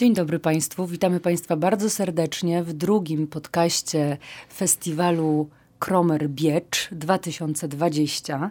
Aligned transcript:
Dzień 0.00 0.14
dobry 0.14 0.38
Państwu. 0.38 0.86
Witamy 0.86 1.20
Państwa 1.20 1.56
bardzo 1.56 1.90
serdecznie 1.90 2.62
w 2.62 2.72
drugim 2.72 3.26
podcaście 3.26 4.16
festiwalu 4.54 5.48
Kromer 5.78 6.28
Biecz 6.28 6.88
2020. 6.92 8.50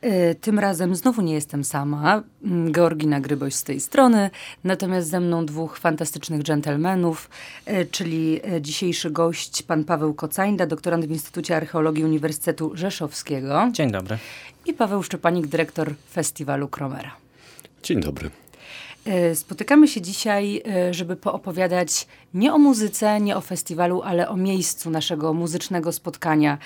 E, 0.00 0.34
tym 0.34 0.58
razem 0.58 0.94
znowu 0.94 1.22
nie 1.22 1.34
jestem 1.34 1.64
sama. 1.64 2.22
Mm, 2.44 2.72
Georgina 2.72 3.20
Gryboś 3.20 3.54
z 3.54 3.64
tej 3.64 3.80
strony, 3.80 4.30
natomiast 4.64 5.08
ze 5.08 5.20
mną 5.20 5.46
dwóch 5.46 5.78
fantastycznych 5.78 6.42
dżentelmenów, 6.42 7.30
e, 7.66 7.84
czyli 7.84 8.40
e, 8.44 8.62
dzisiejszy 8.62 9.10
gość, 9.10 9.62
pan 9.62 9.84
Paweł 9.84 10.14
Kocańda, 10.14 10.66
doktorant 10.66 11.04
w 11.04 11.10
Instytucie 11.10 11.56
Archeologii 11.56 12.04
Uniwersytetu 12.04 12.72
Rzeszowskiego. 12.74 13.68
Dzień 13.72 13.90
dobry. 13.90 14.18
I 14.66 14.72
Paweł 14.72 15.02
Szczepanik, 15.02 15.46
dyrektor 15.46 15.94
festiwalu 16.12 16.68
Kromera. 16.68 17.16
Dzień 17.82 18.00
dobry. 18.00 18.30
Spotykamy 19.34 19.88
się 19.88 20.00
dzisiaj, 20.00 20.62
żeby 20.90 21.16
poopowiadać 21.16 22.06
nie 22.34 22.54
o 22.54 22.58
muzyce, 22.58 23.20
nie 23.20 23.36
o 23.36 23.40
festiwalu, 23.40 24.02
ale 24.02 24.28
o 24.28 24.36
miejscu 24.36 24.90
naszego 24.90 25.34
muzycznego 25.34 25.92
spotkania, 25.92 26.58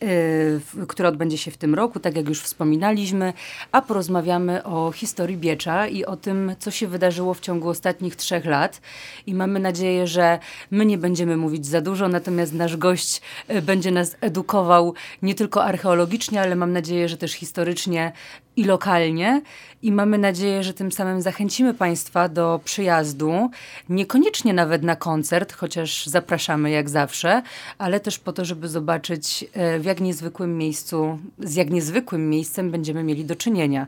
yy, 0.00 0.86
które 0.88 1.08
odbędzie 1.08 1.38
się 1.38 1.50
w 1.50 1.56
tym 1.56 1.74
roku, 1.74 2.00
tak 2.00 2.16
jak 2.16 2.28
już 2.28 2.40
wspominaliśmy, 2.40 3.32
a 3.72 3.82
porozmawiamy 3.82 4.64
o 4.64 4.92
historii 4.92 5.36
Biecza 5.36 5.86
i 5.86 6.04
o 6.04 6.16
tym, 6.16 6.54
co 6.58 6.70
się 6.70 6.88
wydarzyło 6.88 7.34
w 7.34 7.40
ciągu 7.40 7.68
ostatnich 7.68 8.16
trzech 8.16 8.44
lat. 8.44 8.80
I 9.26 9.34
mamy 9.34 9.60
nadzieję, 9.60 10.06
że 10.06 10.38
my 10.70 10.86
nie 10.86 10.98
będziemy 10.98 11.36
mówić 11.36 11.66
za 11.66 11.80
dużo, 11.80 12.08
natomiast 12.08 12.52
nasz 12.52 12.76
gość 12.76 13.20
będzie 13.62 13.90
nas 13.90 14.16
edukował 14.20 14.94
nie 15.22 15.34
tylko 15.34 15.64
archeologicznie, 15.64 16.40
ale 16.40 16.56
mam 16.56 16.72
nadzieję, 16.72 17.08
że 17.08 17.16
też 17.16 17.32
historycznie 17.32 18.12
i 18.56 18.64
lokalnie. 18.64 19.42
I 19.82 19.92
mamy 19.92 20.18
nadzieję, 20.18 20.62
że 20.62 20.74
tym 20.74 20.92
samym 20.92 21.22
zachęcimy 21.22 21.74
Państwa 21.74 22.28
do 22.28 22.60
przyjazdu, 22.64 23.50
niekoniecznie 23.88 24.52
nawet 24.54 24.82
na 24.82 24.96
koncert, 24.96 25.52
chociaż 25.52 26.06
zapraszamy 26.06 26.70
jak 26.70 26.90
zawsze, 26.90 27.42
ale 27.78 28.00
też 28.00 28.18
po 28.18 28.32
to, 28.32 28.44
żeby 28.44 28.68
zobaczyć 28.68 29.44
e, 29.52 29.78
w 29.78 29.84
jak 29.84 30.00
niezwykłym 30.00 30.58
miejscu, 30.58 31.18
z 31.38 31.54
jak 31.54 31.70
niezwykłym 31.70 32.30
miejscem 32.30 32.70
będziemy 32.70 33.02
mieli 33.04 33.24
do 33.24 33.36
czynienia. 33.36 33.86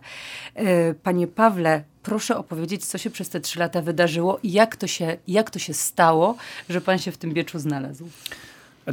E, 0.55 0.95
panie 0.95 1.27
Pawle, 1.27 1.83
proszę 2.03 2.37
opowiedzieć, 2.37 2.87
co 2.87 2.99
się 2.99 3.11
przez 3.11 3.29
te 3.29 3.41
trzy 3.41 3.59
lata 3.59 3.83
wydarzyło 3.83 4.39
i 4.43 4.53
jak 4.53 4.77
to 4.77 4.87
się, 4.87 5.17
jak 5.29 5.51
to 5.51 5.59
się 5.59 5.75
stało, 5.75 6.37
że 6.69 6.81
pan 6.81 6.99
się 6.99 7.13
w 7.13 7.17
tym 7.17 7.33
bieczu 7.33 7.59
znalazł. 7.59 8.09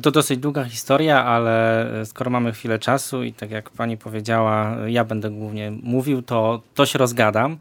To 0.02 0.12
dosyć 0.12 0.40
długa 0.40 0.64
historia, 0.64 1.26
ale 1.26 1.86
e, 2.02 2.06
skoro 2.06 2.32
mamy 2.32 2.52
chwilę 2.52 2.80
czasu 2.80 3.24
i 3.24 3.34
tak 3.34 3.52
jak 3.52 3.70
pani 3.70 3.98
powiedziała, 3.98 4.76
ja 4.88 5.06
będę 5.06 5.30
głównie 5.30 5.72
mówił, 5.84 6.22
to, 6.22 6.62
to 6.76 6.86
się 6.86 7.00
rozgadam. 7.00 7.58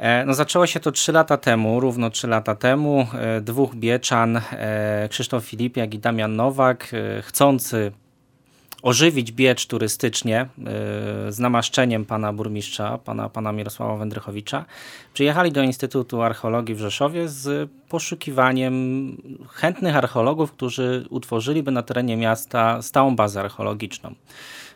E, 0.00 0.24
no 0.24 0.34
zaczęło 0.34 0.66
się 0.66 0.80
to 0.80 0.92
3 0.92 1.12
lata 1.12 1.36
temu, 1.36 1.80
równo 1.80 2.10
3 2.10 2.28
lata 2.28 2.54
temu. 2.54 3.06
E, 3.14 3.40
dwóch 3.40 3.74
Bieczan, 3.74 4.40
e, 4.52 5.08
Krzysztof 5.10 5.44
Filipiak 5.44 5.94
i 5.94 5.98
Damian 5.98 6.36
Nowak, 6.36 6.92
chcący 7.22 7.92
ożywić 8.82 9.32
Biecz 9.32 9.66
turystycznie 9.66 10.46
z 11.28 11.38
namaszczeniem 11.38 12.04
pana 12.04 12.32
burmistrza, 12.32 12.98
pana, 12.98 13.28
pana 13.28 13.52
Mirosława 13.52 13.96
Wędrychowicza, 13.96 14.64
przyjechali 15.14 15.52
do 15.52 15.62
Instytutu 15.62 16.22
Archeologii 16.22 16.74
w 16.74 16.78
Rzeszowie 16.78 17.28
z 17.28 17.70
poszukiwaniem 17.88 19.16
chętnych 19.48 19.96
archeologów, 19.96 20.52
którzy 20.52 21.06
utworzyliby 21.10 21.70
na 21.70 21.82
terenie 21.82 22.16
miasta 22.16 22.82
stałą 22.82 23.16
bazę 23.16 23.40
archeologiczną. 23.40 24.14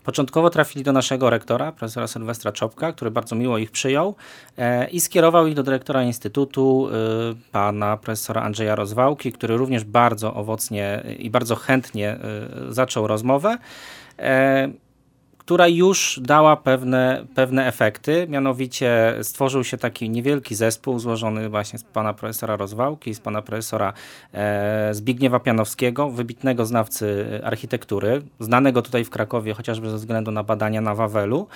Początkowo 0.05 0.51
trafili 0.51 0.85
do 0.85 0.93
naszego 0.93 1.31
rektora, 1.31 1.73
profesora 1.73 2.07
Sylwestra 2.07 2.53
Czopka, 2.53 2.93
który 2.93 3.11
bardzo 3.11 3.37
miło 3.37 3.59
ich 3.59 3.71
przyjął 3.71 4.15
e, 4.59 4.91
i 4.91 5.01
skierował 5.01 5.47
ich 5.47 5.55
do 5.55 5.63
dyrektora 5.63 6.03
Instytutu, 6.03 6.89
e, 6.89 6.93
pana 7.53 7.97
profesora 7.97 8.43
Andrzeja 8.43 8.75
Rozwałki, 8.75 9.33
który 9.33 9.57
również 9.57 9.85
bardzo 9.85 10.35
owocnie 10.35 11.03
i 11.19 11.31
bardzo 11.31 11.57
chętnie 11.57 12.09
e, 12.09 12.19
zaczął 12.69 13.07
rozmowę 13.07 13.59
która 15.45 15.69
już 15.69 16.21
dała 16.23 16.57
pewne, 16.57 17.25
pewne 17.35 17.67
efekty. 17.67 18.27
Mianowicie 18.29 19.15
stworzył 19.23 19.65
się 19.65 19.77
taki 19.77 20.11
niewielki 20.11 20.55
zespół 20.55 20.99
złożony 20.99 21.49
właśnie 21.49 21.79
z 21.79 21.85
pana 21.85 22.15
profesora 22.15 22.57
Rozwałki, 22.57 23.15
z 23.15 23.21
pana 23.21 23.43
profesora 23.43 23.93
e, 24.33 24.95
Zbigniewa 24.95 25.41
Pianowskiego, 25.41 26.11
wybitnego 26.11 26.67
znawcy 26.67 27.27
architektury, 27.45 28.23
znanego 28.41 28.83
tutaj 28.83 29.05
w 29.05 29.11
Krakowie 29.11 29.55
chociażby 29.55 29.91
ze 29.91 29.97
względu 29.97 30.31
na 30.31 30.43
badania 30.43 30.81
na 30.81 30.95
Wawelu. 30.95 31.47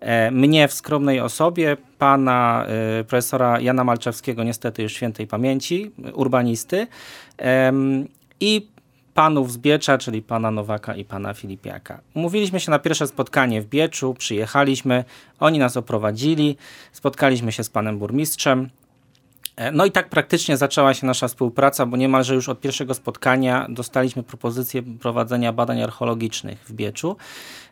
E, 0.00 0.30
mnie 0.30 0.68
w 0.68 0.72
skromnej 0.72 1.20
osobie, 1.20 1.76
pana 1.98 2.66
e, 3.00 3.04
profesora 3.04 3.60
Jana 3.60 3.84
Malczewskiego, 3.84 4.44
niestety 4.44 4.82
już 4.82 4.92
świętej 4.92 5.26
pamięci, 5.26 5.90
urbanisty. 6.14 6.86
I 8.40 8.68
panów 9.18 9.52
z 9.52 9.58
Biecza, 9.58 9.98
czyli 9.98 10.22
pana 10.22 10.50
Nowaka 10.50 10.94
i 10.94 11.04
pana 11.04 11.34
Filipiaka. 11.34 12.00
Umówiliśmy 12.14 12.60
się 12.60 12.70
na 12.70 12.78
pierwsze 12.78 13.06
spotkanie 13.06 13.62
w 13.62 13.66
Bieczu, 13.66 14.14
przyjechaliśmy, 14.14 15.04
oni 15.40 15.58
nas 15.58 15.76
oprowadzili, 15.76 16.56
spotkaliśmy 16.92 17.52
się 17.52 17.64
z 17.64 17.70
panem 17.70 17.98
burmistrzem. 17.98 18.70
E, 19.58 19.72
no 19.72 19.84
i 19.84 19.90
tak 19.90 20.08
praktycznie 20.08 20.56
zaczęła 20.56 20.94
się 20.94 21.06
nasza 21.06 21.28
współpraca, 21.28 21.86
bo 21.86 21.96
niemalże 21.96 22.34
już 22.34 22.48
od 22.48 22.60
pierwszego 22.60 22.94
spotkania 22.94 23.66
dostaliśmy 23.68 24.22
propozycję 24.22 24.82
prowadzenia 24.82 25.52
badań 25.52 25.82
archeologicznych 25.82 26.58
w 26.64 26.72
Bieczu. 26.72 27.16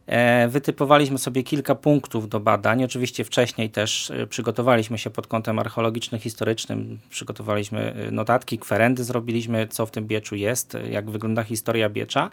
E, 0.07 0.49
wytypowaliśmy 0.49 1.19
sobie 1.19 1.43
kilka 1.43 1.75
punktów 1.75 2.29
do 2.29 2.41
badań. 2.41 2.85
Oczywiście 2.85 3.25
wcześniej 3.25 3.71
też 3.71 4.11
e, 4.11 4.27
przygotowaliśmy 4.27 4.99
się 4.99 5.11
pod 5.11 5.27
kątem 5.27 5.59
archeologiczno-historycznym. 5.59 6.99
Przygotowaliśmy 7.11 8.09
notatki, 8.13 8.59
kwerendy 8.59 9.05
zrobiliśmy, 9.05 9.67
co 9.69 9.87
w 9.87 9.91
tym 9.91 10.07
Bieczu 10.07 10.37
jest, 10.37 10.77
jak 10.91 11.11
wygląda 11.11 11.43
historia 11.43 11.89
Biecza 11.89 12.31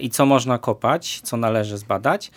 i 0.00 0.10
co 0.10 0.26
można 0.26 0.58
kopać, 0.58 1.20
co 1.20 1.36
należy 1.36 1.78
zbadać. 1.78 2.30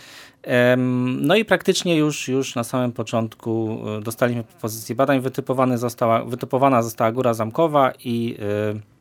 No 1.22 1.36
i 1.36 1.46
praktycznie 1.46 1.98
już, 1.98 2.28
już 2.28 2.56
na 2.56 2.64
samym 2.64 2.92
początku 2.92 3.80
dostaliśmy 4.02 4.44
propozycję 4.44 4.96
badań. 4.96 5.20
Wytypowana 5.20 5.78
została, 5.78 6.26
wytypowana 6.26 6.82
została 6.82 7.12
Góra 7.12 7.34
Zamkowa 7.34 7.94
i 8.04 8.38
E, 8.40 8.99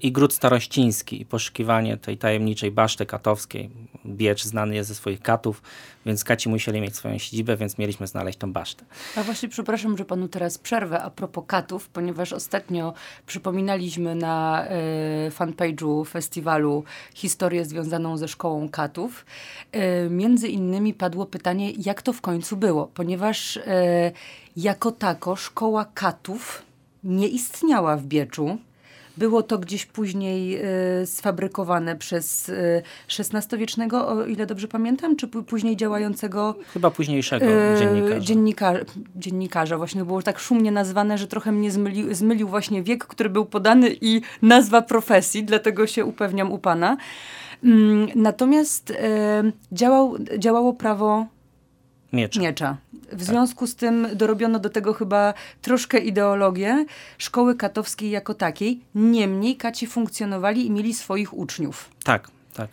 i 0.00 0.12
gród 0.12 0.34
starościński 0.34 1.20
i 1.20 1.24
poszukiwanie 1.24 1.96
tej 1.96 2.18
tajemniczej 2.18 2.70
baszty 2.70 3.06
katowskiej. 3.06 3.70
Biecz 4.06 4.44
znany 4.44 4.74
jest 4.74 4.88
ze 4.88 4.94
swoich 4.94 5.20
katów, 5.20 5.62
więc 6.06 6.24
kaci 6.24 6.48
musieli 6.48 6.80
mieć 6.80 6.96
swoją 6.96 7.18
siedzibę, 7.18 7.56
więc 7.56 7.78
mieliśmy 7.78 8.06
znaleźć 8.06 8.38
tą 8.38 8.52
basztę. 8.52 8.84
A 9.16 9.22
właśnie 9.22 9.48
przepraszam, 9.48 9.98
że 9.98 10.04
panu 10.04 10.28
teraz 10.28 10.58
przerwę 10.58 11.02
a 11.02 11.10
propos 11.10 11.44
katów, 11.46 11.88
ponieważ 11.88 12.32
ostatnio 12.32 12.94
przypominaliśmy 13.26 14.14
na 14.14 14.66
y, 15.26 15.30
fanpage'u 15.30 16.06
festiwalu 16.06 16.84
historię 17.14 17.64
związaną 17.64 18.16
ze 18.16 18.28
szkołą 18.28 18.68
katów. 18.68 19.26
Y, 20.06 20.10
między 20.10 20.48
innymi 20.48 20.94
padło 20.94 21.26
pytanie, 21.26 21.70
jak 21.70 22.02
to 22.02 22.12
w 22.12 22.20
końcu 22.20 22.56
było, 22.56 22.86
ponieważ 22.94 23.56
y, 23.56 23.62
jako 24.56 24.92
tako 24.92 25.36
szkoła 25.36 25.84
katów 25.94 26.62
nie 27.04 27.28
istniała 27.28 27.96
w 27.96 28.04
Bieczu 28.04 28.58
było 29.20 29.42
to 29.42 29.58
gdzieś 29.58 29.86
później 29.86 30.60
y, 31.02 31.06
sfabrykowane 31.06 31.96
przez 31.96 32.48
y, 32.48 32.82
XVI-wiecznego, 33.18 34.08
o 34.08 34.26
ile 34.26 34.46
dobrze 34.46 34.68
pamiętam, 34.68 35.16
czy 35.16 35.28
później 35.28 35.76
działającego... 35.76 36.54
Chyba 36.72 36.90
późniejszego 36.90 37.46
y, 37.46 37.78
dziennikarza. 37.78 38.20
Dziennikarza, 38.20 38.80
dziennikarza. 39.16 39.78
Właśnie 39.78 40.04
było 40.04 40.22
tak 40.22 40.38
szumnie 40.38 40.72
nazwane, 40.72 41.18
że 41.18 41.26
trochę 41.26 41.52
mnie 41.52 41.70
zmylił, 41.70 42.14
zmylił 42.14 42.48
właśnie 42.48 42.82
wiek, 42.82 43.04
który 43.04 43.30
był 43.30 43.46
podany 43.46 43.96
i 44.00 44.20
nazwa 44.42 44.82
profesji, 44.82 45.44
dlatego 45.44 45.86
się 45.86 46.04
upewniam 46.04 46.52
u 46.52 46.58
pana. 46.58 46.96
Mm, 47.64 48.08
natomiast 48.14 48.92
działał, 49.72 50.16
działało 50.38 50.72
prawo 50.72 51.26
Miecza. 52.12 52.40
Miecza. 52.40 52.76
W 53.12 53.22
związku 53.22 53.66
z 53.66 53.76
tym 53.76 54.08
dorobiono 54.14 54.58
do 54.58 54.70
tego 54.70 54.92
chyba 54.92 55.34
troszkę 55.62 55.98
ideologię 55.98 56.84
szkoły 57.18 57.56
katowskiej 57.56 58.10
jako 58.10 58.34
takiej. 58.34 58.80
Niemniej 58.94 59.56
kaci 59.56 59.86
funkcjonowali 59.86 60.66
i 60.66 60.70
mieli 60.70 60.94
swoich 60.94 61.34
uczniów. 61.34 61.90
Tak, 62.04 62.30
tak. 62.54 62.68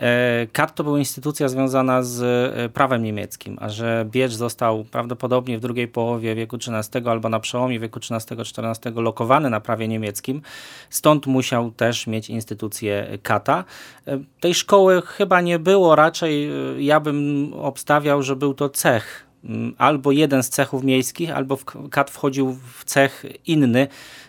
E, 0.00 0.46
KAT 0.52 0.74
to 0.74 0.84
była 0.84 0.98
instytucja 0.98 1.48
związana 1.48 2.02
z 2.02 2.22
e, 2.22 2.68
prawem 2.68 3.02
niemieckim, 3.02 3.56
a 3.60 3.68
że 3.68 4.06
Biecz 4.10 4.32
został 4.32 4.84
prawdopodobnie 4.84 5.58
w 5.58 5.60
drugiej 5.60 5.88
połowie 5.88 6.34
wieku 6.34 6.56
XIII 6.56 7.08
albo 7.08 7.28
na 7.28 7.40
przełomie 7.40 7.80
wieku 7.80 8.00
XIII-XIV 8.10 8.96
lokowany 8.96 9.50
na 9.50 9.60
prawie 9.60 9.88
niemieckim, 9.88 10.42
stąd 10.90 11.26
musiał 11.26 11.70
też 11.70 12.06
mieć 12.06 12.30
instytucję 12.30 13.18
KATA. 13.22 13.64
E, 14.06 14.18
tej 14.40 14.54
szkoły 14.54 15.02
chyba 15.02 15.40
nie 15.40 15.58
było, 15.58 15.96
raczej 15.96 16.50
ja 16.78 17.00
bym 17.00 17.50
obstawiał, 17.54 18.22
że 18.22 18.36
był 18.36 18.54
to 18.54 18.68
cech 18.68 19.29
albo 19.78 20.12
jeden 20.12 20.42
z 20.42 20.48
cechów 20.48 20.84
miejskich, 20.84 21.30
albo 21.30 21.56
w 21.56 21.64
kat 21.90 22.10
wchodził 22.10 22.56
w 22.78 22.84
cech 22.84 23.24
inny, 23.46 23.88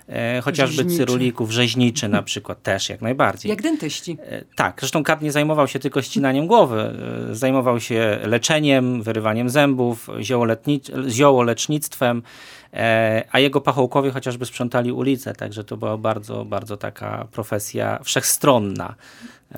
e, 0.09 0.41
chociażby 0.41 0.75
rzeźniczy. 0.75 0.97
cyrulików, 0.97 1.51
rzeźniczy 1.51 2.07
na 2.07 2.23
przykład 2.23 2.63
też 2.63 2.89
jak 2.89 3.01
najbardziej. 3.01 3.49
Jak 3.49 3.61
dentyści. 3.61 4.17
E, 4.21 4.43
tak, 4.55 4.77
zresztą 4.79 5.03
kat 5.03 5.21
nie 5.21 5.31
zajmował 5.31 5.67
się 5.67 5.79
tylko 5.79 6.01
ścinaniem 6.01 6.47
głowy, 6.47 6.93
e, 7.31 7.35
zajmował 7.35 7.79
się 7.79 8.19
leczeniem, 8.23 9.03
wyrywaniem 9.03 9.49
zębów, 9.49 10.09
ziołolecznictwem, 11.09 12.23
a 13.31 13.39
jego 13.39 13.61
pachołkowie 13.61 14.11
chociażby 14.11 14.45
sprzątali 14.45 14.91
ulicę, 14.91 15.33
także 15.33 15.63
to 15.63 15.77
była 15.77 15.97
bardzo, 15.97 16.45
bardzo 16.45 16.77
taka 16.77 17.27
profesja 17.31 17.99
wszechstronna. 18.03 18.95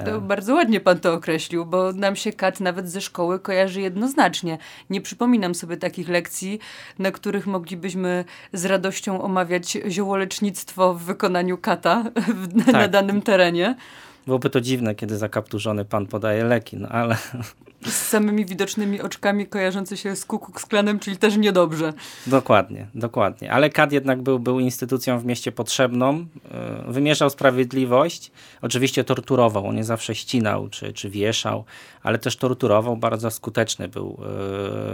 To 0.05 0.21
bardzo 0.21 0.53
ładnie 0.53 0.79
pan 0.79 0.99
to 0.99 1.13
określił, 1.13 1.65
bo 1.65 1.91
nam 1.91 2.15
się 2.15 2.33
kat 2.33 2.59
nawet 2.59 2.89
ze 2.89 3.01
szkoły 3.01 3.39
kojarzy 3.39 3.81
jednoznacznie. 3.81 4.57
Nie 4.89 5.01
przypominam 5.01 5.55
sobie 5.55 5.77
takich 5.77 6.09
lekcji, 6.09 6.59
na 6.99 7.11
których 7.11 7.47
moglibyśmy 7.47 8.25
z 8.53 8.65
radością 8.65 9.21
omawiać 9.21 9.77
ziołolecznictwo 9.87 10.93
w 10.93 11.03
wykonaniu 11.03 11.57
kata 11.57 12.03
w, 12.15 12.63
tak. 12.65 12.73
na 12.73 12.87
danym 12.87 13.21
terenie. 13.21 13.75
Byłoby 14.25 14.49
to 14.49 14.61
dziwne, 14.61 14.95
kiedy 14.95 15.17
zakapturzony 15.17 15.85
pan 15.85 16.07
podaje 16.07 16.43
leki, 16.43 16.77
no 16.77 16.89
ale 16.89 17.17
z 17.91 18.07
samymi 18.07 18.45
widocznymi 18.45 19.01
oczkami 19.01 19.47
kojarzący 19.47 19.97
się 19.97 20.15
z 20.15 20.25
Kuku 20.25 20.51
Klanem, 20.69 20.99
czyli 20.99 21.17
też 21.17 21.37
niedobrze. 21.37 21.93
Dokładnie, 22.27 22.87
dokładnie. 22.95 23.51
Ale 23.51 23.69
KAD 23.69 23.91
jednak 23.91 24.21
był, 24.21 24.39
był 24.39 24.59
instytucją 24.59 25.19
w 25.19 25.25
mieście 25.25 25.51
potrzebną, 25.51 26.25
e, 26.51 26.91
wymierzał 26.91 27.29
sprawiedliwość, 27.29 28.31
oczywiście 28.61 29.03
torturował, 29.03 29.67
on 29.67 29.75
nie 29.75 29.83
zawsze 29.83 30.15
ścinał 30.15 30.69
czy, 30.69 30.93
czy 30.93 31.09
wieszał, 31.09 31.65
ale 32.03 32.19
też 32.19 32.37
torturował, 32.37 32.97
bardzo 32.97 33.31
skuteczny 33.31 33.87
był, 33.87 34.19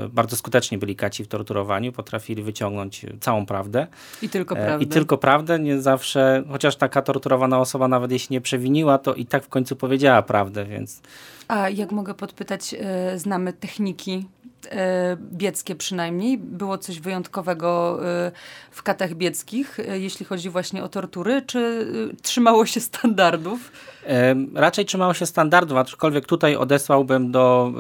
e, 0.06 0.10
bardzo 0.10 0.36
skuteczni 0.36 0.78
byli 0.78 0.96
kaci 0.96 1.24
w 1.24 1.28
torturowaniu, 1.28 1.92
potrafili 1.92 2.44
wyciągnąć 2.44 3.06
całą 3.20 3.46
prawdę. 3.46 3.88
I 4.22 4.30
tylko 4.30 4.56
e, 4.56 4.66
prawdę. 4.66 4.86
I 4.86 4.88
tylko 4.88 5.18
prawdę, 5.18 5.60
nie 5.60 5.82
zawsze, 5.82 6.44
chociaż 6.50 6.76
taka 6.76 7.02
torturowana 7.02 7.60
osoba 7.60 7.88
nawet 7.88 8.12
jeśli 8.12 8.34
nie 8.34 8.42
przewiniła, 8.42 8.98
to 8.98 9.16
i 9.20 9.26
tak 9.26 9.44
w 9.44 9.50
końcu 9.50 9.76
powiedziała 9.76 10.22
prawdę, 10.22 10.66
więc... 10.66 11.02
A 11.50 11.70
jak 11.70 11.92
mogę 11.92 12.14
podpytać, 12.14 12.76
e, 12.80 13.20
znamy 13.20 13.54
techniki 13.54 14.26
e, 14.72 15.18
bieckie 15.32 15.76
przynajmniej. 15.76 16.38
Było 16.38 16.78
coś 16.78 17.00
wyjątkowego 17.00 18.00
e, 18.06 18.32
w 18.72 18.84
katach 18.84 19.14
bieckich, 19.14 19.78
jeśli 19.94 20.26
chodzi 20.26 20.50
właśnie 20.50 20.84
o 20.84 20.90
tortury, 20.90 21.42
czy 21.42 21.88
trzymało 22.22 22.66
się 22.66 22.80
standardów? 22.80 23.72
Raczej 24.56 24.86
trzymało 24.86 25.14
się 25.14 25.26
standardów, 25.26 25.78
aczkolwiek 25.78 26.26
tutaj 26.26 26.56
odesłałbym 26.56 27.32
do, 27.32 27.74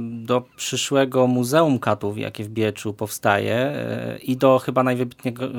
do 0.00 0.42
przyszłego 0.56 1.26
Muzeum 1.26 1.78
Katów, 1.78 2.18
jakie 2.18 2.44
w 2.44 2.48
Bieczu 2.48 2.94
powstaje 2.94 3.72
i 4.22 4.36
do 4.36 4.58
chyba 4.58 4.84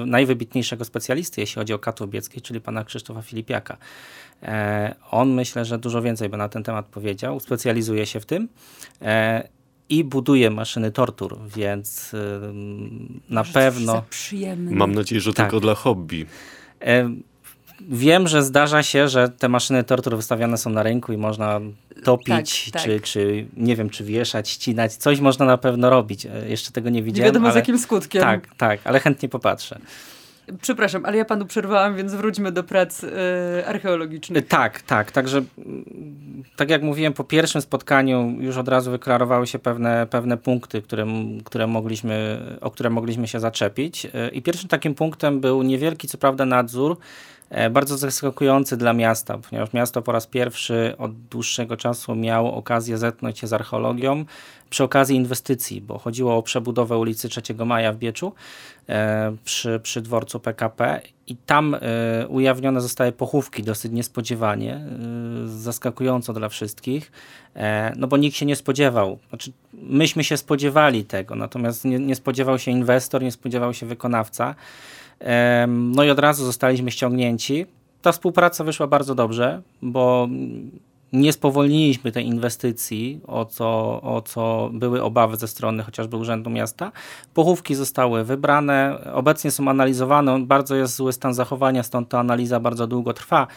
najwybitniejszego 0.05 0.85
specjalisty, 0.85 1.41
jeśli 1.41 1.55
chodzi 1.55 1.73
o 1.73 1.79
katów 1.79 2.09
bieckich, 2.09 2.43
czyli 2.43 2.61
pana 2.61 2.83
Krzysztofa 2.83 3.21
Filipiaka. 3.21 3.77
On 5.11 5.33
myślę, 5.33 5.65
że 5.65 5.77
dużo 5.77 6.01
więcej 6.01 6.29
by 6.29 6.37
na 6.37 6.49
ten 6.49 6.63
temat 6.63 6.85
powiedział, 6.85 7.39
specjalizuje 7.45 8.05
się 8.05 8.19
w 8.19 8.25
tym 8.25 8.49
e, 9.01 9.47
i 9.89 10.03
buduje 10.03 10.49
maszyny 10.49 10.91
tortur, 10.91 11.39
więc 11.55 12.11
na 13.29 13.41
Może 13.41 13.53
pewno. 13.53 14.03
Mam 14.57 14.95
nadzieję, 14.95 15.21
że 15.21 15.33
tak. 15.33 15.45
tylko 15.45 15.59
dla 15.59 15.75
hobby. 15.75 16.25
E, 16.81 17.09
wiem, 17.89 18.27
że 18.27 18.43
zdarza 18.43 18.83
się, 18.83 19.07
że 19.07 19.29
te 19.29 19.49
maszyny 19.49 19.83
tortur 19.83 20.15
wystawiane 20.15 20.57
są 20.57 20.69
na 20.69 20.83
rynku 20.83 21.13
i 21.13 21.17
można 21.17 21.61
topić, 22.03 22.71
tak, 22.71 22.83
czy, 22.83 22.99
tak. 22.99 23.03
czy 23.03 23.47
nie 23.57 23.75
wiem, 23.75 23.89
czy 23.89 24.03
wieszać, 24.03 24.49
ścinać. 24.49 24.95
Coś 24.95 25.19
można 25.19 25.45
na 25.45 25.57
pewno 25.57 25.89
robić. 25.89 26.27
Jeszcze 26.47 26.71
tego 26.71 26.89
nie 26.89 27.03
widziałem. 27.03 27.23
Nie 27.23 27.31
wiadomo 27.31 27.45
ale... 27.45 27.53
z 27.53 27.55
jakim 27.55 27.79
skutkiem. 27.79 28.21
Tak, 28.21 28.55
tak, 28.57 28.79
ale 28.83 28.99
chętnie 28.99 29.29
popatrzę. 29.29 29.79
Przepraszam, 30.61 31.05
ale 31.05 31.17
ja 31.17 31.25
panu 31.25 31.45
przerwałam, 31.45 31.95
więc 31.95 32.13
wróćmy 32.13 32.51
do 32.51 32.63
prac 32.63 33.03
y, 33.03 33.09
archeologicznych. 33.65 34.47
Tak, 34.47 34.81
tak. 34.81 35.11
Także 35.11 35.43
mm, 35.57 36.43
tak 36.55 36.69
jak 36.69 36.81
mówiłem, 36.81 37.13
po 37.13 37.23
pierwszym 37.23 37.61
spotkaniu 37.61 38.37
już 38.39 38.57
od 38.57 38.67
razu 38.67 38.91
wyklarowały 38.91 39.47
się 39.47 39.59
pewne, 39.59 40.07
pewne 40.07 40.37
punkty, 40.37 40.81
które, 40.81 41.05
które 41.43 41.67
mogliśmy, 41.67 42.39
o 42.61 42.71
które 42.71 42.89
mogliśmy 42.89 43.27
się 43.27 43.39
zaczepić. 43.39 44.05
Y, 44.05 44.09
I 44.33 44.41
pierwszym 44.41 44.69
takim 44.69 44.95
punktem 44.95 45.39
był 45.39 45.63
niewielki, 45.63 46.07
co 46.07 46.17
prawda, 46.17 46.45
nadzór 46.45 46.97
bardzo 47.71 47.97
zaskakujący 47.97 48.77
dla 48.77 48.93
miasta, 48.93 49.37
ponieważ 49.37 49.73
miasto 49.73 50.01
po 50.01 50.11
raz 50.11 50.27
pierwszy 50.27 50.95
od 50.97 51.15
dłuższego 51.15 51.77
czasu 51.77 52.15
miało 52.15 52.53
okazję 52.53 52.97
zetknąć 52.97 53.39
się 53.39 53.47
z 53.47 53.53
archeologią 53.53 54.25
przy 54.69 54.83
okazji 54.83 55.15
inwestycji, 55.15 55.81
bo 55.81 55.97
chodziło 55.97 56.37
o 56.37 56.43
przebudowę 56.43 56.97
ulicy 56.97 57.29
3 57.29 57.41
Maja 57.65 57.93
w 57.93 57.97
Bieczu 57.97 58.33
e, 58.89 59.35
przy, 59.45 59.79
przy 59.83 60.01
dworcu 60.01 60.39
PKP 60.39 61.01
i 61.27 61.35
tam 61.35 61.75
e, 61.75 61.79
ujawnione 62.27 62.81
zostały 62.81 63.11
pochówki 63.11 63.63
dosyć 63.63 63.91
niespodziewanie, 63.91 64.81
zaskakująco 65.45 66.33
dla 66.33 66.49
wszystkich, 66.49 67.11
no 67.95 68.07
bo 68.07 68.17
nikt 68.17 68.37
się 68.37 68.45
nie 68.45 68.55
spodziewał, 68.55 69.19
znaczy 69.29 69.51
myśmy 69.73 70.23
się 70.23 70.37
spodziewali 70.37 71.05
tego, 71.05 71.35
natomiast 71.35 71.85
nie, 71.85 71.99
nie 71.99 72.15
spodziewał 72.15 72.59
się 72.59 72.71
inwestor, 72.71 73.23
nie 73.23 73.31
spodziewał 73.31 73.73
się 73.73 73.85
wykonawca. 73.85 74.55
No 75.67 76.03
i 76.03 76.09
od 76.09 76.19
razu 76.19 76.45
zostaliśmy 76.45 76.91
ściągnięci. 76.91 77.65
Ta 78.01 78.11
współpraca 78.11 78.63
wyszła 78.63 78.87
bardzo 78.87 79.15
dobrze, 79.15 79.61
bo 79.81 80.27
nie 81.13 81.33
spowolniliśmy 81.33 82.11
tej 82.11 82.25
inwestycji, 82.25 83.19
o 83.27 83.45
co, 83.45 84.01
o 84.01 84.21
co 84.25 84.69
były 84.73 85.03
obawy 85.03 85.37
ze 85.37 85.47
strony 85.47 85.83
chociażby 85.83 86.17
Urzędu 86.17 86.49
Miasta. 86.49 86.91
Pochówki 87.33 87.75
zostały 87.75 88.23
wybrane, 88.23 88.99
obecnie 89.13 89.51
są 89.51 89.67
analizowane, 89.67 90.39
bardzo 90.45 90.75
jest 90.75 90.95
zły 90.95 91.13
stan 91.13 91.33
zachowania, 91.33 91.83
stąd 91.83 92.09
ta 92.09 92.19
analiza 92.19 92.59
bardzo 92.59 92.87
długo 92.87 93.13
trwa, 93.13 93.47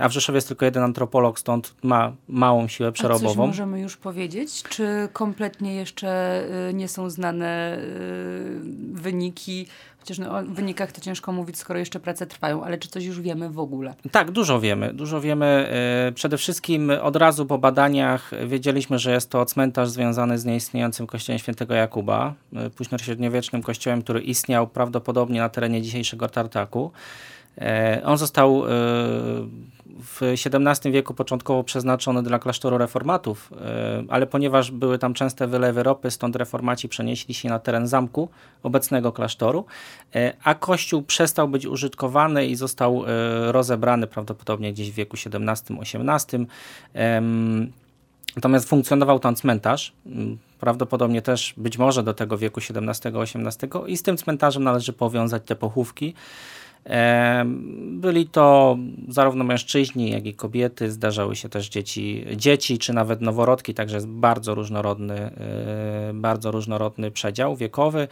a 0.00 0.08
w 0.08 0.12
Rzeszowie 0.12 0.36
jest 0.36 0.48
tylko 0.48 0.64
jeden 0.64 0.82
antropolog, 0.82 1.38
stąd 1.38 1.74
ma 1.82 2.12
małą 2.28 2.68
siłę 2.68 2.92
przerobową. 2.92 3.26
A 3.26 3.28
coś 3.28 3.36
możemy 3.36 3.80
już 3.80 3.96
powiedzieć? 3.96 4.62
Czy 4.62 5.08
kompletnie 5.12 5.74
jeszcze 5.74 6.42
y, 6.70 6.74
nie 6.74 6.88
są 6.88 7.10
znane 7.10 7.78
y, 7.78 8.60
wyniki 8.92 9.66
Chociaż 10.02 10.18
no, 10.18 10.38
o 10.38 10.42
wynikach 10.42 10.92
to 10.92 11.00
ciężko 11.00 11.32
mówić, 11.32 11.58
skoro 11.58 11.78
jeszcze 11.78 12.00
prace 12.00 12.26
trwają, 12.26 12.64
ale 12.64 12.78
czy 12.78 12.88
coś 12.88 13.04
już 13.04 13.20
wiemy 13.20 13.50
w 13.50 13.58
ogóle? 13.58 13.94
Tak, 14.10 14.30
dużo 14.30 14.60
wiemy. 14.60 14.92
Dużo 14.92 15.20
wiemy. 15.20 15.46
E, 16.08 16.12
przede 16.12 16.38
wszystkim 16.38 16.92
od 17.02 17.16
razu 17.16 17.46
po 17.46 17.58
badaniach 17.58 18.30
wiedzieliśmy, 18.46 18.98
że 18.98 19.12
jest 19.12 19.30
to 19.30 19.44
cmentarz 19.44 19.90
związany 19.90 20.38
z 20.38 20.44
nieistniejącym 20.44 21.06
kościołem 21.06 21.38
świętego 21.38 21.74
Jakuba, 21.74 22.34
e, 22.56 22.70
późnośredniowiecznym 22.70 23.62
kościołem, 23.62 24.02
który 24.02 24.20
istniał 24.20 24.66
prawdopodobnie 24.66 25.40
na 25.40 25.48
terenie 25.48 25.82
dzisiejszego 25.82 26.28
Tartaku. 26.28 26.90
E, 27.58 28.02
on 28.04 28.18
został 28.18 28.64
w 30.02 30.22
XVII 30.22 30.92
wieku 30.92 31.14
początkowo 31.14 31.64
przeznaczony 31.64 32.22
dla 32.22 32.38
klasztoru 32.38 32.78
reformatów, 32.78 33.52
e, 33.60 34.04
ale 34.08 34.26
ponieważ 34.26 34.70
były 34.70 34.98
tam 34.98 35.14
częste 35.14 35.46
wylewy 35.46 35.82
ropy, 35.82 36.10
stąd 36.10 36.36
reformaci 36.36 36.88
przenieśli 36.88 37.34
się 37.34 37.48
na 37.48 37.58
teren 37.58 37.86
zamku 37.86 38.28
obecnego 38.62 39.12
klasztoru, 39.12 39.64
e, 40.14 40.32
a 40.44 40.54
kościół 40.54 41.02
przestał 41.02 41.48
być 41.48 41.66
użytkowany 41.66 42.46
i 42.46 42.56
został 42.56 43.04
e, 43.06 43.52
rozebrany 43.52 44.06
prawdopodobnie 44.06 44.72
gdzieś 44.72 44.90
w 44.90 44.94
wieku 44.94 45.16
XVII-XVIII. 45.26 46.46
Natomiast 48.36 48.68
funkcjonował 48.68 49.18
tam 49.18 49.34
cmentarz, 49.34 49.92
prawdopodobnie 50.60 51.22
też 51.22 51.54
być 51.56 51.78
może 51.78 52.02
do 52.02 52.14
tego 52.14 52.38
wieku 52.38 52.60
XVII-XVIII 52.60 53.92
i 53.92 53.96
z 53.96 54.02
tym 54.02 54.16
cmentarzem 54.16 54.64
należy 54.64 54.92
powiązać 54.92 55.42
te 55.46 55.56
pochówki. 55.56 56.14
Byli 57.90 58.26
to 58.26 58.78
zarówno 59.08 59.44
mężczyźni, 59.44 60.10
jak 60.10 60.26
i 60.26 60.34
kobiety. 60.34 60.90
Zdarzały 60.90 61.36
się 61.36 61.48
też 61.48 61.68
dzieci, 61.68 62.26
dzieci 62.36 62.78
czy 62.78 62.92
nawet 62.92 63.20
noworodki, 63.20 63.74
także 63.74 63.96
jest 63.96 64.08
bardzo 64.08 64.54
różnorodny, 64.54 65.14
e, 65.14 66.10
bardzo 66.14 66.50
różnorodny 66.50 67.10
przedział 67.10 67.56
wiekowy. 67.56 68.08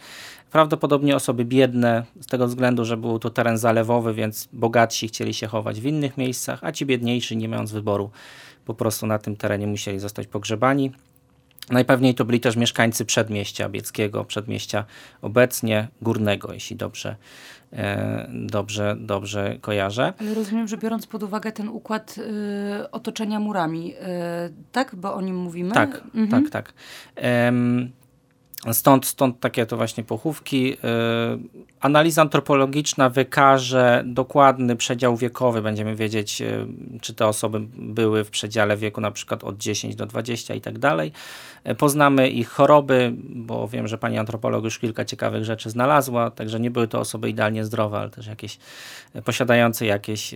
Prawdopodobnie 0.51 1.15
osoby 1.15 1.45
biedne, 1.45 2.05
z 2.21 2.25
tego 2.27 2.47
względu, 2.47 2.85
że 2.85 2.97
był 2.97 3.19
to 3.19 3.29
teren 3.29 3.57
zalewowy, 3.57 4.13
więc 4.13 4.49
bogatsi 4.53 5.07
chcieli 5.07 5.33
się 5.33 5.47
chować 5.47 5.81
w 5.81 5.85
innych 5.85 6.17
miejscach, 6.17 6.59
a 6.63 6.71
ci 6.71 6.85
biedniejsi, 6.85 7.37
nie 7.37 7.49
mając 7.49 7.71
wyboru, 7.71 8.09
po 8.65 8.73
prostu 8.73 9.07
na 9.07 9.19
tym 9.19 9.35
terenie 9.35 9.67
musieli 9.67 9.99
zostać 9.99 10.27
pogrzebani. 10.27 10.91
Najpewniej 11.71 12.15
to 12.15 12.25
byli 12.25 12.39
też 12.39 12.55
mieszkańcy 12.55 13.05
przedmieścia 13.05 13.69
bieckiego, 13.69 14.25
przedmieścia 14.25 14.85
obecnie 15.21 15.87
górnego, 16.01 16.53
jeśli 16.53 16.75
dobrze, 16.75 17.15
e, 17.73 18.29
dobrze, 18.33 18.95
dobrze 18.99 19.57
kojarzę. 19.61 20.13
Ale 20.19 20.33
rozumiem, 20.33 20.67
że 20.67 20.77
biorąc 20.77 21.07
pod 21.07 21.23
uwagę 21.23 21.51
ten 21.51 21.69
układ 21.69 22.15
y, 22.17 22.91
otoczenia 22.91 23.39
murami, 23.39 23.93
y, 23.93 23.97
tak? 24.71 24.95
Bo 24.95 25.13
o 25.13 25.21
nim 25.21 25.35
mówimy? 25.35 25.71
Tak, 25.71 26.01
mhm. 26.15 26.43
tak, 26.43 26.49
tak. 26.51 26.73
Stąd, 28.71 29.05
stąd 29.05 29.39
takie 29.39 29.65
to 29.65 29.77
właśnie 29.77 30.03
pochówki. 30.03 30.73
Y, 30.73 30.77
analiza 31.79 32.21
antropologiczna 32.21 33.09
wykaże 33.09 34.03
dokładny 34.05 34.75
przedział 34.75 35.17
wiekowy. 35.17 35.61
Będziemy 35.61 35.95
wiedzieć, 35.95 36.41
y, 36.41 36.67
czy 37.01 37.13
te 37.13 37.27
osoby 37.27 37.59
były 37.73 38.23
w 38.23 38.29
przedziale 38.29 38.77
wieku 38.77 39.01
na 39.01 39.11
przykład 39.11 39.43
od 39.43 39.57
10 39.57 39.95
do 39.95 40.05
20 40.05 40.53
i 40.53 40.61
tak 40.61 40.79
dalej. 40.79 41.11
Y, 41.69 41.75
poznamy 41.75 42.29
ich 42.29 42.49
choroby, 42.49 43.13
bo 43.19 43.67
wiem, 43.67 43.87
że 43.87 43.97
pani 43.97 44.17
antropolog 44.17 44.63
już 44.63 44.79
kilka 44.79 45.05
ciekawych 45.05 45.45
rzeczy 45.45 45.69
znalazła, 45.69 46.31
także 46.31 46.59
nie 46.59 46.71
były 46.71 46.87
to 46.87 46.99
osoby 46.99 47.29
idealnie 47.29 47.65
zdrowe, 47.65 47.97
ale 47.97 48.09
też 48.09 48.27
jakieś 48.27 48.57
posiadające 49.25 49.85
jakieś 49.85 50.35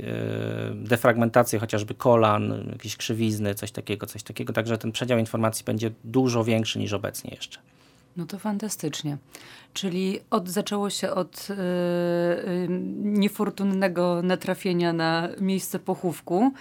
defragmentacje 0.74 1.60
chociażby 1.60 1.94
kolan, 1.94 2.70
jakieś 2.72 2.98
krzywizny, 2.98 3.56
coś 3.56 3.72
takiego, 3.72 4.06
coś 4.06 4.24
takiego. 4.24 4.54
Także 4.54 4.78
ten 4.78 4.92
przedział 4.92 5.20
informacji 5.20 5.66
będzie 5.66 5.92
dużo 6.04 6.44
większy 6.44 6.80
niż 6.80 6.94
obecnie 6.94 7.32
jeszcze. 7.36 7.60
No 8.18 8.26
to 8.26 8.40
fantastycznie. 8.40 9.18
Czyli 9.74 10.20
od, 10.30 10.50
zaczęło 10.50 10.90
się 10.90 11.12
od 11.12 11.50
yy, 11.50 11.56
niefortunnego 13.02 14.22
natrafienia 14.24 14.94
na 14.94 15.30
miejsce 15.42 15.80
pochówku, 15.80 16.52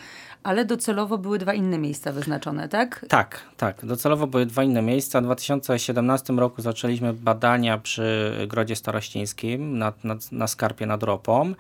ale 0.45 0.65
docelowo 0.65 1.19
były 1.19 1.39
dwa 1.39 1.55
inne 1.55 1.79
miejsca 1.79 2.13
wyznaczone, 2.13 2.69
tak? 2.69 3.07
Tak, 3.09 3.41
tak. 3.57 3.87
Docelowo 3.87 4.27
były 4.27 4.47
dwa 4.47 4.63
inne 4.63 4.83
miejsca. 4.83 5.21
W 5.21 5.25
2017 5.25 6.33
roku 6.33 6.63
zaczęliśmy 6.63 7.13
badania 7.13 7.79
przy 7.79 8.33
Grodzie 8.49 8.77
Starościńskim 8.77 9.79
na, 9.79 9.93
na, 10.33 10.47
Skarpie 10.47 10.87
nad 10.87 11.03
Ropą. 11.03 11.55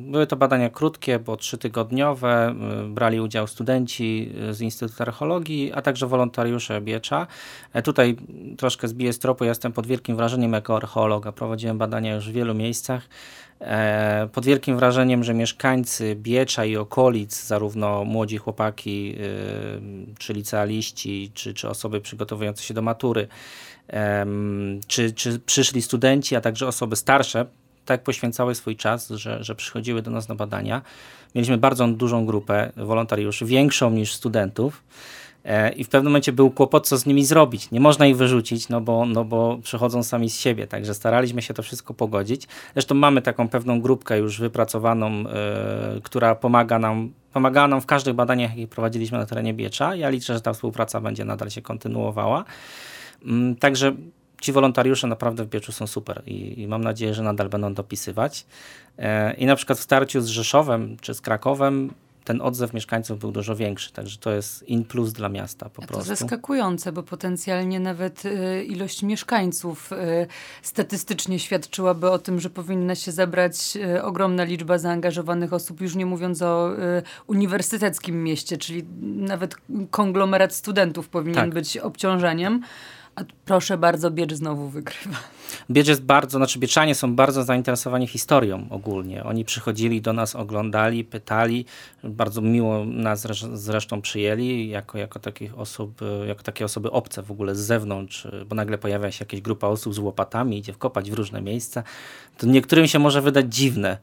Były 0.00 0.26
to 0.26 0.36
badania 0.36 0.70
krótkie, 0.70 1.18
bo 1.18 1.36
trzytygodniowe. 1.36 2.54
Brali 2.88 3.20
udział 3.20 3.46
studenci 3.46 4.32
z 4.50 4.60
Instytutu 4.60 5.02
Archeologii, 5.02 5.72
a 5.72 5.82
także 5.82 6.06
wolontariusze 6.06 6.80
Biecza. 6.80 7.26
E, 7.72 7.82
tutaj 7.82 8.16
troszkę 8.58 8.88
zbiję 8.88 9.12
z 9.12 9.18
tropu, 9.18 9.44
ja 9.44 9.48
jestem 9.50 9.72
pod 9.72 9.86
wielkim 9.86 10.16
wrażeniem 10.16 10.52
jako 10.52 10.76
archeologa. 10.76 11.32
Prowadziłem 11.32 11.78
badania 11.78 12.14
już 12.14 12.28
w 12.28 12.32
wielu 12.32 12.54
miejscach. 12.54 13.02
E, 13.62 14.28
pod 14.32 14.44
wielkim 14.44 14.76
wrażeniem, 14.76 15.24
że 15.24 15.34
mieszkańcy 15.34 16.16
Biecza 16.16 16.64
i 16.64 16.76
okolic, 16.76 17.46
zarówno 17.46 18.04
młodzi 18.04 18.36
chłopaki, 18.36 19.16
czy 20.18 20.32
licealiści, 20.32 21.30
czy, 21.34 21.54
czy 21.54 21.68
osoby 21.68 22.00
przygotowujące 22.00 22.62
się 22.62 22.74
do 22.74 22.82
matury, 22.82 23.28
czy, 24.86 25.12
czy 25.12 25.38
przyszli 25.38 25.82
studenci, 25.82 26.36
a 26.36 26.40
także 26.40 26.66
osoby 26.66 26.96
starsze, 26.96 27.46
tak 27.84 28.02
poświęcały 28.02 28.54
swój 28.54 28.76
czas, 28.76 29.08
że, 29.08 29.44
że 29.44 29.54
przychodziły 29.54 30.02
do 30.02 30.10
nas 30.10 30.28
na 30.28 30.34
badania. 30.34 30.82
Mieliśmy 31.34 31.58
bardzo 31.58 31.88
dużą 31.88 32.26
grupę 32.26 32.72
wolontariuszy, 32.76 33.46
większą 33.46 33.90
niż 33.90 34.12
studentów. 34.12 34.82
E, 35.44 35.72
I 35.72 35.84
w 35.84 35.88
pewnym 35.88 36.10
momencie 36.10 36.32
był 36.32 36.50
kłopot, 36.50 36.88
co 36.88 36.98
z 36.98 37.06
nimi 37.06 37.24
zrobić. 37.24 37.70
Nie 37.70 37.80
można 37.80 38.06
ich 38.06 38.16
wyrzucić, 38.16 38.68
no 38.68 38.80
bo, 38.80 39.06
no 39.06 39.24
bo 39.24 39.58
przychodzą 39.62 40.02
sami 40.02 40.30
z 40.30 40.40
siebie, 40.40 40.66
także 40.66 40.94
staraliśmy 40.94 41.42
się 41.42 41.54
to 41.54 41.62
wszystko 41.62 41.94
pogodzić. 41.94 42.48
Zresztą 42.74 42.94
mamy 42.94 43.22
taką 43.22 43.48
pewną 43.48 43.80
grupkę 43.80 44.18
już 44.18 44.40
wypracowaną, 44.40 45.10
y, 45.20 46.00
która 46.02 46.34
pomaga 46.34 46.78
nam, 46.78 47.12
pomagała 47.32 47.68
nam 47.68 47.80
w 47.80 47.86
każdych 47.86 48.14
badaniach, 48.14 48.50
jakie 48.50 48.68
prowadziliśmy 48.68 49.18
na 49.18 49.26
terenie 49.26 49.54
Biecza. 49.54 49.94
Ja 49.94 50.08
liczę, 50.08 50.34
że 50.34 50.40
ta 50.40 50.52
współpraca 50.52 51.00
będzie 51.00 51.24
nadal 51.24 51.50
się 51.50 51.62
kontynuowała. 51.62 52.44
Y, 53.22 53.56
także 53.60 53.92
ci 54.42 54.52
wolontariusze 54.52 55.06
naprawdę 55.06 55.44
w 55.44 55.48
Bieczu 55.48 55.72
są 55.72 55.86
super 55.86 56.22
i, 56.26 56.60
i 56.60 56.68
mam 56.68 56.84
nadzieję, 56.84 57.14
że 57.14 57.22
nadal 57.22 57.48
będą 57.48 57.74
dopisywać. 57.74 58.46
E, 58.98 59.34
I 59.34 59.46
na 59.46 59.56
przykład 59.56 59.78
w 59.78 59.82
starciu 59.82 60.20
z 60.20 60.28
Rzeszowem 60.28 60.96
czy 61.00 61.14
z 61.14 61.20
Krakowem 61.20 61.90
ten 62.24 62.40
odzew 62.40 62.74
mieszkańców 62.74 63.18
był 63.18 63.32
dużo 63.32 63.56
większy, 63.56 63.92
także 63.92 64.18
to 64.18 64.30
jest 64.30 64.68
in 64.68 64.84
plus 64.84 65.12
dla 65.12 65.28
miasta 65.28 65.68
po 65.68 65.82
A 65.82 65.86
prostu. 65.86 66.08
To 66.08 66.16
zaskakujące, 66.16 66.92
bo 66.92 67.02
potencjalnie 67.02 67.80
nawet 67.80 68.24
y, 68.24 68.64
ilość 68.64 69.02
mieszkańców 69.02 69.92
y, 69.92 70.26
statystycznie 70.62 71.38
świadczyłaby 71.38 72.10
o 72.10 72.18
tym, 72.18 72.40
że 72.40 72.50
powinna 72.50 72.94
się 72.94 73.12
zebrać 73.12 73.76
y, 73.76 74.02
ogromna 74.02 74.44
liczba 74.44 74.78
zaangażowanych 74.78 75.52
osób, 75.52 75.80
już 75.80 75.94
nie 75.94 76.06
mówiąc 76.06 76.42
o 76.42 76.72
y, 76.72 77.02
uniwersyteckim 77.26 78.24
mieście, 78.24 78.56
czyli 78.56 78.84
nawet 79.00 79.54
konglomerat 79.90 80.54
studentów 80.54 81.08
powinien 81.08 81.34
tak. 81.34 81.54
być 81.54 81.78
obciążeniem. 81.78 82.62
A 83.16 83.20
proszę 83.44 83.78
bardzo, 83.78 84.10
Biecz 84.10 84.32
znowu 84.32 84.68
wygrywa. 84.68 85.16
Biecz 85.70 85.88
jest 85.88 86.02
bardzo, 86.02 86.38
znaczy 86.38 86.58
Bieczanie 86.58 86.94
są 86.94 87.16
bardzo 87.16 87.44
zainteresowani 87.44 88.06
historią 88.06 88.66
ogólnie. 88.70 89.24
Oni 89.24 89.44
przychodzili 89.44 90.00
do 90.00 90.12
nas, 90.12 90.36
oglądali, 90.36 91.04
pytali, 91.04 91.64
bardzo 92.04 92.40
miło 92.40 92.84
nas 92.84 93.26
zresztą 93.52 94.02
przyjęli 94.02 94.68
jako, 94.68 94.98
jako, 94.98 95.18
takich 95.18 95.58
osób, 95.58 96.00
jako 96.26 96.42
takie 96.42 96.64
osoby 96.64 96.90
obce 96.90 97.22
w 97.22 97.30
ogóle 97.30 97.54
z 97.54 97.58
zewnątrz, 97.58 98.28
bo 98.46 98.54
nagle 98.54 98.78
pojawia 98.78 99.10
się 99.10 99.24
jakaś 99.24 99.40
grupa 99.40 99.66
osób 99.66 99.94
z 99.94 99.98
łopatami, 99.98 100.58
idzie 100.58 100.72
wkopać 100.72 101.10
w 101.10 101.14
różne 101.14 101.42
miejsca. 101.42 101.82
To 102.38 102.46
niektórym 102.46 102.86
się 102.86 102.98
może 102.98 103.22
wydać 103.22 103.54
dziwne 103.54 103.98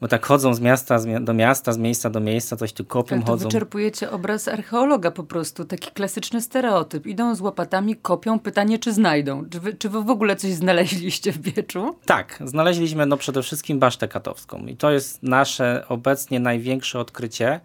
bo 0.00 0.08
tak 0.08 0.26
chodzą 0.26 0.54
z 0.54 0.60
miasta 0.60 0.98
do 1.20 1.34
miasta, 1.34 1.72
z 1.72 1.78
miejsca 1.78 2.10
do 2.10 2.20
miejsca, 2.20 2.56
coś 2.56 2.72
tu 2.72 2.84
kopią, 2.84 3.16
tak, 3.16 3.26
chodzą. 3.26 3.44
wyczerpujecie 3.44 4.10
obraz 4.10 4.48
archeologa 4.48 5.10
po 5.10 5.24
prostu, 5.24 5.64
taki 5.64 5.90
klasyczny 5.90 6.42
stereotyp. 6.42 7.06
Idą 7.06 7.34
z 7.34 7.40
łopatami, 7.40 7.96
kopią, 7.96 8.38
pytanie 8.38 8.78
czy 8.78 8.92
znajdą. 8.92 9.44
Czy 9.50 9.60
wy, 9.60 9.74
czy 9.74 9.88
wy 9.88 10.02
w 10.02 10.10
ogóle 10.10 10.36
coś 10.36 10.52
znaleźliście 10.52 11.32
w 11.32 11.38
Bieczu? 11.38 11.96
Tak, 12.06 12.42
znaleźliśmy 12.44 13.06
no 13.06 13.16
przede 13.16 13.42
wszystkim 13.42 13.78
Basztę 13.78 14.08
Katowską 14.08 14.66
i 14.66 14.76
to 14.76 14.90
jest 14.90 15.22
nasze 15.22 15.84
obecnie 15.88 16.40
największe 16.40 16.98
odkrycie. 17.00 17.60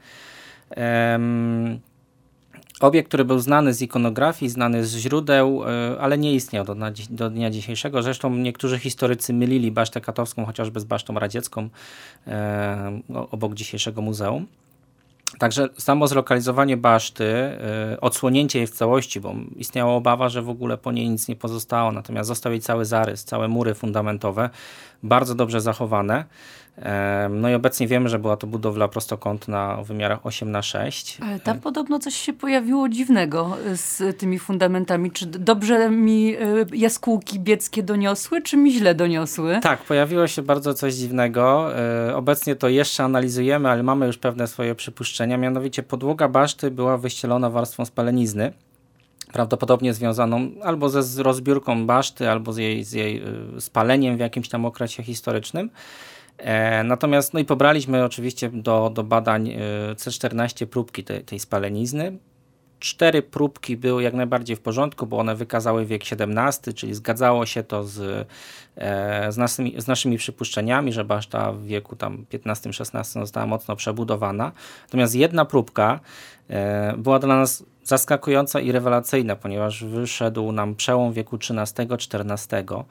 Um, 0.77 1.79
Obiekt, 2.83 3.07
który 3.07 3.25
był 3.25 3.39
znany 3.39 3.73
z 3.73 3.81
ikonografii, 3.81 4.49
znany 4.49 4.85
z 4.85 4.95
źródeł, 4.95 5.63
e, 5.63 6.01
ale 6.01 6.17
nie 6.17 6.33
istniał 6.33 6.65
do, 6.65 6.75
do, 7.09 7.29
dnia 7.29 7.49
dzisiejszego. 7.49 8.03
Zresztą 8.03 8.35
niektórzy 8.35 8.79
historycy 8.79 9.33
mylili 9.33 9.71
Basztę 9.71 10.01
Katowską 10.01 10.45
chociażby 10.45 10.79
z 10.79 10.83
Basztą 10.83 11.13
Radziecką 11.19 11.69
e, 12.27 13.01
obok 13.31 13.53
dzisiejszego 13.53 14.01
muzeum. 14.01 14.47
Także 15.39 15.69
samo 15.77 16.07
zlokalizowanie 16.07 16.77
baszty, 16.77 17.23
y, 17.93 17.99
odsłonięcie 17.99 18.59
jej 18.59 18.67
w 18.67 18.71
całości, 18.71 19.19
bo 19.19 19.35
istniała 19.55 19.93
obawa, 19.93 20.29
że 20.29 20.41
w 20.41 20.49
ogóle 20.49 20.77
po 20.77 20.91
niej 20.91 21.09
nic 21.09 21.27
nie 21.27 21.35
pozostało, 21.35 21.91
natomiast 21.91 22.27
został 22.27 22.51
jej 22.51 22.61
cały 22.61 22.85
zarys, 22.85 23.23
całe 23.23 23.47
mury 23.47 23.73
fundamentowe, 23.73 24.49
bardzo 25.03 25.35
dobrze 25.35 25.61
zachowane. 25.61 26.25
No 27.29 27.49
i 27.49 27.53
obecnie 27.53 27.87
wiemy, 27.87 28.09
że 28.09 28.19
była 28.19 28.37
to 28.37 28.47
budowla 28.47 28.87
prostokątna 28.87 29.79
o 29.79 29.83
wymiarach 29.83 30.25
8 30.25 30.51
na 30.51 30.61
6 30.61 31.17
Ale 31.21 31.39
tam 31.39 31.59
podobno 31.59 31.99
coś 31.99 32.15
się 32.15 32.33
pojawiło 32.33 32.89
dziwnego 32.89 33.57
z 33.73 34.17
tymi 34.17 34.39
fundamentami. 34.39 35.11
Czy 35.11 35.25
dobrze 35.25 35.89
mi 35.89 36.35
y, 36.35 36.65
jaskółki 36.73 37.39
bieckie 37.39 37.83
doniosły, 37.83 38.41
czy 38.41 38.57
mi 38.57 38.73
źle 38.73 38.95
doniosły? 38.95 39.59
Tak, 39.61 39.83
pojawiło 39.83 40.27
się 40.27 40.41
bardzo 40.41 40.73
coś 40.73 40.93
dziwnego. 40.93 41.71
Y, 42.09 42.15
obecnie 42.15 42.55
to 42.55 42.69
jeszcze 42.69 43.03
analizujemy, 43.03 43.69
ale 43.69 43.83
mamy 43.83 44.05
już 44.05 44.17
pewne 44.17 44.47
swoje 44.47 44.75
przypuszczenia. 44.75 45.37
Mianowicie 45.37 45.83
podłoga 45.83 46.27
baszty 46.27 46.71
była 46.71 46.97
wyścielona 46.97 47.49
warstwą 47.49 47.85
spalenizny 47.85 48.53
prawdopodobnie 49.33 49.93
związaną 49.93 50.51
albo 50.63 50.89
ze 50.89 51.23
rozbiórką 51.23 51.85
baszty, 51.85 52.29
albo 52.29 52.53
z 52.53 52.57
jej, 52.57 52.83
z 52.83 52.91
jej 52.91 53.23
y, 53.57 53.61
spaleniem 53.61 54.17
w 54.17 54.19
jakimś 54.19 54.49
tam 54.49 54.65
okresie 54.65 55.03
historycznym. 55.03 55.69
E, 56.37 56.83
natomiast 56.83 57.33
no 57.33 57.39
i 57.39 57.45
pobraliśmy 57.45 58.05
oczywiście 58.05 58.49
do, 58.49 58.91
do 58.93 59.03
badań 59.03 59.49
e, 59.49 59.57
C14 59.95 60.65
próbki 60.65 61.03
tej, 61.03 61.23
tej 61.23 61.39
spalenizny. 61.39 62.17
Cztery 62.79 63.21
próbki 63.21 63.77
były 63.77 64.03
jak 64.03 64.13
najbardziej 64.13 64.55
w 64.55 64.61
porządku, 64.61 65.05
bo 65.05 65.17
one 65.17 65.35
wykazały 65.35 65.85
wiek 65.85 66.01
XVII, 66.11 66.73
czyli 66.73 66.93
zgadzało 66.93 67.45
się 67.45 67.63
to 67.63 67.83
z, 67.83 68.27
e, 68.75 69.31
z, 69.31 69.37
naszymi, 69.37 69.81
z 69.81 69.87
naszymi 69.87 70.17
przypuszczeniami, 70.17 70.93
że 70.93 71.05
baszta 71.05 71.51
w 71.51 71.63
wieku 71.63 71.95
tam 71.95 72.25
XV-XVI 72.33 73.19
została 73.19 73.45
mocno 73.45 73.75
przebudowana. 73.75 74.51
Natomiast 74.83 75.15
jedna 75.15 75.45
próbka 75.45 75.99
była 76.97 77.19
dla 77.19 77.37
nas 77.37 77.65
zaskakująca 77.83 78.59
i 78.59 78.71
rewelacyjna, 78.71 79.35
ponieważ 79.35 79.83
wyszedł 79.83 80.51
nam 80.51 80.75
przełom 80.75 81.13
wieku 81.13 81.35
XIII-XIV. 81.35 82.83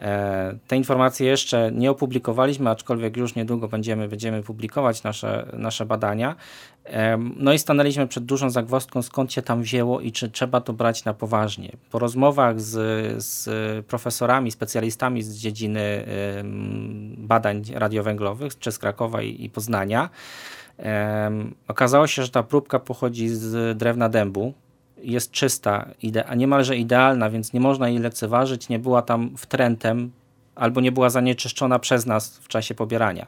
E, 0.00 0.58
te 0.66 0.76
informacje 0.76 1.26
jeszcze 1.26 1.70
nie 1.74 1.90
opublikowaliśmy, 1.90 2.70
aczkolwiek 2.70 3.16
już 3.16 3.34
niedługo 3.34 3.68
będziemy, 3.68 4.08
będziemy 4.08 4.42
publikować 4.42 5.02
nasze, 5.02 5.46
nasze 5.52 5.86
badania. 5.86 6.36
No 7.36 7.52
i 7.52 7.58
stanęliśmy 7.58 8.08
przed 8.08 8.24
dużą 8.24 8.50
zagwozdką, 8.50 9.02
skąd 9.02 9.32
się 9.32 9.42
tam 9.42 9.62
wzięło 9.62 10.00
i 10.00 10.12
czy 10.12 10.30
trzeba 10.30 10.60
to 10.60 10.72
brać 10.72 11.04
na 11.04 11.14
poważnie. 11.14 11.72
Po 11.90 11.98
rozmowach 11.98 12.60
z, 12.60 12.72
z 13.24 13.86
profesorami, 13.86 14.50
specjalistami 14.50 15.22
z 15.22 15.36
dziedziny 15.36 16.06
badań 17.16 17.62
radiowęglowych, 17.74 18.58
czy 18.58 18.72
z 18.72 18.78
Krakowa 18.78 19.22
i, 19.22 19.44
i 19.44 19.50
Poznania, 19.50 20.10
okazało 21.68 22.06
się, 22.06 22.22
że 22.22 22.30
ta 22.30 22.42
próbka 22.42 22.78
pochodzi 22.78 23.28
z 23.28 23.78
drewna 23.78 24.08
dębu, 24.08 24.54
jest 25.02 25.30
czysta, 25.30 25.90
a 26.26 26.34
niemalże 26.34 26.76
idealna, 26.76 27.30
więc 27.30 27.52
nie 27.52 27.60
można 27.60 27.88
jej 27.88 27.98
lekceważyć, 27.98 28.68
nie 28.68 28.78
była 28.78 29.02
tam 29.02 29.36
wtrętem 29.36 30.10
albo 30.54 30.80
nie 30.80 30.92
była 30.92 31.10
zanieczyszczona 31.10 31.78
przez 31.78 32.06
nas 32.06 32.38
w 32.38 32.48
czasie 32.48 32.74
pobierania. 32.74 33.26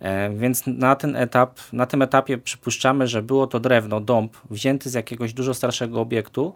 E, 0.00 0.30
więc 0.30 0.66
na 0.66 0.96
ten 0.96 1.16
etap, 1.16 1.60
na 1.72 1.86
tym 1.86 2.02
etapie 2.02 2.38
przypuszczamy, 2.38 3.06
że 3.08 3.22
było 3.22 3.46
to 3.46 3.60
drewno, 3.60 4.00
dąb 4.00 4.36
wzięty 4.50 4.90
z 4.90 4.94
jakiegoś 4.94 5.32
dużo 5.32 5.54
starszego 5.54 6.00
obiektu, 6.00 6.54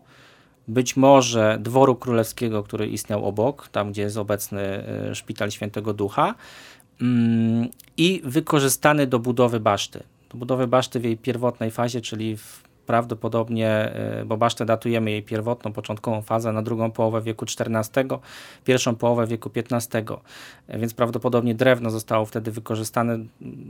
być 0.68 0.96
może 0.96 1.58
dworu 1.60 1.96
królewskiego, 1.96 2.62
który 2.62 2.86
istniał 2.86 3.26
obok, 3.26 3.68
tam 3.68 3.92
gdzie 3.92 4.02
jest 4.02 4.16
obecny 4.16 4.60
e, 4.60 5.14
szpital 5.14 5.50
Świętego 5.50 5.94
Ducha 5.94 6.34
mm, 7.00 7.68
i 7.96 8.22
wykorzystany 8.24 9.06
do 9.06 9.18
budowy 9.18 9.60
baszty. 9.60 10.02
Do 10.30 10.38
budowy 10.38 10.66
baszty 10.66 11.00
w 11.00 11.04
jej 11.04 11.16
pierwotnej 11.16 11.70
fazie, 11.70 12.00
czyli 12.00 12.36
w 12.36 12.67
prawdopodobnie, 12.88 13.92
bo 14.26 14.36
basztę 14.36 14.64
datujemy 14.64 15.10
jej 15.10 15.22
pierwotną, 15.22 15.72
początkową 15.72 16.22
fazę 16.22 16.52
na 16.52 16.62
drugą 16.62 16.90
połowę 16.90 17.22
wieku 17.22 17.44
XIV, 17.44 18.18
pierwszą 18.64 18.96
połowę 18.96 19.26
wieku 19.26 19.50
XV, 19.54 20.04
więc 20.68 20.94
prawdopodobnie 20.94 21.54
drewno 21.54 21.90
zostało 21.90 22.26
wtedy 22.26 22.50
wykorzystane. 22.50 23.18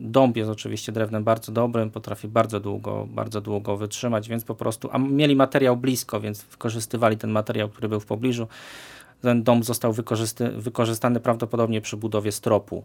Dąb 0.00 0.36
jest 0.36 0.50
oczywiście 0.50 0.92
drewnem 0.92 1.24
bardzo 1.24 1.52
dobrym, 1.52 1.90
potrafi 1.90 2.28
bardzo 2.28 2.60
długo, 2.60 3.06
bardzo 3.10 3.40
długo 3.40 3.76
wytrzymać, 3.76 4.28
więc 4.28 4.44
po 4.44 4.54
prostu, 4.54 4.88
a 4.92 4.98
mieli 4.98 5.36
materiał 5.36 5.76
blisko, 5.76 6.20
więc 6.20 6.42
wykorzystywali 6.44 7.16
ten 7.16 7.30
materiał, 7.30 7.68
który 7.68 7.88
był 7.88 8.00
w 8.00 8.06
pobliżu. 8.06 8.46
Ten 9.22 9.42
dom 9.42 9.62
został 9.62 9.94
wykorzystany 10.56 11.20
prawdopodobnie 11.20 11.80
przy 11.80 11.96
budowie 11.96 12.32
stropu. 12.32 12.84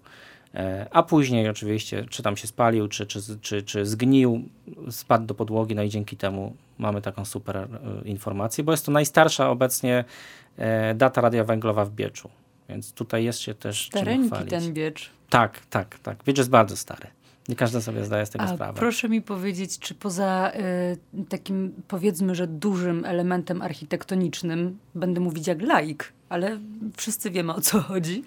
E, 0.56 0.88
a 0.92 1.04
później 1.04 1.50
oczywiście, 1.50 2.06
czy 2.10 2.24
tam 2.24 2.38
się 2.38 2.48
spalił, 2.48 2.88
czy, 2.88 3.06
czy, 3.06 3.20
czy, 3.42 3.64
czy 3.64 3.86
zgnił, 3.86 4.50
spadł 4.90 5.26
do 5.26 5.34
podłogi, 5.36 5.76
no 5.76 5.84
i 5.84 5.90
dzięki 5.90 6.18
temu 6.18 6.56
mamy 6.78 7.02
taką 7.02 7.26
super 7.26 7.58
e, 7.58 7.68
informację, 8.06 8.64
bo 8.64 8.72
jest 8.72 8.86
to 8.86 8.92
najstarsza 8.92 9.50
obecnie 9.50 10.06
e, 10.58 10.96
data 10.96 11.22
radia 11.22 11.44
węglowa 11.44 11.86
w 11.86 11.92
Bieczu. 11.92 12.30
Więc 12.70 12.94
tutaj 12.94 13.24
jest 13.24 13.40
się 13.40 13.54
też 13.54 13.88
Stareńki 13.88 14.38
czym 14.38 14.48
ten 14.48 14.74
Biecz. 14.74 15.10
Tak, 15.30 15.60
tak, 15.70 16.00
tak. 16.00 16.24
Biecz 16.24 16.38
jest 16.38 16.50
bardzo 16.50 16.78
stary. 16.78 17.08
Nie 17.50 17.56
każdy 17.56 17.82
sobie 17.82 18.06
zdaje 18.06 18.26
z 18.26 18.30
tego 18.30 18.46
A 18.46 18.56
sprawę. 18.56 18.80
Proszę 18.80 19.10
mi 19.10 19.22
powiedzieć, 19.22 19.80
czy 19.80 19.96
poza 19.96 20.52
y, 21.22 21.26
takim 21.26 21.74
powiedzmy, 21.88 22.36
że 22.36 22.48
dużym 22.48 23.06
elementem 23.06 23.62
architektonicznym, 23.62 24.80
będę 24.96 25.20
mówić 25.20 25.48
jak 25.48 25.62
laik, 25.62 26.14
ale 26.34 26.60
wszyscy 26.98 27.32
wiemy 27.32 27.54
o 27.54 27.62
co 27.62 27.80
chodzi. 27.80 28.24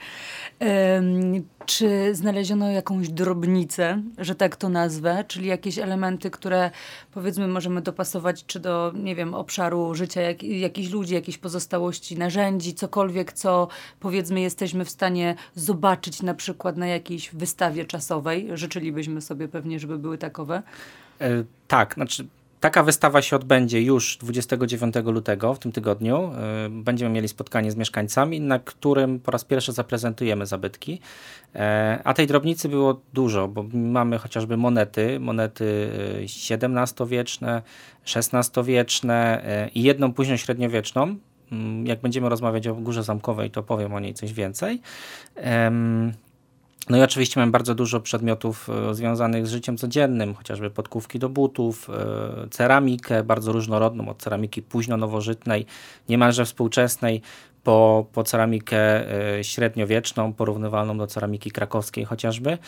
Czy 1.66 2.14
znaleziono 2.14 2.70
jakąś 2.70 3.08
drobnicę, 3.08 4.02
że 4.18 4.34
tak 4.34 4.56
to 4.56 4.68
nazwę, 4.68 5.24
czyli 5.28 5.46
jakieś 5.46 5.78
elementy, 5.78 6.30
które 6.30 6.70
powiedzmy 7.12 7.48
możemy 7.48 7.82
dopasować 7.82 8.44
czy 8.46 8.60
do, 8.60 8.92
nie 8.94 9.14
wiem, 9.14 9.34
obszaru 9.34 9.94
życia 9.94 10.20
jak, 10.20 10.42
jakichś 10.42 10.90
ludzi, 10.90 11.14
jakiejś 11.14 11.38
pozostałości 11.38 12.18
narzędzi, 12.18 12.74
cokolwiek, 12.74 13.32
co 13.32 13.68
powiedzmy 14.00 14.40
jesteśmy 14.40 14.84
w 14.84 14.90
stanie 14.90 15.34
zobaczyć 15.54 16.22
na 16.22 16.34
przykład 16.34 16.76
na 16.76 16.86
jakiejś 16.86 17.34
wystawie 17.34 17.84
czasowej. 17.84 18.48
Życzylibyśmy 18.54 19.20
sobie 19.20 19.48
pewnie, 19.48 19.80
żeby 19.80 19.98
były 19.98 20.18
takowe. 20.18 20.62
E, 21.20 21.44
tak, 21.68 21.94
znaczy 21.94 22.26
Taka 22.66 22.82
wystawa 22.82 23.22
się 23.22 23.36
odbędzie 23.36 23.82
już 23.82 24.16
29 24.16 24.94
lutego 25.04 25.54
w 25.54 25.58
tym 25.58 25.72
tygodniu. 25.72 26.32
Y, 26.66 26.70
będziemy 26.70 27.10
mieli 27.10 27.28
spotkanie 27.28 27.70
z 27.70 27.76
mieszkańcami, 27.76 28.40
na 28.40 28.58
którym 28.58 29.20
po 29.20 29.30
raz 29.30 29.44
pierwszy 29.44 29.72
zaprezentujemy 29.72 30.46
zabytki. 30.46 31.00
E, 31.54 32.00
a 32.04 32.14
tej 32.14 32.26
drobnicy 32.26 32.68
było 32.68 33.00
dużo, 33.12 33.48
bo 33.48 33.64
mamy 33.72 34.18
chociażby 34.18 34.56
monety, 34.56 35.20
monety 35.20 35.90
XVII-wieczne, 36.22 37.62
XVI-wieczne 38.16 39.44
e, 39.44 39.68
i 39.68 39.82
jedną 39.82 40.12
później 40.12 40.38
średniowieczną. 40.38 41.16
Mm, 41.52 41.86
jak 41.86 42.00
będziemy 42.00 42.28
rozmawiać 42.28 42.66
o 42.66 42.74
Górze 42.74 43.02
Zamkowej, 43.02 43.50
to 43.50 43.62
powiem 43.62 43.94
o 43.94 44.00
niej 44.00 44.14
coś 44.14 44.32
więcej. 44.32 44.80
No 46.88 46.96
i 46.96 47.02
oczywiście 47.02 47.40
mam 47.40 47.50
bardzo 47.50 47.74
dużo 47.74 48.00
przedmiotów 48.00 48.68
e, 48.90 48.94
związanych 48.94 49.46
z 49.46 49.50
życiem 49.50 49.76
codziennym, 49.76 50.34
chociażby 50.34 50.70
podkówki 50.70 51.18
do 51.18 51.28
butów, 51.28 51.90
e, 51.90 52.48
ceramikę 52.50 53.24
bardzo 53.24 53.52
różnorodną, 53.52 54.08
od 54.08 54.22
ceramiki 54.22 54.62
późno-nowożytnej, 54.62 55.66
niemalże 56.08 56.44
współczesnej, 56.44 57.22
po, 57.64 58.06
po 58.12 58.22
ceramikę 58.22 58.78
e, 59.38 59.44
średniowieczną, 59.44 60.32
porównywalną 60.32 60.98
do 60.98 61.06
ceramiki 61.06 61.50
krakowskiej 61.50 62.04
chociażby 62.04 62.58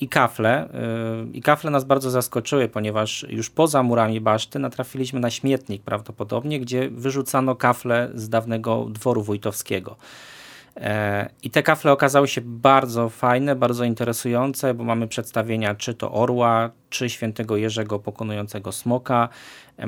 i 0.00 0.08
kafle. 0.08 0.68
I 1.32 1.42
kafle 1.42 1.70
nas 1.70 1.84
bardzo 1.84 2.10
zaskoczyły, 2.10 2.68
ponieważ 2.68 3.26
już 3.28 3.50
poza 3.50 3.82
murami 3.82 4.20
baszty 4.20 4.58
natrafiliśmy 4.58 5.20
na 5.20 5.30
śmietnik 5.30 5.82
prawdopodobnie, 5.82 6.60
gdzie 6.60 6.88
wyrzucano 6.90 7.56
kafle 7.56 8.10
z 8.14 8.28
dawnego 8.28 8.86
dworu 8.90 9.22
wójtowskiego. 9.22 9.96
E, 10.80 11.28
I 11.42 11.50
te 11.50 11.62
kafle 11.62 11.92
okazały 11.92 12.28
się 12.28 12.40
bardzo 12.44 13.08
fajne, 13.08 13.56
bardzo 13.56 13.84
interesujące, 13.84 14.74
bo 14.74 14.84
mamy 14.84 15.08
przedstawienia 15.08 15.74
czy 15.74 15.94
to 15.94 16.12
orła, 16.12 16.70
czy 16.90 17.10
świętego 17.10 17.56
Jerzego 17.56 17.98
pokonującego 17.98 18.72
smoka, 18.72 19.28
e, 19.78 19.86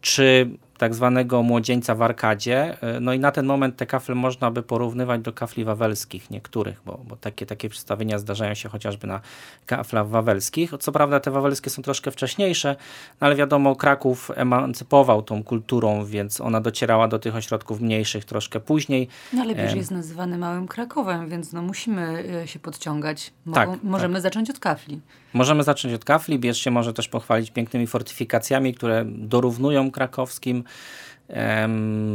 czy 0.00 0.50
tak 0.80 0.94
zwanego 0.94 1.42
młodzieńca 1.42 1.94
w 1.94 2.02
arkadzie. 2.02 2.82
E, 2.82 3.00
no 3.00 3.12
i 3.12 3.18
na 3.18 3.32
ten 3.32 3.46
moment 3.46 3.76
te 3.76 3.86
kafle 3.86 4.14
można 4.14 4.50
by 4.50 4.62
porównywać 4.62 5.20
do 5.20 5.32
kafli 5.32 5.64
wawelskich 5.64 6.30
niektórych, 6.30 6.80
bo, 6.86 7.00
bo 7.08 7.16
takie, 7.16 7.46
takie 7.46 7.68
przedstawienia 7.68 8.18
zdarzają 8.18 8.54
się 8.54 8.68
chociażby 8.68 9.06
na 9.06 9.20
kaflach 9.66 10.08
wawelskich. 10.08 10.72
Co 10.80 10.92
prawda 10.92 11.20
te 11.20 11.30
wawelskie 11.30 11.70
są 11.70 11.82
troszkę 11.82 12.10
wcześniejsze, 12.10 12.76
no 13.20 13.26
ale 13.26 13.36
wiadomo 13.36 13.76
Kraków 13.76 14.30
emancypował 14.34 15.22
tą 15.22 15.44
kulturą, 15.44 16.04
więc 16.04 16.40
ona 16.40 16.60
docierała 16.60 17.08
do 17.08 17.18
tych 17.18 17.36
ośrodków 17.36 17.80
mniejszych 17.80 18.24
troszkę 18.24 18.60
później. 18.60 19.08
No 19.32 19.42
ale 19.42 19.54
Bierz 19.54 19.74
jest 19.74 19.90
nazywany 19.90 20.38
Małym 20.38 20.68
Krakowem, 20.68 21.28
więc 21.28 21.52
no 21.52 21.62
musimy 21.62 22.24
e, 22.42 22.48
się 22.48 22.58
podciągać. 22.58 23.32
Mogą, 23.46 23.72
tak, 23.72 23.82
możemy 23.82 24.14
tak. 24.14 24.22
zacząć 24.22 24.50
od 24.50 24.58
kafli. 24.58 25.00
Możemy 25.32 25.62
zacząć 25.62 25.94
od 25.94 26.04
kafli. 26.04 26.38
Bierz 26.38 26.58
się 26.58 26.70
może 26.70 26.92
też 26.92 27.08
pochwalić 27.08 27.50
pięknymi 27.50 27.86
fortyfikacjami, 27.86 28.74
które 28.74 29.04
dorównują 29.06 29.90
krakowskim 29.90 30.64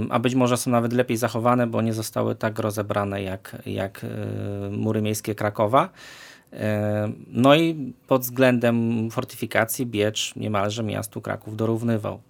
a 0.10 0.20
być 0.20 0.36
może 0.36 0.58
są 0.58 0.72
nawet 0.72 0.94
lepiej 0.94 1.18
zachowane, 1.18 1.68
bo 1.68 1.82
nie 1.82 1.94
zostały 1.94 2.36
tak 2.36 2.60
rozebrane 2.60 3.24
jak, 3.24 3.56
jak 3.66 4.04
e, 4.04 4.70
mury 4.70 5.02
miejskie 5.02 5.36
Krakowa. 5.36 5.90
No 7.28 7.56
i 7.56 7.94
pod 8.08 8.22
względem 8.22 9.10
fortyfikacji 9.12 9.86
Biecz 9.86 10.36
niemalże 10.36 10.84
miastu 10.84 11.22
Kraków 11.22 11.58
dorównywał. 11.58 12.22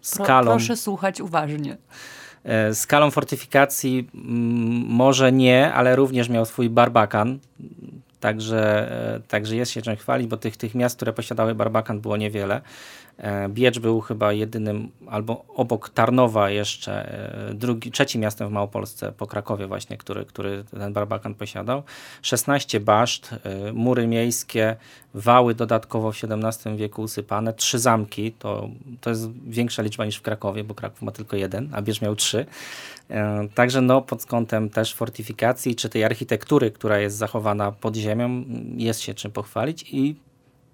Skalą, 0.00 0.50
proszę 0.50 0.76
słuchać 0.76 1.20
uważnie. 1.20 1.76
E, 2.44 2.74
skalą 2.74 3.10
fortyfikacji 3.10 4.10
może 4.88 5.32
nie, 5.32 5.72
ale 5.72 5.96
również 5.96 6.28
miał 6.28 6.44
swój 6.44 6.70
barbakan. 6.70 7.38
Także, 8.20 8.92
e, 9.16 9.20
także 9.20 9.56
jest 9.56 9.72
się 9.72 9.82
czym 9.82 9.96
chwalić, 9.96 10.28
bo 10.28 10.36
tych, 10.36 10.56
tych 10.56 10.74
miast, 10.74 10.96
które 10.96 11.12
posiadały 11.12 11.54
barbakan 11.54 12.00
było 12.00 12.16
niewiele. 12.16 12.60
E, 13.18 13.48
Biecz 13.48 13.78
był 13.78 14.00
chyba 14.00 14.32
jedynym, 14.32 14.90
albo 15.06 15.44
obok 15.48 15.88
Tarnowa 15.88 16.50
jeszcze, 16.50 17.12
e, 17.50 17.54
drugi, 17.54 17.90
trzecim 17.90 18.20
miastem 18.20 18.48
w 18.48 18.50
Małopolsce 18.50 19.12
po 19.12 19.26
Krakowie 19.26 19.66
właśnie, 19.66 19.96
który, 19.96 20.24
który 20.24 20.64
ten 20.64 20.92
barbakan 20.92 21.34
posiadał. 21.34 21.82
16 22.22 22.80
baszt, 22.80 23.34
e, 23.44 23.72
mury 23.72 24.06
miejskie, 24.06 24.76
wały 25.14 25.54
dodatkowo 25.54 26.12
w 26.12 26.16
XVII 26.24 26.76
wieku 26.76 27.02
usypane, 27.02 27.52
trzy 27.52 27.78
zamki, 27.78 28.32
to, 28.32 28.68
to 29.00 29.10
jest 29.10 29.30
większa 29.46 29.82
liczba 29.82 30.04
niż 30.04 30.16
w 30.16 30.22
Krakowie, 30.22 30.64
bo 30.64 30.74
Kraków 30.74 31.02
ma 31.02 31.12
tylko 31.12 31.36
jeden, 31.36 31.68
a 31.72 31.82
Biecz 31.82 32.02
miał 32.02 32.16
trzy. 32.16 32.46
Także 33.54 33.80
no, 33.80 34.02
pod 34.02 34.26
kątem 34.26 34.70
też 34.70 34.94
fortyfikacji, 34.94 35.76
czy 35.76 35.88
tej 35.88 36.04
architektury, 36.04 36.70
która 36.70 36.98
jest 36.98 37.16
zachowana 37.16 37.72
pod 37.72 37.96
ziemią, 37.96 38.44
jest 38.76 39.00
się 39.00 39.14
czym 39.14 39.30
pochwalić 39.30 39.84
i 39.92 40.16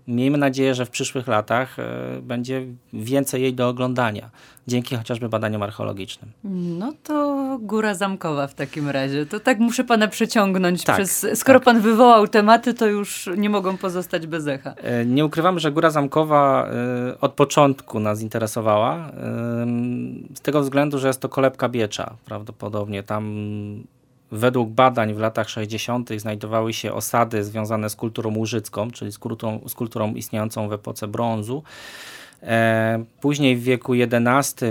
Miejmy 0.09 0.39
nadzieję, 0.39 0.75
że 0.75 0.87
w 0.87 0.91
przyszłych 0.91 1.29
latach 1.29 1.79
e, 1.79 2.21
będzie 2.23 2.67
więcej 2.93 3.43
jej 3.43 3.55
do 3.55 3.69
oglądania, 3.69 4.31
dzięki 4.67 4.97
chociażby 4.97 5.29
badaniom 5.29 5.63
archeologicznym. 5.63 6.31
No 6.79 6.93
to 7.03 7.59
Góra 7.61 7.95
Zamkowa 7.95 8.47
w 8.47 8.55
takim 8.55 8.89
razie. 8.89 9.27
To 9.27 9.41
tak 9.41 9.59
muszę 9.59 9.85
pana 9.85 10.09
przeciągnąć. 10.09 10.85
Tak, 10.85 10.97
przez, 10.97 11.27
skoro 11.35 11.59
tak. 11.59 11.65
pan 11.65 11.81
wywołał 11.81 12.29
tematy, 12.29 12.75
to 12.75 12.87
już 12.87 13.31
nie 13.37 13.51
mogą 13.51 13.77
pozostać 13.77 14.27
bez 14.27 14.47
echa. 14.47 14.75
E, 14.77 15.07
nie 15.07 15.25
ukrywamy, 15.25 15.61
że 15.61 15.73
Góra 15.73 15.91
Zamkowa 15.91 16.69
e, 16.69 17.21
od 17.21 17.33
początku 17.33 18.01
nas 18.01 18.23
interesowała. 18.23 19.11
Z 20.35 20.41
tego 20.41 20.61
względu, 20.61 20.99
że 20.99 21.07
jest 21.07 21.21
to 21.21 21.29
kolebka 21.29 21.69
Biecza 21.69 22.15
prawdopodobnie. 22.25 23.03
Tam 23.03 23.35
Według 24.33 24.71
badań 24.71 25.15
w 25.15 25.19
latach 25.19 25.49
60. 25.49 26.11
znajdowały 26.17 26.73
się 26.73 26.93
osady 26.93 27.45
związane 27.45 27.91
z 27.91 27.97
kulturą 27.97 28.37
łużycką, 28.37 28.91
czyli 28.91 29.13
z 29.13 29.19
kulturą, 29.19 29.61
z 29.69 29.75
kulturą 29.75 30.15
istniejącą 30.15 30.69
w 30.69 30.73
epoce 30.73 31.09
brązu. 31.09 31.63
E, 32.43 33.05
później 33.21 33.57
w 33.57 33.63
wieku 33.63 33.93
XI 33.93 34.65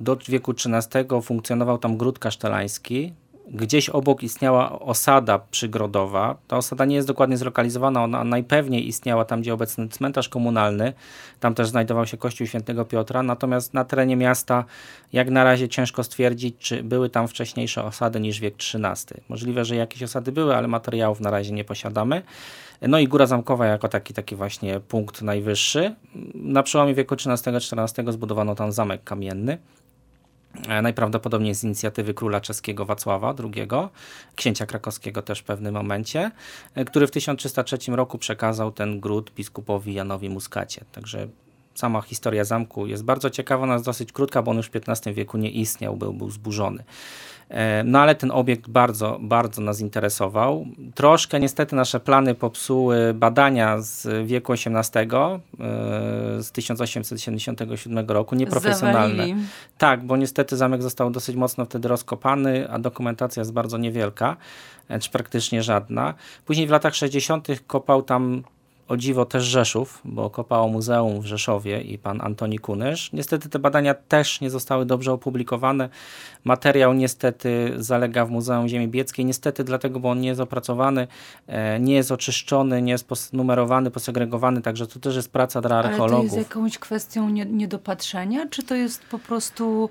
do 0.00 0.16
wieku 0.28 0.52
XIII 0.52 1.22
funkcjonował 1.22 1.78
tam 1.78 1.96
gród 1.96 2.18
kasztelański, 2.18 3.12
gdzieś 3.52 3.88
obok 3.88 4.22
istniała 4.22 4.80
osada 4.80 5.38
przygrodowa. 5.38 6.36
Ta 6.48 6.56
osada 6.56 6.84
nie 6.84 6.96
jest 6.96 7.08
dokładnie 7.08 7.36
zlokalizowana, 7.36 8.04
ona 8.04 8.24
najpewniej 8.24 8.88
istniała 8.88 9.24
tam, 9.24 9.40
gdzie 9.40 9.54
obecny 9.54 9.88
cmentarz 9.88 10.28
komunalny. 10.28 10.92
Tam 11.40 11.54
też 11.54 11.68
znajdował 11.68 12.06
się 12.06 12.16
kościół 12.16 12.46
świętego 12.46 12.84
Piotra, 12.84 13.22
natomiast 13.22 13.74
na 13.74 13.84
terenie 13.84 14.16
miasta 14.16 14.64
jak 15.12 15.30
na 15.30 15.44
razie 15.44 15.68
ciężko 15.68 16.04
stwierdzić, 16.04 16.56
czy 16.58 16.82
były 16.82 17.10
tam 17.10 17.28
wcześniejsze 17.28 17.84
osady 17.84 18.20
niż 18.20 18.40
wiek 18.40 18.54
XIII. 18.54 19.22
Możliwe, 19.28 19.64
że 19.64 19.76
jakieś 19.76 20.02
osady 20.02 20.32
były, 20.32 20.56
ale 20.56 20.68
materiałów 20.68 21.20
na 21.20 21.30
razie 21.30 21.52
nie 21.52 21.64
posiadamy. 21.64 22.22
No 22.82 22.98
i 22.98 23.08
Góra 23.08 23.26
Zamkowa 23.26 23.66
jako 23.66 23.88
taki, 23.88 24.14
taki 24.14 24.36
właśnie 24.36 24.80
punkt 24.80 25.22
najwyższy. 25.22 25.94
Na 26.34 26.62
przełomie 26.62 26.94
wieku 26.94 27.14
XIII-XIV 27.14 28.12
zbudowano 28.12 28.54
tam 28.54 28.72
zamek 28.72 29.04
kamienny. 29.04 29.58
E, 30.68 30.82
najprawdopodobniej 30.82 31.54
z 31.54 31.64
inicjatywy 31.64 32.14
króla 32.14 32.40
czeskiego 32.40 32.84
Wacława 32.84 33.34
II, 33.38 33.68
księcia 34.36 34.66
krakowskiego 34.66 35.22
też 35.22 35.38
w 35.40 35.44
pewnym 35.44 35.74
momencie, 35.74 36.30
e, 36.74 36.84
który 36.84 37.06
w 37.06 37.10
1303 37.10 37.96
roku 37.96 38.18
przekazał 38.18 38.72
ten 38.72 39.00
gród 39.00 39.32
biskupowi 39.36 39.94
Janowi 39.94 40.30
Muskacie. 40.30 40.84
Także 40.92 41.28
sama 41.74 42.00
historia 42.00 42.44
zamku 42.44 42.86
jest 42.86 43.04
bardzo 43.04 43.30
ciekawa, 43.30 43.62
ona 43.62 43.72
jest 43.72 43.84
dosyć 43.84 44.12
krótka, 44.12 44.42
bo 44.42 44.50
on 44.50 44.56
już 44.56 44.66
w 44.66 44.76
XV 44.76 45.14
wieku 45.14 45.38
nie 45.38 45.50
istniał, 45.50 45.96
był, 45.96 46.12
był 46.12 46.30
zburzony. 46.30 46.84
E, 47.52 47.84
no 47.84 47.98
ale 47.98 48.14
ten 48.14 48.30
obiekt 48.30 48.68
bardzo, 48.68 49.18
bardzo 49.20 49.62
nas 49.62 49.80
interesował. 49.80 50.66
Troszkę 50.94 51.40
niestety 51.40 51.76
nasze 51.76 52.00
plany 52.00 52.34
popsuły 52.34 53.14
badania 53.14 53.80
z 53.80 54.26
wieku 54.26 54.52
XVIII, 54.52 55.06
e, 55.14 56.42
z 56.42 56.52
1877 56.52 58.10
roku, 58.10 58.34
nieprofesjonalne. 58.34 59.16
Zawalili. 59.16 59.46
Tak, 59.78 60.04
bo 60.04 60.16
niestety 60.16 60.56
zamek 60.56 60.82
został 60.82 61.10
dosyć 61.10 61.36
mocno 61.36 61.64
wtedy 61.64 61.88
rozkopany, 61.88 62.70
a 62.70 62.78
dokumentacja 62.78 63.40
jest 63.40 63.52
bardzo 63.52 63.78
niewielka, 63.78 64.36
e, 64.88 64.98
czy 64.98 65.10
praktycznie 65.10 65.62
żadna. 65.62 66.14
Później 66.46 66.66
w 66.66 66.70
latach 66.70 66.94
60. 66.94 67.48
kopał 67.66 68.02
tam 68.02 68.42
o 68.92 68.96
dziwo 68.96 69.24
też 69.24 69.44
Rzeszów, 69.44 70.00
bo 70.04 70.30
kopało 70.30 70.68
muzeum 70.68 71.20
w 71.20 71.26
Rzeszowie 71.26 71.80
i 71.80 71.98
pan 71.98 72.20
Antoni 72.20 72.58
Kunysz. 72.58 73.12
Niestety 73.12 73.48
te 73.48 73.58
badania 73.58 73.94
też 73.94 74.40
nie 74.40 74.50
zostały 74.50 74.86
dobrze 74.86 75.12
opublikowane. 75.12 75.88
Materiał 76.44 76.94
niestety 76.94 77.72
zalega 77.76 78.26
w 78.26 78.30
Muzeum 78.30 78.68
Ziemi 78.68 78.88
Bieckiej. 78.88 79.24
Niestety 79.24 79.64
dlatego, 79.64 80.00
bo 80.00 80.10
on 80.10 80.20
nie 80.20 80.28
jest 80.28 80.40
opracowany, 80.40 81.06
e, 81.46 81.80
nie 81.80 81.94
jest 81.94 82.12
oczyszczony, 82.12 82.82
nie 82.82 82.92
jest 82.92 83.32
numerowany, 83.32 83.90
posegregowany, 83.90 84.62
także 84.62 84.86
to 84.86 85.00
też 85.00 85.16
jest 85.16 85.32
praca 85.32 85.60
dla 85.60 85.76
archeologów. 85.78 86.20
Ale 86.20 86.30
to 86.30 86.36
jest 86.36 86.48
jakąś 86.48 86.78
kwestią 86.78 87.28
niedopatrzenia, 87.28 88.46
czy 88.50 88.62
to 88.62 88.74
jest 88.74 89.04
po 89.04 89.18
prostu 89.18 89.90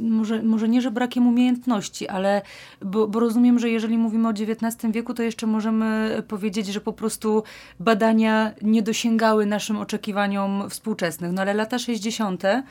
może, 0.00 0.42
może 0.42 0.68
nie, 0.68 0.82
że 0.82 0.90
brakiem 0.90 1.26
umiejętności, 1.26 2.08
ale 2.08 2.42
bo, 2.82 3.08
bo, 3.08 3.20
rozumiem, 3.20 3.58
że 3.58 3.70
jeżeli 3.70 3.98
mówimy 3.98 4.28
o 4.28 4.30
XIX 4.30 4.92
wieku, 4.92 5.14
to 5.14 5.22
jeszcze 5.22 5.46
możemy 5.46 6.22
powiedzieć, 6.28 6.66
że 6.66 6.80
po 6.80 6.92
prostu 6.92 7.42
badania 7.80 8.52
nie 8.62 8.82
dosięgały 8.82 9.46
naszym 9.46 9.76
oczekiwaniom 9.76 10.70
współczesnych. 10.70 11.32
No 11.32 11.42
ale 11.42 11.54
lata 11.54 11.78
60. 11.78 12.44
Y, 12.44 12.62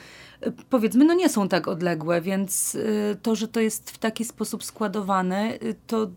powiedzmy, 0.70 1.06
no 1.06 1.14
nie 1.14 1.30
są 1.30 1.48
tak 1.48 1.68
odległe, 1.68 2.22
więc 2.22 2.76
y, 2.76 3.18
to, 3.22 3.36
że 3.36 3.48
to 3.48 3.60
jest 3.60 3.92
w 3.92 3.98
taki 3.98 4.26
sposób 4.26 4.64
składowane, 4.64 5.54
to 5.88 6.08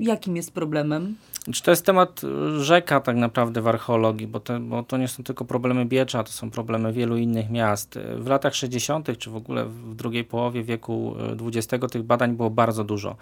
jakim 0.00 0.36
jest 0.36 0.52
problemem? 0.52 1.16
Czy 1.52 1.62
to 1.62 1.70
jest 1.70 1.86
temat 1.86 2.20
rzeka 2.58 3.00
tak 3.00 3.16
naprawdę 3.16 3.62
w 3.62 3.68
archeologii, 3.68 4.26
bo, 4.26 4.40
te, 4.40 4.60
bo 4.60 4.82
to 4.82 4.96
nie 4.96 5.08
są 5.08 5.22
tylko 5.22 5.44
problemy 5.44 5.84
Biecza, 5.84 6.24
to 6.24 6.32
są 6.32 6.50
problemy 6.50 6.92
wielu 6.92 7.16
innych 7.16 7.50
miast. 7.50 7.98
W 8.18 8.26
latach 8.26 8.54
60., 8.54 9.18
czy 9.18 9.30
w 9.30 9.36
ogóle 9.36 9.64
w 9.64 9.94
drugiej 9.94 10.24
połowie 10.24 10.62
wieku 10.62 11.14
XX 11.40 11.92
tych 11.92 12.02
badań 12.02 12.36
było 12.36 12.50
bardzo 12.50 12.84
dużo. 12.84 13.16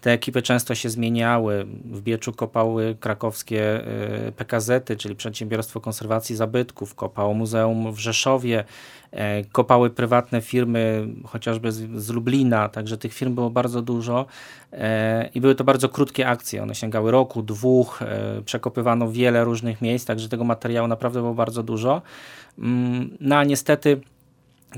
Te 0.00 0.12
ekipy 0.12 0.42
często 0.42 0.74
się 0.74 0.90
zmieniały. 0.90 1.66
W 1.84 2.00
Bieczu 2.00 2.32
kopały 2.32 2.96
krakowskie 3.00 3.80
y, 4.28 4.32
PKZ-y, 4.32 4.96
czyli 4.96 5.16
Przedsiębiorstwo 5.16 5.80
Konserwacji 5.80 6.36
Zabytków, 6.36 6.94
kopało 6.94 7.34
Muzeum 7.34 7.92
w 7.92 7.98
Rzeszowie, 7.98 8.64
e, 9.10 9.44
kopały 9.44 9.90
prywatne 9.90 10.40
firmy, 10.40 11.08
chociażby 11.24 11.72
z, 11.72 12.02
z 12.02 12.10
Lublina, 12.10 12.68
także 12.68 12.98
tych 12.98 13.14
firm 13.14 13.34
było 13.34 13.50
bardzo 13.50 13.82
dużo 13.82 14.26
e, 14.72 15.28
i 15.34 15.40
były 15.40 15.54
to 15.54 15.64
bardzo 15.64 15.88
krótkie 15.88 16.28
akcje. 16.28 16.62
One 16.62 16.74
sięgały 16.74 17.10
roku, 17.10 17.42
dwóch, 17.42 18.02
e, 18.02 18.42
przekopywano 18.44 19.12
wiele 19.12 19.44
różnych 19.44 19.82
miejsc, 19.82 20.06
także 20.06 20.28
tego 20.28 20.44
materiału 20.44 20.88
naprawdę 20.88 21.20
było 21.20 21.34
bardzo 21.34 21.62
dużo. 21.62 22.02
Mm, 22.58 23.16
no 23.20 23.36
a 23.36 23.44
niestety 23.44 24.00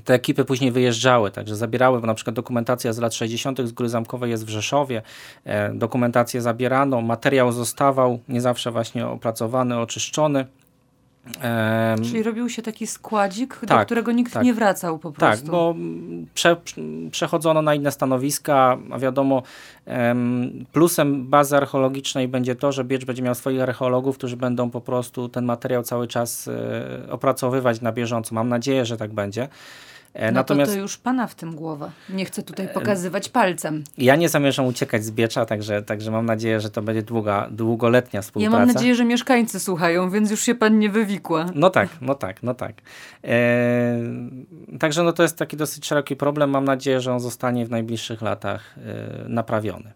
te 0.05 0.15
ekipy 0.15 0.45
później 0.45 0.73
wyjeżdżały, 0.73 1.31
także 1.31 1.57
zabierały, 1.57 2.01
bo 2.01 2.07
na 2.07 2.15
przykład 2.15 2.37
dokumentacja 2.37 2.93
z 2.93 2.99
lat 2.99 3.15
60. 3.15 3.59
z 3.65 3.73
Góry 3.73 3.89
Zamkowej 3.89 4.31
jest 4.31 4.47
w 4.47 4.49
Rzeszowie, 4.49 5.03
e, 5.45 5.75
dokumentację 5.75 6.41
zabierano, 6.41 7.01
materiał 7.01 7.53
zostawał 7.53 8.19
nie 8.29 8.41
zawsze 8.41 8.71
właśnie 8.71 9.07
opracowany, 9.07 9.79
oczyszczony. 9.79 10.47
Czyli 12.03 12.23
robił 12.23 12.49
się 12.49 12.63
taki 12.63 12.87
składzik, 12.87 13.57
tak, 13.67 13.79
do 13.79 13.85
którego 13.85 14.13
nikt 14.13 14.33
tak, 14.33 14.45
nie 14.45 14.55
wracał 14.55 14.99
po 14.99 15.11
tak, 15.11 15.19
prostu. 15.19 15.45
Tak, 15.45 15.53
bo 15.53 15.75
prze, 16.35 16.57
przechodzono 17.11 17.63
na 17.63 17.75
inne 17.75 17.93
stanowiska, 17.93 18.79
a 18.91 18.99
wiadomo, 18.99 19.43
plusem 20.73 21.27
bazy 21.27 21.57
archeologicznej 21.57 22.29
będzie 22.29 22.55
to, 22.55 22.73
że 22.73 22.85
Biecz 22.85 23.05
będzie 23.05 23.23
miał 23.23 23.35
swoich 23.35 23.61
archeologów, 23.61 24.19
którzy 24.19 24.37
będą 24.37 24.71
po 24.71 24.81
prostu 24.81 25.29
ten 25.29 25.45
materiał 25.45 25.83
cały 25.83 26.09
czas 26.09 26.49
e, 26.49 27.11
opracowywać 27.11 27.81
na 27.81 27.93
bieżąco. 27.93 28.35
Mam 28.35 28.49
nadzieję, 28.49 28.85
że 28.85 28.97
tak 28.97 29.13
będzie. 29.13 29.49
E, 30.15 30.33
no 30.33 30.41
Natomiast, 30.41 30.71
to, 30.71 30.77
to 30.77 30.83
już 30.83 30.97
pana 30.97 31.27
w 31.27 31.35
tym 31.35 31.55
głowa. 31.55 31.91
Nie 32.09 32.25
chcę 32.25 32.43
tutaj 32.43 32.67
e, 32.67 32.69
pokazywać 32.69 33.29
palcem. 33.29 33.85
Ja 33.99 34.17
nie 34.17 34.29
zamierzam 34.29 34.67
uciekać 34.67 35.05
z 35.05 35.11
Biecza, 35.11 35.47
także, 35.47 35.83
także 35.83 36.11
mam 36.11 36.27
nadzieję, 36.27 36.61
że 36.61 36.71
to 36.71 36.83
będzie 36.83 37.03
długa, 37.03 37.49
długoletnia 37.51 38.23
współpraca. 38.23 38.57
Ja 38.57 38.67
mam 38.67 38.75
nadzieję, 38.75 38.95
że 38.95 39.05
mieszkańcy 39.05 39.61
słuchają, 39.61 40.11
więc 40.11 40.31
już 40.31 40.41
się 40.41 40.55
pan 40.55 40.79
nie 40.79 40.91
wywikła. 40.91 41.47
No 41.55 41.71
tak, 41.71 41.89
no 42.01 42.15
tak, 42.15 42.43
no 42.43 42.55
tak. 42.55 42.73
E, 43.25 43.99
także 44.79 45.03
no 45.03 45.13
to 45.13 45.23
jest 45.23 45.37
taki 45.37 45.57
dosyć 45.57 45.87
szeroki 45.87 46.17
problem. 46.17 46.51
Mam 46.51 46.65
nadzieję, 46.65 47.01
że 47.01 47.13
on 47.13 47.21
zostanie 47.21 47.67
w 47.67 47.71
najbliższych 47.71 48.23
latach 48.23 48.75
e, 48.79 49.29
naprawiony. 49.29 49.93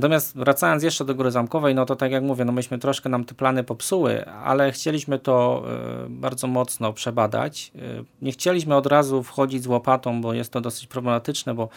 Natomiast 0.00 0.36
wracając 0.36 0.82
jeszcze 0.82 1.04
do 1.04 1.14
Góry 1.14 1.30
Zamkowej, 1.30 1.74
no 1.74 1.86
to 1.86 1.96
tak 1.96 2.12
jak 2.12 2.22
mówię, 2.22 2.44
no 2.44 2.52
myśmy 2.52 2.78
troszkę 2.78 3.08
nam 3.08 3.24
te 3.24 3.34
plany 3.34 3.64
popsuły, 3.64 4.26
ale 4.26 4.72
chcieliśmy 4.72 5.18
to 5.18 5.64
y, 6.06 6.10
bardzo 6.10 6.46
mocno 6.46 6.92
przebadać. 6.92 7.72
Y, 7.76 8.04
nie 8.22 8.32
chcieliśmy 8.32 8.76
od 8.76 8.86
razu 8.86 9.22
wchodzić 9.22 9.62
z 9.62 9.66
łopatą, 9.66 10.20
bo 10.20 10.32
jest 10.32 10.52
to 10.52 10.60
dosyć 10.60 10.86
problematyczne, 10.86 11.54
bo 11.54 11.68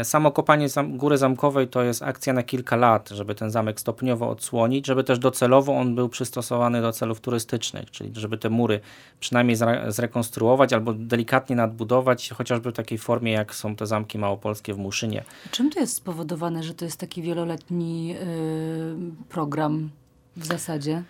y, 0.00 0.04
samo 0.04 0.32
kopanie 0.32 0.66
Góry 0.88 1.18
Zamkowej 1.18 1.68
to 1.68 1.82
jest 1.82 2.02
akcja 2.02 2.32
na 2.32 2.42
kilka 2.42 2.76
lat, 2.76 3.08
żeby 3.08 3.34
ten 3.34 3.50
zamek 3.50 3.80
stopniowo 3.80 4.28
odsłonić, 4.28 4.86
żeby 4.86 5.04
też 5.04 5.18
docelowo 5.18 5.76
on 5.76 5.94
był 5.94 6.08
przystosowany 6.08 6.82
do 6.82 6.92
celów 6.92 7.20
turystycznych, 7.20 7.90
czyli 7.90 8.10
żeby 8.14 8.38
te 8.38 8.50
mury 8.50 8.80
przynajmniej 9.20 9.56
zre 9.56 9.84
zrekonstruować 9.88 10.72
albo 10.72 10.92
delikatnie 10.92 11.56
nadbudować, 11.56 12.30
chociażby 12.30 12.70
w 12.70 12.74
takiej 12.74 12.98
formie, 12.98 13.32
jak 13.32 13.54
są 13.54 13.76
te 13.76 13.86
zamki 13.86 14.18
małopolskie 14.18 14.74
w 14.74 14.78
Muszynie. 14.78 15.24
Czym 15.50 15.70
to 15.70 15.80
jest 15.80 15.96
spowodowane, 15.96 16.62
że 16.62 16.74
to 16.74 16.84
jest 16.84 17.00
taki 17.00 17.22
wieloletni 17.22 17.43
wieloletni 17.44 18.14
y, 18.16 19.28
program 19.28 19.90
w 20.36 20.46
zasadzie? 20.46 21.02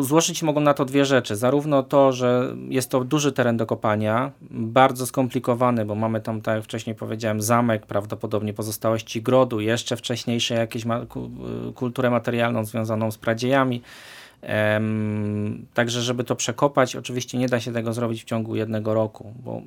Złożyć 0.00 0.42
mogą 0.42 0.60
na 0.60 0.74
to 0.74 0.84
dwie 0.84 1.04
rzeczy. 1.04 1.36
Zarówno 1.36 1.82
to, 1.82 2.12
że 2.12 2.56
jest 2.68 2.90
to 2.90 3.04
duży 3.04 3.32
teren 3.32 3.56
do 3.56 3.66
kopania, 3.66 4.30
bardzo 4.50 5.06
skomplikowany, 5.06 5.84
bo 5.84 5.94
mamy 5.94 6.20
tam, 6.20 6.40
tak 6.40 6.54
jak 6.54 6.64
wcześniej 6.64 6.96
powiedziałem, 6.96 7.42
zamek, 7.42 7.86
prawdopodobnie 7.86 8.54
pozostałości 8.54 9.22
grodu, 9.22 9.60
jeszcze 9.60 9.96
wcześniejsze 9.96 10.54
jakieś 10.54 10.84
ma 10.84 11.00
kulturę 11.74 12.10
materialną 12.10 12.64
związaną 12.64 13.10
z 13.10 13.18
pradziejami. 13.18 13.82
Także, 15.74 16.02
żeby 16.02 16.24
to 16.24 16.36
przekopać, 16.36 16.96
oczywiście 16.96 17.38
nie 17.38 17.48
da 17.48 17.60
się 17.60 17.72
tego 17.72 17.92
zrobić 17.92 18.22
w 18.22 18.24
ciągu 18.24 18.56
jednego 18.56 18.94
roku, 18.94 19.34
bo 19.44 19.62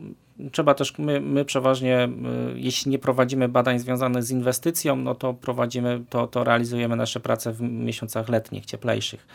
trzeba 0.52 0.74
też, 0.74 0.98
my, 0.98 1.22
my 1.22 1.46
przeważnie, 1.46 2.10
jeśli 2.56 2.92
nie 2.92 3.00
prowadzimy 3.00 3.50
badań 3.50 3.80
związanych 3.80 4.24
z 4.24 4.32
inwestycją, 4.32 4.96
no 4.96 5.16
to 5.16 5.34
prowadzimy, 5.34 6.02
to, 6.10 6.28
to 6.28 6.44
realizujemy 6.44 6.96
nasze 6.96 7.20
prace 7.20 7.54
w 7.54 7.62
miesiącach 7.62 8.30
letnich, 8.30 8.66
cieplejszych. 8.66 9.28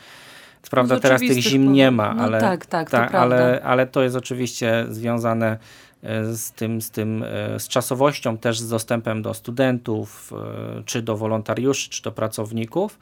Co 0.63 0.71
prawda 0.71 1.01
teraz 1.01 1.21
tych 1.21 1.39
zim 1.39 1.73
nie 1.73 1.91
ma, 1.91 2.15
no 2.15 2.23
ale, 2.23 2.41
tak, 2.41 2.67
tak, 2.67 2.91
tak 2.91 3.15
ale, 3.15 3.61
ale 3.65 3.87
to 3.87 4.03
jest 4.03 4.17
oczywiście 4.17 4.87
związane 4.89 5.59
e, 6.03 6.25
z 6.35 6.53
tym, 6.53 6.83
z 6.83 6.91
tym, 6.91 7.23
e, 7.23 7.61
z 7.61 7.69
czasowością, 7.69 8.39
też 8.39 8.59
z 8.61 8.69
dostępem 8.69 9.23
do 9.23 9.35
studentów, 9.35 10.33
czy 10.85 11.03
do 11.03 11.17
wolontariuszy, 11.17 11.91
czy 11.91 12.03
do 12.03 12.13
pracowników. 12.13 12.99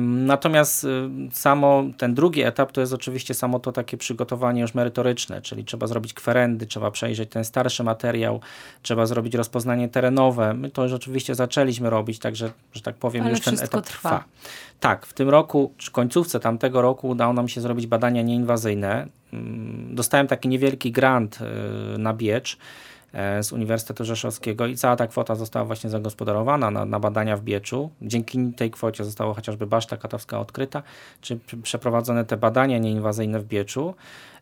Natomiast 0.00 0.84
y, 0.84 0.88
samo 1.32 1.84
ten 1.98 2.14
drugi 2.14 2.42
etap 2.42 2.72
to 2.72 2.80
jest 2.80 2.92
oczywiście 2.92 3.34
samo 3.34 3.58
to 3.58 3.72
takie 3.72 3.96
przygotowanie 3.96 4.60
już 4.60 4.74
merytoryczne, 4.74 5.42
czyli 5.42 5.64
trzeba 5.64 5.86
zrobić 5.86 6.14
kwerendy, 6.14 6.66
trzeba 6.66 6.90
przejrzeć 6.90 7.30
ten 7.30 7.44
starszy 7.44 7.84
materiał, 7.84 8.40
trzeba 8.82 9.06
zrobić 9.06 9.34
rozpoznanie 9.34 9.88
terenowe. 9.88 10.54
My 10.54 10.70
to 10.70 10.82
już 10.82 10.92
oczywiście 10.92 11.34
zaczęliśmy 11.34 11.90
robić, 11.90 12.18
także, 12.18 12.50
że 12.72 12.82
tak 12.82 12.94
powiem, 12.94 13.22
Ale 13.22 13.30
już 13.30 13.40
ten 13.40 13.54
etap 13.54 13.68
trwa. 13.68 13.82
trwa. 13.82 14.24
Tak, 14.80 15.06
w 15.06 15.12
tym 15.12 15.28
roku, 15.28 15.72
czy 15.76 15.90
końcówce 15.90 16.40
tamtego 16.40 16.82
roku 16.82 17.08
udało 17.08 17.32
nam 17.32 17.48
się 17.48 17.60
zrobić 17.60 17.86
badania 17.86 18.22
nieinwazyjne. 18.22 19.06
Mm, 19.32 19.94
dostałem 19.94 20.26
taki 20.26 20.48
niewielki 20.48 20.92
grant 20.92 21.38
y, 21.94 21.98
na 21.98 22.14
Biecz 22.14 22.58
z 23.42 23.52
Uniwersytetu 23.52 24.04
Rzeszowskiego 24.04 24.66
i 24.66 24.76
cała 24.76 24.96
ta 24.96 25.06
kwota 25.06 25.34
została 25.34 25.64
właśnie 25.64 25.90
zagospodarowana 25.90 26.70
na, 26.70 26.84
na 26.84 27.00
badania 27.00 27.36
w 27.36 27.42
Bieczu. 27.42 27.90
Dzięki 28.02 28.52
tej 28.52 28.70
kwocie 28.70 29.04
została 29.04 29.34
chociażby 29.34 29.66
Baszta 29.66 29.96
Katowska 29.96 30.40
odkryta, 30.40 30.82
czy 31.20 31.38
przeprowadzone 31.62 32.24
te 32.24 32.36
badania 32.36 32.78
nieinwazyjne 32.78 33.40
w 33.40 33.44
Bieczu. 33.44 33.94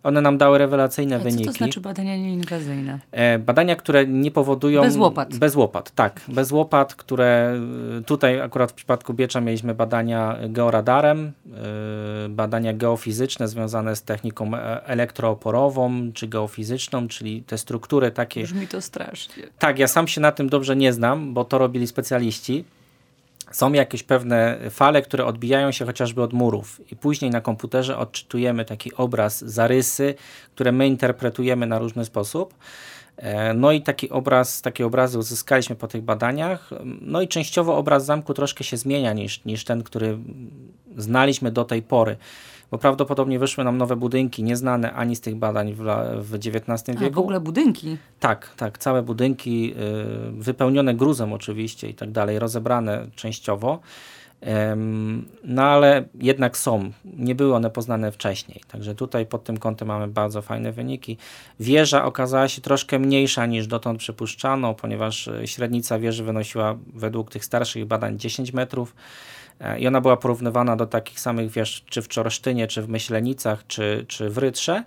One 0.07 0.21
nam 0.21 0.39
dały 0.39 0.59
rewelacyjne 0.59 1.17
A 1.17 1.19
wyniki. 1.19 1.45
Co 1.45 1.53
to 1.53 1.57
znaczy 1.57 1.81
badania 1.81 2.17
nieinwazyjne? 2.17 2.99
E, 3.13 3.39
badania, 3.39 3.77
które 3.77 4.07
nie 4.07 4.31
powodują... 4.31 4.83
Bez 4.83 4.97
łopat. 4.97 5.37
Bez 5.37 5.57
łopat, 5.57 5.91
tak. 5.91 6.21
Bez 6.29 6.53
łopat, 6.53 6.95
które 6.95 7.59
e, 7.99 8.03
tutaj 8.03 8.41
akurat 8.41 8.71
w 8.73 8.75
przypadku 8.75 9.15
Biecza 9.15 9.41
mieliśmy 9.41 9.75
badania 9.75 10.39
georadarem, 10.49 11.33
e, 12.25 12.29
badania 12.29 12.73
geofizyczne 12.73 13.49
związane 13.49 13.97
z 13.97 14.03
techniką 14.03 14.51
elektrooporową, 14.85 16.13
czy 16.13 16.29
geofizyczną, 16.29 17.09
czyli 17.09 17.43
te 17.43 17.59
struktury 17.59 18.11
takie... 18.11 18.43
Brzmi 18.43 18.69
to 18.69 18.81
strasznie. 18.81 19.43
Tak, 19.59 19.79
ja 19.79 19.89
sam 19.89 20.09
się 20.09 20.21
na 20.21 20.33
tym 20.33 20.49
dobrze 20.49 20.77
nie 20.77 20.93
znam, 20.93 21.35
bo 21.35 21.45
to 21.45 21.59
robili 21.59 21.87
specjaliści. 21.87 22.65
Są 23.51 23.73
jakieś 23.73 24.03
pewne 24.03 24.59
fale, 24.71 25.03
które 25.03 25.25
odbijają 25.25 25.73
się 25.73 25.87
chociażby 25.87 26.23
od 26.23 26.33
murów 26.33 26.81
i 26.93 26.97
później 26.97 27.31
na 27.31 27.41
komputerze 27.41 27.99
odczytujemy 27.99 28.65
taki 28.65 28.95
obraz, 28.95 29.45
zarysy, 29.45 30.15
które 30.55 30.73
my 30.73 30.87
interpretujemy 30.87 31.67
na 31.67 31.79
różny 31.79 32.05
sposób. 32.05 32.55
E, 33.17 33.55
no 33.55 33.73
i 33.73 33.83
taki 33.83 34.11
obraz, 34.11 34.63
takie 34.63 34.87
obrazy 34.87 35.19
uzyskaliśmy 35.19 35.77
po 35.77 35.89
tych 35.89 36.03
badaniach. 36.03 36.71
No 37.01 37.21
i 37.21 37.29
częściowo 37.29 37.77
obraz 37.77 38.05
zamku 38.05 38.35
troszkę 38.35 38.65
się 38.65 38.77
zmienia 38.77 39.13
niż, 39.13 39.45
niż 39.45 39.65
ten, 39.65 39.83
który 39.83 40.19
znaliśmy 40.97 41.51
do 41.51 41.65
tej 41.65 41.83
pory 41.83 42.17
bo 42.71 42.79
prawdopodobnie 42.79 43.39
wyszły 43.39 43.65
nam 43.65 43.79
nowe 43.79 43.97
budynki, 43.97 44.43
nieznane 44.43 44.93
ani 44.93 45.17
z 45.17 45.21
tych 45.21 45.37
badań 45.37 45.73
w, 45.73 45.83
w 46.21 46.35
XIX 46.35 47.01
wieku. 47.01 47.13
A, 47.13 47.17
w 47.17 47.19
ogóle 47.19 47.41
budynki? 47.41 47.97
Tak, 48.21 48.55
tak, 48.57 48.79
całe 48.79 49.03
budynki 49.03 49.75
y, 49.75 50.43
wypełnione 50.43 50.95
gruzem 50.95 51.33
oczywiście 51.33 51.89
i 51.89 51.95
tak 51.95 52.11
dalej, 52.11 52.39
rozebrane 52.39 53.07
częściowo. 53.17 53.81
No 55.45 55.63
ale 55.63 56.05
jednak 56.21 56.57
są, 56.57 56.93
nie 57.05 57.35
były 57.35 57.55
one 57.55 57.71
poznane 57.71 58.13
wcześniej. 58.13 58.61
Także 58.69 58.95
tutaj 58.95 59.27
pod 59.27 59.45
tym 59.45 59.57
kątem 59.57 59.89
mamy 59.89 60.09
bardzo 60.09 60.43
fajne 60.43 60.73
wyniki. 60.73 61.17
Wieża 61.61 62.05
okazała 62.05 62.49
się 62.49 62.63
troszkę 62.63 62.99
mniejsza 62.99 63.47
niż 63.47 63.67
dotąd 63.67 63.99
przypuszczano, 63.99 64.75
ponieważ 64.75 65.27
y, 65.27 65.47
średnica 65.47 65.99
wieży 65.99 66.25
wynosiła 66.25 66.77
według 66.95 67.31
tych 67.31 67.45
starszych 67.45 67.85
badań 67.85 68.19
10 68.19 68.53
metrów. 68.53 68.95
E, 69.61 69.79
I 69.79 69.87
ona 69.87 70.01
była 70.01 70.17
porównywana 70.17 70.77
do 70.77 70.87
takich 70.87 71.21
samych 71.21 71.51
wież, 71.51 71.85
czy 71.89 72.03
w 72.03 72.09
Czorosztynie, 72.09 72.67
czy 72.67 72.83
w 72.83 72.89
Myślenicach, 72.89 73.67
czy, 73.67 74.05
czy 74.09 74.31
w 74.31 74.39
Rytrze. 74.39 74.85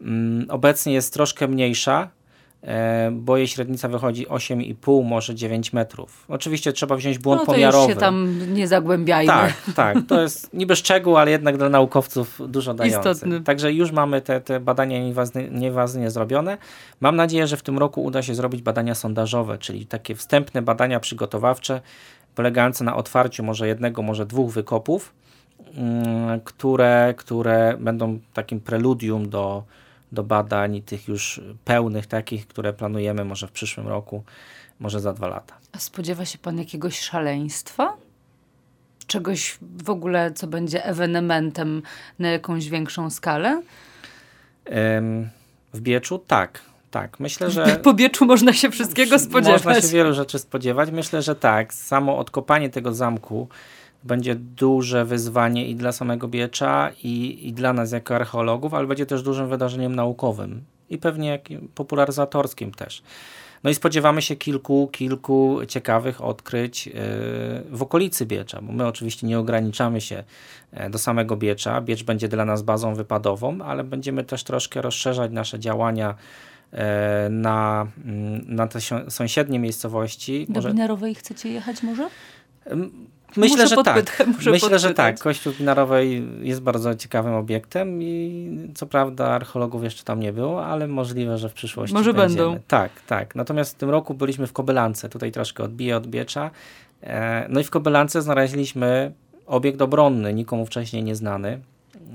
Mm, 0.00 0.46
obecnie 0.50 0.92
jest 0.92 1.14
troszkę 1.14 1.48
mniejsza, 1.48 2.08
e, 2.62 3.10
bo 3.12 3.36
jej 3.36 3.48
średnica 3.48 3.88
wychodzi 3.88 4.26
8,5, 4.26 5.04
może 5.04 5.34
9 5.34 5.72
metrów. 5.72 6.24
Oczywiście 6.28 6.72
trzeba 6.72 6.96
wziąć 6.96 7.18
błąd 7.18 7.40
no 7.40 7.46
to 7.46 7.52
pomiarowy. 7.52 7.86
Już 7.86 7.94
się 7.94 8.00
tam 8.00 8.38
nie 8.54 8.68
zagłębiajmy. 8.68 9.32
Tak, 9.32 9.54
tak. 9.74 9.96
To 10.08 10.22
jest 10.22 10.54
niby 10.54 10.76
szczegół, 10.76 11.16
ale 11.16 11.30
jednak 11.30 11.56
dla 11.56 11.68
naukowców 11.68 12.40
dużo 12.48 12.74
dający. 12.74 13.10
Istotny. 13.10 13.40
Także 13.40 13.72
już 13.72 13.92
mamy 13.92 14.20
te, 14.20 14.40
te 14.40 14.60
badania 14.60 14.98
nieważnie 15.50 16.10
zrobione. 16.10 16.58
Mam 17.00 17.16
nadzieję, 17.16 17.46
że 17.46 17.56
w 17.56 17.62
tym 17.62 17.78
roku 17.78 18.04
uda 18.04 18.22
się 18.22 18.34
zrobić 18.34 18.62
badania 18.62 18.94
sondażowe, 18.94 19.58
czyli 19.58 19.86
takie 19.86 20.14
wstępne 20.14 20.62
badania 20.62 21.00
przygotowawcze, 21.00 21.80
polegające 22.34 22.84
na 22.84 22.96
otwarciu 22.96 23.42
może 23.42 23.68
jednego, 23.68 24.02
może 24.02 24.26
dwóch 24.26 24.52
wykopów, 24.52 25.14
mm, 25.74 26.40
które, 26.40 27.14
które 27.16 27.76
będą 27.80 28.18
takim 28.32 28.60
preludium 28.60 29.28
do, 29.28 29.64
do 30.12 30.22
badań 30.22 30.82
tych 30.82 31.08
już 31.08 31.40
pełnych, 31.64 32.06
takich, 32.06 32.46
które 32.46 32.72
planujemy 32.72 33.24
może 33.24 33.46
w 33.46 33.52
przyszłym 33.52 33.88
roku, 33.88 34.24
może 34.80 35.00
za 35.00 35.12
dwa 35.12 35.28
lata. 35.28 35.54
A 35.72 35.78
spodziewa 35.78 36.24
się 36.24 36.38
Pan 36.38 36.58
jakiegoś 36.58 37.00
szaleństwa? 37.00 37.96
Czegoś 39.06 39.58
w 39.84 39.90
ogóle, 39.90 40.32
co 40.32 40.46
będzie 40.46 40.84
ewenementem 40.84 41.82
na 42.18 42.28
jakąś 42.28 42.68
większą 42.68 43.10
skalę? 43.10 43.62
W 45.74 45.80
Bieczu 45.80 46.18
tak 46.18 46.73
tak, 46.94 47.20
myślę, 47.20 47.50
że. 47.50 47.66
Po 47.82 47.94
bieczu 47.94 48.26
można 48.26 48.52
się 48.52 48.70
wszystkiego 48.70 49.18
spodziewać. 49.18 49.64
Można 49.64 49.80
się 49.80 49.88
wielu 49.88 50.14
rzeczy 50.14 50.38
spodziewać. 50.38 50.90
Myślę, 50.90 51.22
że 51.22 51.34
tak. 51.34 51.74
Samo 51.74 52.18
odkopanie 52.18 52.70
tego 52.70 52.94
zamku 52.94 53.48
będzie 54.04 54.34
duże 54.34 55.04
wyzwanie 55.04 55.68
i 55.68 55.74
dla 55.74 55.92
samego 55.92 56.28
Biecza, 56.28 56.90
i, 57.02 57.48
i 57.48 57.52
dla 57.52 57.72
nas 57.72 57.92
jako 57.92 58.14
archeologów, 58.14 58.74
ale 58.74 58.86
będzie 58.86 59.06
też 59.06 59.22
dużym 59.22 59.48
wydarzeniem 59.48 59.94
naukowym 59.94 60.64
i 60.90 60.98
pewnie 60.98 61.38
popularyzatorskim 61.74 62.72
też. 62.72 63.02
No 63.64 63.70
i 63.70 63.74
spodziewamy 63.74 64.22
się 64.22 64.36
kilku, 64.36 64.88
kilku 64.92 65.60
ciekawych 65.68 66.24
odkryć 66.24 66.86
yy, 66.86 66.92
w 67.70 67.78
okolicy 67.80 68.26
Biecza, 68.26 68.62
bo 68.62 68.72
my 68.72 68.86
oczywiście 68.86 69.26
nie 69.26 69.38
ograniczamy 69.38 70.00
się 70.00 70.24
e, 70.72 70.90
do 70.90 70.98
samego 70.98 71.36
Biecza. 71.36 71.80
Biecz 71.80 72.02
będzie 72.04 72.28
dla 72.28 72.44
nas 72.44 72.62
bazą 72.62 72.94
wypadową, 72.94 73.58
ale 73.62 73.84
będziemy 73.84 74.24
też 74.24 74.44
troszkę 74.44 74.82
rozszerzać 74.82 75.32
nasze 75.32 75.58
działania 75.58 76.10
E, 76.10 76.16
na, 77.30 77.86
mm, 78.04 78.44
na 78.48 78.66
te 78.66 78.78
sąsiednie 79.08 79.58
miejscowości. 79.58 80.46
Do 80.48 80.54
może... 80.54 80.70
Binarowej 80.70 81.14
chcecie 81.14 81.48
jechać 81.48 81.82
może? 81.82 82.08
Myślę, 83.36 83.64
muszę 83.64 83.76
że 83.76 83.82
tak. 83.82 84.26
Myślę, 84.52 84.78
że 84.78 84.94
tak. 84.94 85.18
Kościół 85.18 85.52
Binarowej 85.52 86.28
jest 86.40 86.60
bardzo 86.60 86.94
ciekawym 86.94 87.34
obiektem 87.34 88.02
i 88.02 88.70
co 88.74 88.86
prawda 88.86 89.26
archeologów 89.26 89.84
jeszcze 89.84 90.04
tam 90.04 90.20
nie 90.20 90.32
było, 90.32 90.66
ale 90.66 90.88
możliwe, 90.88 91.38
że 91.38 91.48
w 91.48 91.52
przyszłości 91.52 91.94
Może 91.94 92.14
będziemy. 92.14 92.44
będą. 92.44 92.60
Tak, 92.68 92.90
tak. 93.06 93.34
Natomiast 93.34 93.74
w 93.74 93.78
tym 93.78 93.90
roku 93.90 94.14
byliśmy 94.14 94.46
w 94.46 94.52
Kobylance, 94.52 95.08
tutaj 95.08 95.32
troszkę 95.32 95.64
odbije 95.64 95.96
od 95.96 96.06
Biecza. 96.06 96.50
E, 97.02 97.46
no 97.48 97.60
i 97.60 97.64
w 97.64 97.70
Kobylance 97.70 98.22
znaleźliśmy 98.22 99.12
obiekt 99.46 99.82
obronny, 99.82 100.34
nikomu 100.34 100.66
wcześniej 100.66 101.02
nieznany. 101.02 101.60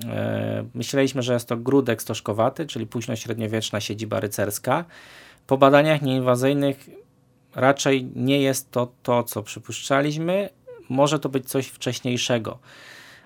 E, 0.05 0.65
myśleliśmy, 0.73 1.21
że 1.21 1.33
jest 1.33 1.47
to 1.47 1.57
grudek 1.57 2.01
stożkowaty, 2.01 2.65
czyli 2.65 2.87
późno-średniowieczna 2.87 3.81
siedziba 3.81 4.19
rycerska. 4.19 4.85
Po 5.47 5.57
badaniach 5.57 6.01
nieinwazyjnych 6.01 6.89
raczej 7.55 8.11
nie 8.15 8.41
jest 8.41 8.71
to 8.71 8.91
to, 9.03 9.23
co 9.23 9.43
przypuszczaliśmy. 9.43 10.49
Może 10.89 11.19
to 11.19 11.29
być 11.29 11.49
coś 11.49 11.67
wcześniejszego. 11.67 12.59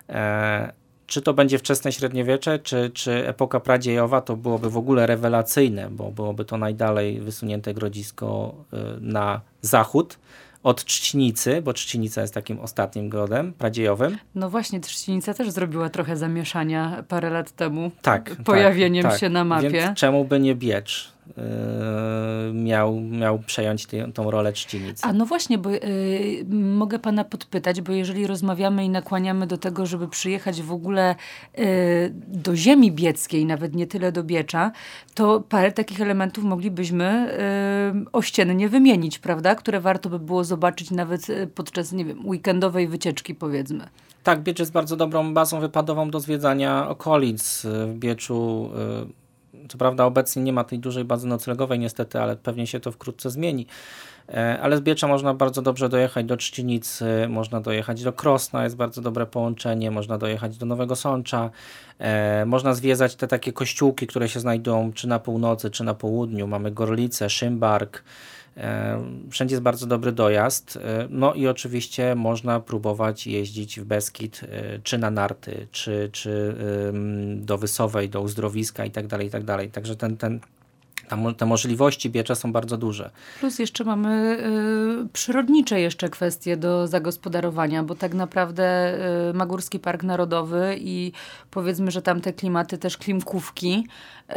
E, 0.09 0.73
czy 1.07 1.21
to 1.21 1.33
będzie 1.33 1.59
wczesne 1.59 1.91
średniowiecze, 1.91 2.59
czy, 2.59 2.91
czy 2.93 3.27
epoka 3.27 3.59
pradziejowa, 3.59 4.21
to 4.21 4.37
byłoby 4.37 4.69
w 4.69 4.77
ogóle 4.77 5.07
rewelacyjne, 5.07 5.89
bo 5.89 6.11
byłoby 6.11 6.45
to 6.45 6.57
najdalej 6.57 7.19
wysunięte 7.19 7.73
grodzisko 7.73 8.55
e, 8.73 8.77
na 9.01 9.41
zachód 9.61 10.19
od 10.63 10.85
Trzcinicy, 10.85 11.61
bo 11.61 11.73
Trzcinica 11.73 12.21
jest 12.21 12.33
takim 12.33 12.59
ostatnim 12.59 13.09
grodem 13.09 13.53
pradziejowym. 13.53 14.17
No 14.35 14.49
właśnie, 14.49 14.79
Trzcinica 14.79 15.33
też 15.33 15.51
zrobiła 15.51 15.89
trochę 15.89 16.17
zamieszania 16.17 17.03
parę 17.07 17.29
lat 17.29 17.51
temu. 17.51 17.91
Tak. 18.01 18.35
Pojawieniem 18.45 19.03
tak, 19.03 19.19
się 19.19 19.29
na 19.29 19.43
mapie. 19.43 19.69
Więc 19.69 19.99
czemu 19.99 20.25
by 20.25 20.39
nie 20.39 20.55
Biecz? 20.55 21.13
Yy, 21.27 22.53
miał, 22.53 22.99
miał 23.01 23.39
przejąć 23.39 23.85
tę, 23.85 24.11
tą 24.11 24.31
rolę 24.31 24.53
czcinicy. 24.53 25.03
A 25.05 25.13
no 25.13 25.25
właśnie, 25.25 25.57
bo 25.57 25.69
yy, 25.69 25.79
mogę 26.49 26.99
pana 26.99 27.23
podpytać, 27.23 27.81
bo 27.81 27.91
jeżeli 27.91 28.27
rozmawiamy 28.27 28.85
i 28.85 28.89
nakłaniamy 28.89 29.47
do 29.47 29.57
tego, 29.57 29.85
żeby 29.85 30.07
przyjechać 30.07 30.61
w 30.61 30.71
ogóle 30.71 31.15
yy, 31.57 31.65
do 32.27 32.55
ziemi 32.55 32.91
bieckiej, 32.91 33.45
nawet 33.45 33.75
nie 33.75 33.87
tyle 33.87 34.11
do 34.11 34.23
Biecza, 34.23 34.71
to 35.13 35.43
parę 35.49 35.71
takich 35.71 36.01
elementów 36.01 36.43
moglibyśmy 36.43 37.37
yy, 37.93 38.05
ościennie 38.11 38.69
wymienić, 38.69 39.19
prawda? 39.19 39.55
Które 39.55 39.79
warto 39.79 40.09
by 40.09 40.19
było 40.19 40.43
zobaczyć 40.43 40.91
nawet 40.91 41.27
podczas, 41.55 41.91
nie 41.91 42.05
wiem, 42.05 42.27
weekendowej 42.27 42.87
wycieczki 42.87 43.35
powiedzmy. 43.35 43.87
Tak, 44.23 44.41
Biecz 44.41 44.59
jest 44.59 44.71
bardzo 44.71 44.95
dobrą 44.95 45.33
bazą 45.33 45.59
wypadową 45.59 46.09
do 46.11 46.19
zwiedzania 46.19 46.89
okolic. 46.89 47.65
W 47.65 47.93
Bieczu 47.93 48.69
co 49.69 49.77
prawda 49.77 50.05
obecnie 50.05 50.43
nie 50.43 50.53
ma 50.53 50.63
tej 50.63 50.79
dużej 50.79 51.05
bazy 51.05 51.27
noclegowej 51.27 51.79
niestety, 51.79 52.19
ale 52.19 52.35
pewnie 52.35 52.67
się 52.67 52.79
to 52.79 52.91
wkrótce 52.91 53.29
zmieni. 53.29 53.67
E, 54.29 54.59
ale 54.61 54.77
z 54.77 54.81
Biecza 54.81 55.07
można 55.07 55.33
bardzo 55.33 55.61
dobrze 55.61 55.89
dojechać 55.89 56.25
do 56.25 56.37
Trzcinicy, 56.37 57.05
można 57.29 57.61
dojechać 57.61 58.03
do 58.03 58.13
Krosna, 58.13 58.63
jest 58.63 58.75
bardzo 58.75 59.01
dobre 59.01 59.25
połączenie, 59.25 59.91
można 59.91 60.17
dojechać 60.17 60.57
do 60.57 60.65
Nowego 60.65 60.95
Sącza, 60.95 61.49
e, 61.99 62.45
można 62.45 62.73
zwiedzać 62.73 63.15
te 63.15 63.27
takie 63.27 63.53
kościółki, 63.53 64.07
które 64.07 64.29
się 64.29 64.39
znajdują 64.39 64.93
czy 64.93 65.07
na 65.07 65.19
północy, 65.19 65.69
czy 65.69 65.83
na 65.83 65.93
południu. 65.93 66.47
Mamy 66.47 66.71
Gorlice, 66.71 67.29
Szymbark, 67.29 68.03
wszędzie 69.29 69.53
jest 69.53 69.63
bardzo 69.63 69.87
dobry 69.87 70.11
dojazd. 70.11 70.77
E, 70.77 71.07
no 71.09 71.33
i 71.33 71.47
oczywiście 71.47 72.15
można 72.15 72.59
próbować 72.59 73.27
jeździć 73.27 73.79
w 73.79 73.85
Beskid, 73.85 74.41
e, 74.43 74.79
czy 74.79 74.97
na 74.97 75.11
narty, 75.11 75.67
czy, 75.71 76.09
czy 76.11 76.55
do 77.35 77.57
Wysowej, 77.57 78.09
do 78.09 78.21
uzdrowiska 78.21 78.85
i 78.85 78.91
tak 78.91 79.07
dalej, 79.07 79.29
tak 79.29 79.43
dalej. 79.43 79.69
Także 79.69 79.95
ten, 79.95 80.17
ten 80.17 80.39
te 81.37 81.45
możliwości 81.45 82.09
biecza 82.09 82.35
są 82.35 82.51
bardzo 82.51 82.77
duże. 82.77 83.11
Plus 83.39 83.59
jeszcze 83.59 83.83
mamy 83.83 84.37
y, 85.05 85.09
przyrodnicze 85.13 85.81
jeszcze 85.81 86.09
kwestie 86.09 86.57
do 86.57 86.87
zagospodarowania, 86.87 87.83
bo 87.83 87.95
tak 87.95 88.13
naprawdę 88.13 88.97
y, 89.29 89.33
Magórski 89.33 89.79
Park 89.79 90.03
Narodowy 90.03 90.75
i 90.79 91.11
powiedzmy, 91.51 91.91
że 91.91 92.01
tam 92.01 92.21
te 92.21 92.33
klimaty 92.33 92.77
też 92.77 92.97
klimkówki 92.97 93.87
y, 94.29 94.35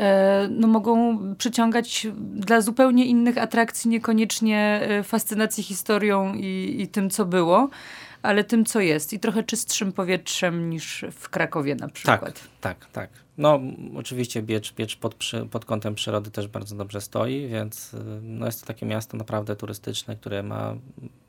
no 0.50 0.68
mogą 0.68 1.18
przyciągać 1.34 2.06
dla 2.34 2.60
zupełnie 2.60 3.06
innych 3.06 3.38
atrakcji, 3.38 3.90
niekoniecznie 3.90 4.88
y, 5.00 5.02
fascynacji 5.02 5.62
historią 5.64 6.34
i, 6.34 6.76
i 6.78 6.88
tym, 6.88 7.10
co 7.10 7.24
było 7.24 7.68
ale 8.26 8.44
tym, 8.44 8.64
co 8.64 8.80
jest 8.80 9.12
i 9.12 9.20
trochę 9.20 9.42
czystszym 9.42 9.92
powietrzem 9.92 10.70
niż 10.70 11.04
w 11.12 11.28
Krakowie 11.28 11.74
na 11.74 11.88
przykład. 11.88 12.20
Tak, 12.20 12.40
tak, 12.60 12.90
tak. 12.92 13.10
No 13.38 13.60
oczywiście 13.96 14.42
Biecz, 14.42 14.74
Biecz 14.74 14.96
pod, 14.96 15.14
pod 15.50 15.64
kątem 15.64 15.94
przyrody 15.94 16.30
też 16.30 16.48
bardzo 16.48 16.76
dobrze 16.76 17.00
stoi, 17.00 17.48
więc 17.48 17.96
no, 18.22 18.46
jest 18.46 18.60
to 18.60 18.66
takie 18.66 18.86
miasto 18.86 19.16
naprawdę 19.16 19.56
turystyczne, 19.56 20.16
które 20.16 20.42
ma 20.42 20.74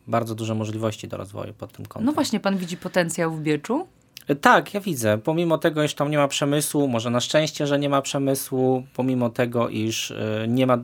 bardzo 0.07 0.35
duże 0.35 0.55
możliwości 0.55 1.07
do 1.07 1.17
rozwoju 1.17 1.53
pod 1.53 1.73
tym 1.73 1.85
kątem. 1.85 2.05
No 2.05 2.11
właśnie, 2.11 2.39
pan 2.39 2.57
widzi 2.57 2.77
potencjał 2.77 3.31
w 3.31 3.41
Bieczu? 3.41 3.87
Y, 4.29 4.35
tak, 4.35 4.73
ja 4.73 4.79
widzę. 4.79 5.17
Pomimo 5.17 5.57
tego, 5.57 5.83
iż 5.83 5.93
tam 5.93 6.11
nie 6.11 6.17
ma 6.17 6.27
przemysłu, 6.27 6.87
może 6.87 7.09
na 7.09 7.19
szczęście, 7.19 7.67
że 7.67 7.79
nie 7.79 7.89
ma 7.89 8.01
przemysłu, 8.01 8.83
pomimo 8.93 9.29
tego, 9.29 9.69
iż 9.69 10.11
y, 10.11 10.45
nie 10.47 10.67
ma 10.67 10.77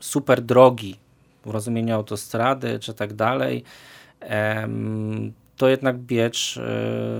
super 0.00 0.42
drogi 0.42 0.96
w 1.44 1.50
rozumieniu 1.50 1.94
autostrady 1.94 2.78
czy 2.78 2.94
tak 2.94 3.12
dalej, 3.12 3.64
to 5.60 5.68
jednak 5.68 5.98
Biecz 5.98 6.56
e, 6.56 6.60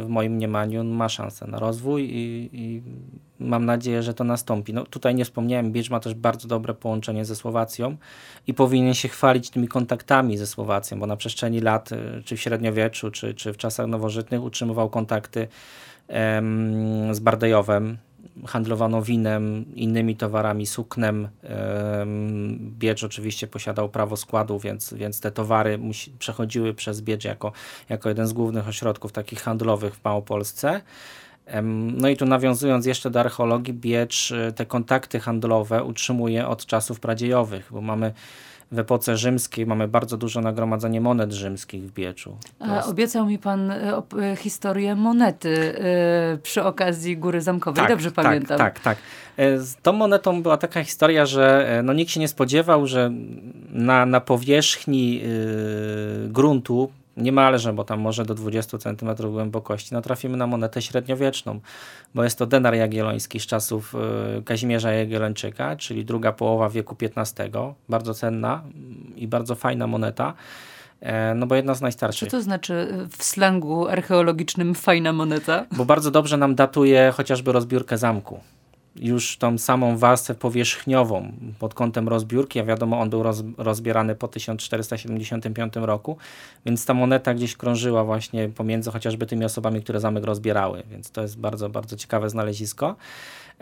w 0.04 0.06
moim 0.08 0.32
mniemaniu 0.32 0.84
ma 0.84 1.08
szansę 1.08 1.46
na 1.46 1.58
rozwój 1.58 2.04
i, 2.04 2.50
i, 2.52 2.82
mam 3.38 3.64
nadzieję, 3.64 4.02
że 4.02 4.14
to 4.14 4.24
nastąpi. 4.24 4.74
No, 4.74 4.84
tutaj 4.84 5.14
nie 5.14 5.24
wspomniałem, 5.24 5.72
Biecz 5.72 5.90
ma 5.90 6.00
też 6.00 6.14
bardzo 6.14 6.48
dobre 6.48 6.74
połączenie 6.74 7.24
ze 7.24 7.36
Słowacją 7.36 7.96
i 8.46 8.54
powinien 8.54 8.94
się 8.94 9.08
chwalić 9.08 9.50
tymi 9.50 9.68
kontaktami 9.68 10.36
ze 10.36 10.46
Słowacją, 10.46 11.00
bo 11.00 11.06
na 11.06 11.16
przestrzeni 11.16 11.60
lat, 11.60 11.92
e, 11.92 12.22
czy 12.24 12.36
w 12.36 12.40
średniowieczu, 12.40 13.10
czy, 13.10 13.34
czy 13.34 13.52
w 13.52 13.56
czasach 13.56 13.86
nowożytnych 13.86 14.42
utrzymywał 14.42 14.90
kontakty 14.90 15.48
em, 16.08 17.14
z 17.14 17.20
Bardejowem, 17.20 17.98
handlowano 18.46 19.02
winem, 19.02 19.64
innymi 19.74 20.16
towarami, 20.16 20.66
suknem. 20.66 21.28
Biecz 22.78 23.04
oczywiście 23.04 23.46
posiadał 23.46 23.88
prawo 23.88 24.16
składu, 24.16 24.58
więc, 24.58 24.94
więc 24.94 25.20
te 25.20 25.30
towary 25.30 25.78
musi, 25.78 26.10
przechodziły 26.10 26.74
przez 26.74 27.00
Biecz 27.00 27.24
jako, 27.24 27.52
jako 27.88 28.08
jeden 28.08 28.26
z 28.26 28.32
głównych 28.32 28.68
ośrodków 28.68 29.12
takich 29.12 29.40
handlowych 29.42 29.94
w 29.94 30.04
Małopolsce. 30.04 30.80
No 31.92 32.08
i 32.08 32.16
tu 32.16 32.26
nawiązując 32.26 32.86
jeszcze 32.86 33.10
do 33.10 33.20
archeologii, 33.20 33.74
Biecz 33.74 34.32
e, 34.32 34.52
te 34.52 34.66
kontakty 34.66 35.20
handlowe 35.20 35.84
utrzymuje 35.84 36.48
od 36.48 36.66
czasów 36.66 37.00
pradziejowych, 37.00 37.68
bo 37.70 37.80
mamy 37.80 38.12
w 38.72 38.78
epoce 38.78 39.16
rzymskiej 39.16 39.66
mamy 39.66 39.88
bardzo 39.88 40.16
dużo 40.16 40.40
nagromadzenie 40.40 41.00
monet 41.00 41.32
rzymskich 41.32 41.82
w 41.82 41.92
Bieczu. 41.92 42.36
A, 42.60 42.84
obiecał 42.84 43.26
mi 43.26 43.38
pan 43.38 43.70
e, 43.70 44.02
e, 44.22 44.36
historię 44.36 44.94
monety 44.94 45.78
e, 45.78 46.38
przy 46.42 46.64
okazji 46.64 47.16
Góry 47.16 47.40
Zamkowej, 47.40 47.82
tak, 47.82 47.90
dobrze 47.90 48.10
pamiętam. 48.10 48.58
Tak, 48.58 48.80
tak, 48.80 48.82
tak. 48.82 48.98
Z 49.58 49.76
tą 49.82 49.92
monetą 49.92 50.42
była 50.42 50.56
taka 50.56 50.84
historia, 50.84 51.26
że 51.26 51.80
no, 51.84 51.92
nikt 51.92 52.10
się 52.10 52.20
nie 52.20 52.28
spodziewał, 52.28 52.86
że 52.86 53.10
na, 53.70 54.06
na 54.06 54.20
powierzchni 54.20 55.22
gruntu 56.28 56.90
niemalże, 57.20 57.72
bo 57.72 57.84
tam 57.84 58.00
może 58.00 58.24
do 58.24 58.34
20 58.34 58.78
cm 58.78 59.30
głębokości, 59.30 59.94
no 59.94 60.00
trafimy 60.02 60.36
na 60.36 60.46
monetę 60.46 60.82
średniowieczną, 60.82 61.60
bo 62.14 62.24
jest 62.24 62.38
to 62.38 62.46
denar 62.46 62.74
jagielloński 62.74 63.40
z 63.40 63.46
czasów 63.46 63.94
y, 64.38 64.42
Kazimierza 64.42 64.92
Jagiellończyka, 64.92 65.76
czyli 65.76 66.04
druga 66.04 66.32
połowa 66.32 66.68
wieku 66.68 66.96
XV, 67.16 67.50
bardzo 67.88 68.14
cenna 68.14 68.62
i 69.16 69.28
bardzo 69.28 69.54
fajna 69.54 69.86
moneta. 69.86 70.34
E, 71.00 71.34
no 71.34 71.46
bo 71.46 71.54
jedna 71.54 71.74
z 71.74 71.80
najstarszych. 71.80 72.28
Co 72.30 72.36
to 72.36 72.42
znaczy 72.42 72.88
w 73.18 73.24
slangu 73.24 73.88
archeologicznym 73.88 74.74
fajna 74.74 75.12
moneta? 75.12 75.66
Bo 75.76 75.84
bardzo 75.84 76.10
dobrze 76.10 76.36
nam 76.36 76.54
datuje 76.54 77.12
chociażby 77.16 77.52
rozbiórkę 77.52 77.98
zamku 77.98 78.40
już 78.96 79.36
tą 79.36 79.58
samą 79.58 79.98
warstwę 79.98 80.34
powierzchniową 80.34 81.32
pod 81.58 81.74
kątem 81.74 82.08
rozbiórki, 82.08 82.60
a 82.60 82.64
wiadomo, 82.64 83.00
on 83.00 83.10
był 83.10 83.22
roz, 83.22 83.42
rozbierany 83.58 84.14
po 84.14 84.28
1475 84.28 85.74
roku, 85.76 86.16
więc 86.66 86.86
ta 86.86 86.94
moneta 86.94 87.34
gdzieś 87.34 87.56
krążyła 87.56 88.04
właśnie 88.04 88.48
pomiędzy 88.48 88.90
chociażby 88.90 89.26
tymi 89.26 89.44
osobami, 89.44 89.82
które 89.82 90.00
zamek 90.00 90.24
rozbierały, 90.24 90.82
więc 90.90 91.10
to 91.10 91.22
jest 91.22 91.38
bardzo, 91.38 91.68
bardzo 91.68 91.96
ciekawe 91.96 92.30
znalezisko. 92.30 92.96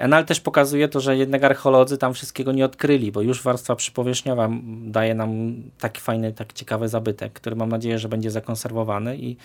No 0.08 0.16
ale 0.16 0.24
też 0.24 0.40
pokazuje 0.40 0.88
to, 0.88 1.00
że 1.00 1.16
jednak 1.16 1.44
archeolodzy 1.44 1.98
tam 1.98 2.14
wszystkiego 2.14 2.52
nie 2.52 2.64
odkryli, 2.64 3.12
bo 3.12 3.22
już 3.22 3.42
warstwa 3.42 3.76
przypowierzchniowa 3.76 4.48
daje 4.82 5.14
nam 5.14 5.54
taki 5.78 6.00
fajny, 6.00 6.32
taki 6.32 6.54
ciekawy 6.54 6.88
zabytek, 6.88 7.32
który 7.32 7.56
mam 7.56 7.68
nadzieję, 7.68 7.98
że 7.98 8.08
będzie 8.08 8.30
zakonserwowany 8.30 9.16
i 9.16 9.36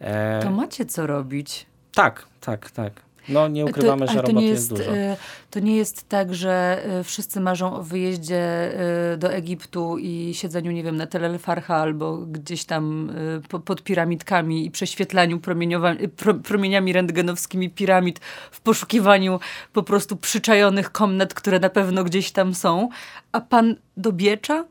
e... 0.00 0.40
To 0.42 0.50
macie 0.50 0.86
co 0.86 1.06
robić. 1.06 1.66
Tak, 1.94 2.26
tak, 2.40 2.70
tak. 2.70 2.92
No 3.30 3.48
nie 3.48 3.64
ukrywamy, 3.64 4.06
to, 4.06 4.12
że 4.12 4.22
roboty 4.22 4.46
jest, 4.46 4.70
jest 4.70 4.82
dużo. 4.82 4.96
E, 4.96 5.16
to 5.50 5.60
nie 5.60 5.76
jest 5.76 6.08
tak, 6.08 6.34
że 6.34 6.82
e, 6.84 7.04
wszyscy 7.04 7.40
marzą 7.40 7.74
o 7.74 7.82
wyjeździe 7.82 8.38
e, 9.12 9.16
do 9.16 9.32
Egiptu 9.32 9.98
i 9.98 10.34
siedzeniu, 10.34 10.72
nie 10.72 10.82
wiem, 10.82 10.96
na 10.96 11.06
Telefarcha 11.06 11.76
albo 11.76 12.16
gdzieś 12.16 12.64
tam 12.64 13.12
pod 13.64 13.82
piramidkami 13.82 14.66
i 14.66 14.70
prześwietlaniu 14.70 15.40
promieniami 16.42 16.92
rentgenowskimi 16.92 17.70
piramid 17.70 18.18
w 18.50 18.60
poszukiwaniu 18.60 19.40
po 19.72 19.82
prostu 19.82 20.16
przyczajonych 20.16 20.92
komnat, 20.92 21.34
które 21.34 21.60
na 21.60 21.70
pewno 21.70 22.04
gdzieś 22.04 22.30
tam 22.30 22.54
są. 22.54 22.88
A 23.32 23.40
pan 23.40 23.76
dobiecza? 23.96 24.64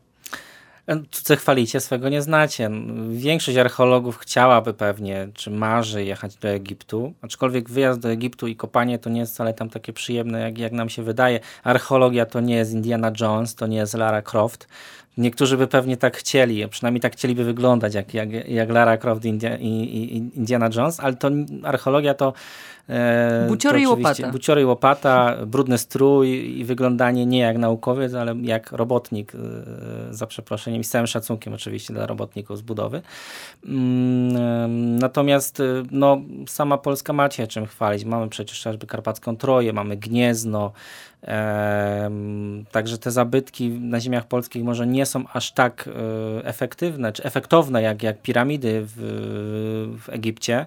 Cudze 1.12 1.36
chwalicie, 1.36 1.80
swego 1.80 2.10
nie 2.10 2.22
znacie. 2.22 2.70
Większość 3.10 3.58
archeologów 3.58 4.18
chciałaby 4.18 4.74
pewnie, 4.74 5.28
czy 5.34 5.52
marzy 5.52 6.04
jechać 6.04 6.36
do 6.36 6.48
Egiptu, 6.48 7.14
aczkolwiek 7.22 7.70
wyjazd 7.70 8.00
do 8.00 8.10
Egiptu 8.10 8.48
i 8.48 8.56
kopanie 8.56 9.00
to 9.00 9.10
nie 9.10 9.20
jest 9.20 9.34
wcale 9.34 9.54
tam 9.54 9.70
takie 9.70 9.94
przyjemne, 9.94 10.40
jak, 10.40 10.58
jak 10.58 10.72
nam 10.72 10.90
się 10.90 11.04
wydaje. 11.04 11.40
Archeologia 11.64 12.26
to 12.26 12.40
nie 12.40 12.56
jest 12.56 12.74
Indiana 12.74 13.12
Jones, 13.20 13.56
to 13.56 13.68
nie 13.68 13.78
jest 13.78 13.94
Lara 13.94 14.22
Croft. 14.22 14.68
Niektórzy 15.20 15.58
by 15.58 15.68
pewnie 15.68 15.98
tak 15.98 16.18
chcieli, 16.18 16.68
przynajmniej 16.68 17.02
tak 17.02 17.14
chcieliby 17.14 17.44
wyglądać 17.44 17.94
jak, 17.94 18.14
jak, 18.14 18.32
jak 18.48 18.70
Lara 18.70 18.98
Croft 18.98 19.26
i, 19.26 19.30
i, 19.60 20.18
Indiana 20.18 20.70
Jones, 20.76 21.00
ale 21.00 21.16
to 21.16 21.30
archeologia 21.64 22.14
to 22.14 22.34
E, 22.90 23.46
buciory 23.48 23.82
i 23.82 23.88
łopata. 23.88 24.32
Buciory 24.32 24.62
i 24.62 24.66
łopata, 24.66 25.36
brudny 25.46 25.78
strój 25.78 26.60
i 26.60 26.66
wyglądanie 26.66 27.26
nie 27.26 27.40
jak 27.40 27.58
naukowiec, 27.58 28.14
ale 28.14 28.36
jak 28.42 28.72
robotnik, 28.72 29.34
e, 29.36 29.38
za 30.14 30.28
przeproszeniem 30.28 30.82
i 30.82 30.84
z 30.84 30.90
całym 30.90 31.08
szacunkiem 31.08 31.54
oczywiście 31.54 31.94
dla 31.94 32.06
robotników 32.08 32.58
z 32.58 32.62
budowy. 32.62 33.02
Mm, 33.66 35.00
natomiast 35.00 35.60
e, 35.60 35.64
no, 35.92 36.22
sama 36.48 36.78
Polska 36.78 37.14
macie 37.14 37.48
czym 37.48 37.66
chwalić. 37.66 38.06
Mamy 38.06 38.30
przecież 38.30 38.58
chociażby 38.58 38.88
Karpacką 38.88 39.38
Troję, 39.38 39.74
mamy 39.74 39.98
Gniezno, 39.98 40.72
Także 42.72 42.98
te 42.98 43.12
zabytki 43.12 43.70
na 43.70 44.00
ziemiach 44.00 44.28
polskich 44.28 44.64
może 44.64 44.88
nie 44.88 45.06
są 45.06 45.24
aż 45.34 45.52
tak 45.52 45.90
efektywne 46.44 47.14
czy 47.14 47.24
efektowne 47.24 47.82
jak, 47.82 48.04
jak 48.04 48.22
piramidy 48.22 48.82
w, 48.86 48.96
w 50.02 50.10
Egipcie. 50.10 50.66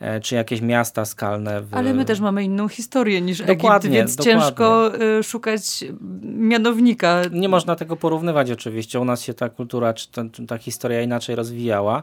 E, 0.00 0.20
czy 0.20 0.34
jakieś 0.34 0.60
miasta 0.60 1.04
skalne. 1.04 1.62
W... 1.62 1.74
Ale 1.74 1.94
my 1.94 2.04
też 2.04 2.20
mamy 2.20 2.44
inną 2.44 2.68
historię 2.68 3.20
niż 3.20 3.38
dokładnie, 3.38 3.90
Egipt, 3.90 3.92
więc 3.92 4.16
dokładnie. 4.16 4.42
ciężko 4.42 4.92
y, 5.18 5.22
szukać 5.22 5.84
mianownika. 6.22 7.22
Nie 7.32 7.48
można 7.48 7.76
tego 7.76 7.96
porównywać 7.96 8.50
oczywiście. 8.50 9.00
U 9.00 9.04
nas 9.04 9.22
się 9.22 9.34
ta 9.34 9.48
kultura, 9.48 9.94
czy 9.94 10.10
ta, 10.10 10.22
ta 10.48 10.58
historia 10.58 11.02
inaczej 11.02 11.36
rozwijała. 11.36 12.02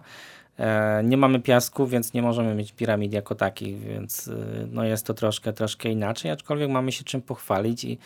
E, 0.59 1.01
nie 1.03 1.17
mamy 1.17 1.39
piasku, 1.39 1.87
więc 1.87 2.13
nie 2.13 2.21
możemy 2.21 2.55
mieć 2.55 2.71
piramid 2.71 3.13
jako 3.13 3.35
takich, 3.35 3.79
więc 3.79 4.27
y, 4.27 4.67
no 4.71 4.83
jest 4.83 5.05
to 5.05 5.13
troszkę, 5.13 5.53
troszkę 5.53 5.89
inaczej, 5.89 6.31
aczkolwiek 6.31 6.69
mamy 6.69 6.91
się 6.91 7.03
czym 7.03 7.21
pochwalić 7.21 7.83
i, 7.83 7.97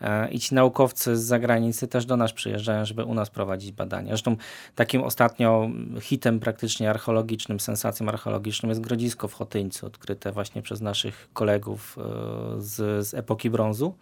e, 0.00 0.30
i 0.30 0.40
ci 0.40 0.54
naukowcy 0.54 1.16
z 1.16 1.22
zagranicy 1.22 1.88
też 1.88 2.06
do 2.06 2.16
nas 2.16 2.32
przyjeżdżają, 2.32 2.84
żeby 2.84 3.04
u 3.04 3.14
nas 3.14 3.30
prowadzić 3.30 3.72
badania. 3.72 4.08
Zresztą 4.08 4.36
takim 4.74 5.02
ostatnio 5.02 5.70
hitem 6.00 6.40
praktycznie 6.40 6.90
archeologicznym, 6.90 7.60
sensacją 7.60 8.08
archeologiczną 8.08 8.68
jest 8.68 8.80
grodzisko 8.80 9.28
w 9.28 9.34
Chotyńcu, 9.34 9.86
odkryte 9.86 10.32
właśnie 10.32 10.62
przez 10.62 10.80
naszych 10.80 11.28
kolegów 11.32 11.98
e, 11.98 12.02
z, 12.60 13.06
z 13.06 13.14
epoki 13.14 13.50
brązu. 13.50 13.94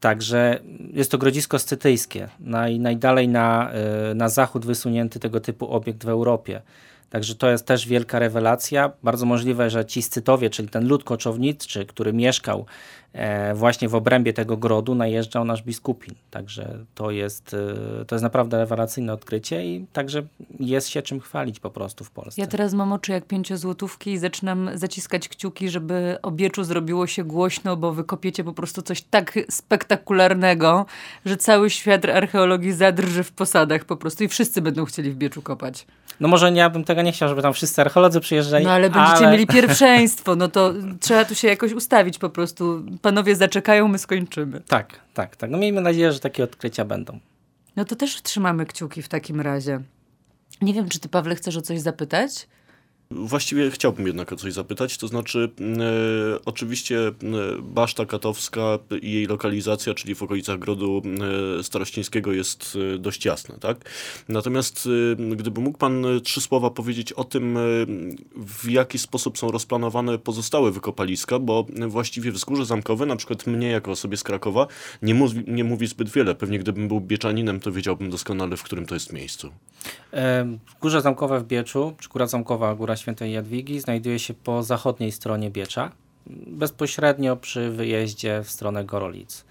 Także 0.00 0.60
jest 0.92 1.10
to 1.10 1.18
grodzisko 1.18 1.58
scytyjskie, 1.58 2.28
naj, 2.40 2.80
najdalej 2.80 3.28
na, 3.28 3.70
e, 3.70 4.14
na 4.14 4.28
zachód 4.28 4.66
wysunięty 4.66 5.20
tego 5.20 5.40
typu 5.40 5.68
obiekt 5.68 6.04
w 6.04 6.08
Europie. 6.08 6.62
Także 7.14 7.34
to 7.34 7.50
jest 7.50 7.66
też 7.66 7.86
wielka 7.86 8.18
rewelacja. 8.18 8.92
Bardzo 9.02 9.26
możliwe, 9.26 9.70
że 9.70 9.84
ci 9.84 10.02
Scytowie, 10.02 10.50
czyli 10.50 10.68
ten 10.68 10.88
lud 10.88 11.04
koczowniczy, 11.04 11.86
który 11.86 12.12
mieszkał 12.12 12.66
e, 13.12 13.54
właśnie 13.54 13.88
w 13.88 13.94
obrębie 13.94 14.32
tego 14.32 14.56
grodu, 14.56 14.94
najeżdżał 14.94 15.44
nasz 15.44 15.62
biskupin. 15.62 16.14
Także 16.30 16.78
to 16.94 17.10
jest, 17.10 17.54
e, 18.00 18.04
to 18.04 18.14
jest 18.14 18.22
naprawdę 18.22 18.58
rewelacyjne 18.58 19.12
odkrycie 19.12 19.64
i 19.64 19.86
także 19.92 20.22
jest 20.60 20.88
się 20.88 21.02
czym 21.02 21.20
chwalić 21.20 21.60
po 21.60 21.70
prostu 21.70 22.04
w 22.04 22.10
Polsce. 22.10 22.40
Ja 22.40 22.46
teraz 22.46 22.74
mam 22.74 22.92
oczy 22.92 23.12
jak 23.12 23.24
pięciozłotówki 23.24 24.12
i 24.12 24.18
zaczynam 24.18 24.70
zaciskać 24.74 25.28
kciuki, 25.28 25.68
żeby 25.68 26.18
obieczu 26.22 26.64
zrobiło 26.64 27.06
się 27.06 27.24
głośno, 27.24 27.76
bo 27.76 27.92
wykopiecie 27.92 28.44
po 28.44 28.52
prostu 28.52 28.82
coś 28.82 29.02
tak 29.02 29.38
spektakularnego, 29.50 30.86
że 31.24 31.36
cały 31.36 31.70
świat 31.70 32.04
archeologii 32.04 32.72
zadrży 32.72 33.22
w 33.22 33.32
posadach 33.32 33.84
po 33.84 33.96
prostu 33.96 34.24
i 34.24 34.28
wszyscy 34.28 34.62
będą 34.62 34.84
chcieli 34.84 35.10
w 35.10 35.16
Bieczu 35.16 35.42
kopać. 35.42 35.86
No 36.20 36.28
może 36.28 36.52
ja 36.52 36.70
bym 36.70 36.84
tego 36.84 37.02
nie 37.04 37.12
chciał, 37.12 37.28
żeby 37.28 37.42
tam 37.42 37.52
wszyscy 37.52 37.80
archeolodzy 37.80 38.20
przyjeżdżali. 38.20 38.64
No 38.64 38.70
ale 38.72 38.90
będziecie 38.90 39.16
ale... 39.16 39.30
mieli 39.30 39.46
pierwszeństwo, 39.46 40.36
no 40.36 40.48
to 40.48 40.72
trzeba 41.00 41.24
tu 41.24 41.34
się 41.34 41.48
jakoś 41.48 41.72
ustawić 41.72 42.18
po 42.18 42.30
prostu. 42.30 42.84
Panowie 43.02 43.36
zaczekają, 43.36 43.88
my 43.88 43.98
skończymy. 43.98 44.60
Tak, 44.60 45.00
tak, 45.14 45.36
tak. 45.36 45.50
No 45.50 45.58
miejmy 45.58 45.80
nadzieję, 45.80 46.12
że 46.12 46.20
takie 46.20 46.44
odkrycia 46.44 46.84
będą. 46.84 47.18
No 47.76 47.84
to 47.84 47.96
też 47.96 48.22
trzymamy 48.22 48.66
kciuki 48.66 49.02
w 49.02 49.08
takim 49.08 49.40
razie. 49.40 49.80
Nie 50.62 50.74
wiem, 50.74 50.88
czy 50.88 51.00
ty, 51.00 51.08
Pawle, 51.08 51.34
chcesz 51.34 51.56
o 51.56 51.62
coś 51.62 51.80
zapytać? 51.80 52.46
Właściwie 53.10 53.70
chciałbym 53.70 54.06
jednak 54.06 54.32
o 54.32 54.36
coś 54.36 54.52
zapytać, 54.52 54.98
to 54.98 55.08
znaczy 55.08 55.50
e, 55.60 56.44
oczywiście 56.44 57.08
e, 57.08 57.12
Baszta 57.62 58.06
Katowska 58.06 58.78
i 59.02 59.12
jej 59.12 59.26
lokalizacja, 59.26 59.94
czyli 59.94 60.14
w 60.14 60.22
okolicach 60.22 60.58
Grodu 60.58 61.02
e, 61.58 61.62
Starościńskiego 61.62 62.32
jest 62.32 62.78
e, 62.94 62.98
dość 62.98 63.24
jasna, 63.24 63.56
tak? 63.60 63.90
Natomiast 64.28 64.88
e, 65.30 65.36
gdyby 65.36 65.60
mógł 65.60 65.78
pan 65.78 66.06
trzy 66.24 66.40
słowa 66.40 66.70
powiedzieć 66.70 67.12
o 67.12 67.24
tym, 67.24 67.56
e, 67.56 67.60
w 68.36 68.70
jaki 68.70 68.98
sposób 68.98 69.38
są 69.38 69.50
rozplanowane 69.50 70.18
pozostałe 70.18 70.70
wykopaliska, 70.70 71.38
bo 71.38 71.66
właściwie 71.88 72.32
Wzgórze 72.32 72.66
Zamkowe, 72.66 73.06
na 73.06 73.16
przykład 73.16 73.46
mnie 73.46 73.68
jako 73.68 73.90
osobie 73.90 74.16
z 74.16 74.22
Krakowa, 74.22 74.66
nie 75.02 75.14
mówi, 75.14 75.44
nie 75.46 75.64
mówi 75.64 75.86
zbyt 75.86 76.08
wiele. 76.08 76.34
Pewnie 76.34 76.58
gdybym 76.58 76.88
był 76.88 77.00
Bieczaninem, 77.00 77.60
to 77.60 77.72
wiedziałbym 77.72 78.10
doskonale, 78.10 78.56
w 78.56 78.62
którym 78.62 78.86
to 78.86 78.94
jest 78.94 79.12
miejscu. 79.12 79.50
Górze 80.80 81.00
Zamkowe 81.00 81.40
w 81.40 81.44
Bieczu, 81.44 81.94
czy 82.00 82.08
Góra 82.08 82.26
Zamkowa, 82.26 82.74
Góra 82.74 82.93
Świętej 82.96 83.32
Jadwigi, 83.32 83.80
znajduje 83.80 84.18
się 84.18 84.34
po 84.34 84.62
zachodniej 84.62 85.12
stronie 85.12 85.50
Biecza, 85.50 85.90
bezpośrednio 86.46 87.36
przy 87.36 87.70
wyjeździe 87.70 88.42
w 88.44 88.50
stronę 88.50 88.84
Gorolic. 88.84 89.44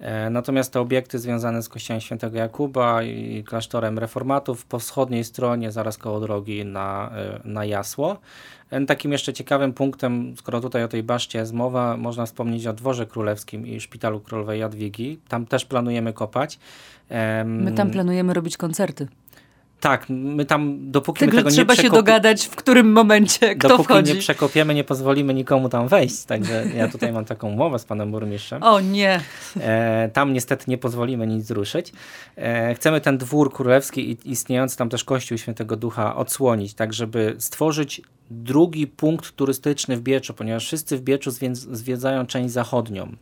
E, 0.00 0.30
natomiast 0.30 0.72
te 0.72 0.80
obiekty 0.80 1.18
związane 1.18 1.62
z 1.62 1.68
kościołem 1.68 2.00
świętego 2.00 2.38
Jakuba 2.38 3.02
i 3.02 3.44
klasztorem 3.44 3.98
reformatów 3.98 4.64
po 4.64 4.78
wschodniej 4.78 5.24
stronie, 5.24 5.72
zaraz 5.72 5.98
koło 5.98 6.20
drogi 6.20 6.64
na, 6.64 7.10
e, 7.16 7.40
na 7.44 7.64
Jasło. 7.64 8.18
E, 8.70 8.86
takim 8.86 9.12
jeszcze 9.12 9.32
ciekawym 9.32 9.72
punktem, 9.72 10.34
skoro 10.36 10.60
tutaj 10.60 10.84
o 10.84 10.88
tej 10.88 11.02
baszcie 11.02 11.38
jest 11.38 11.52
mowa, 11.52 11.96
można 11.96 12.26
wspomnieć 12.26 12.66
o 12.66 12.72
Dworze 12.72 13.06
Królewskim 13.06 13.66
i 13.66 13.80
Szpitalu 13.80 14.20
Królowej 14.20 14.60
Jadwigi. 14.60 15.18
Tam 15.28 15.46
też 15.46 15.64
planujemy 15.64 16.12
kopać. 16.12 16.58
My 17.44 17.72
tam 17.72 17.90
planujemy 17.90 18.34
robić 18.34 18.56
koncerty. 18.56 19.08
Tak, 19.80 20.06
my 20.08 20.44
tam 20.44 20.90
dopóki 20.90 21.18
Tylko 21.18 21.36
my 21.36 21.42
tego 21.42 21.50
trzeba 21.50 21.74
nie 21.74 21.82
się 21.82 21.90
dogadać, 21.90 22.46
w 22.46 22.56
którym 22.56 22.92
momencie 22.92 23.54
kto 23.54 23.68
dopóki 23.68 23.84
wchodzi. 23.88 24.14
nie 24.14 24.20
przekopiemy, 24.20 24.74
nie 24.74 24.84
pozwolimy 24.84 25.34
nikomu 25.34 25.68
tam 25.68 25.88
wejść. 25.88 26.24
Także 26.24 26.64
ja 26.76 26.88
tutaj 26.88 27.12
mam 27.12 27.24
taką 27.24 27.52
umowę 27.52 27.78
z 27.78 27.84
panem 27.84 28.10
burmistrzem. 28.10 28.62
O 28.62 28.80
nie. 28.80 29.20
E, 29.60 30.10
tam 30.12 30.32
niestety 30.32 30.64
nie 30.68 30.78
pozwolimy 30.78 31.26
nic 31.26 31.50
ruszyć. 31.50 31.92
E, 32.36 32.74
chcemy 32.74 33.00
ten 33.00 33.18
dwór 33.18 33.52
królewski 33.52 34.10
i 34.10 34.18
istniejący 34.24 34.76
tam 34.76 34.88
też 34.88 35.04
kościół 35.04 35.38
Świętego 35.38 35.76
Ducha 35.76 36.16
odsłonić, 36.16 36.74
tak 36.74 36.92
żeby 36.92 37.34
stworzyć 37.38 38.02
drugi 38.30 38.86
punkt 38.86 39.36
turystyczny 39.36 39.96
w 39.96 40.00
Bieczu, 40.00 40.34
ponieważ 40.34 40.66
wszyscy 40.66 40.96
w 40.96 41.02
Bieczu 41.02 41.30
zwiedzają 41.72 42.26
część 42.26 42.50
zachodnią 42.52 43.16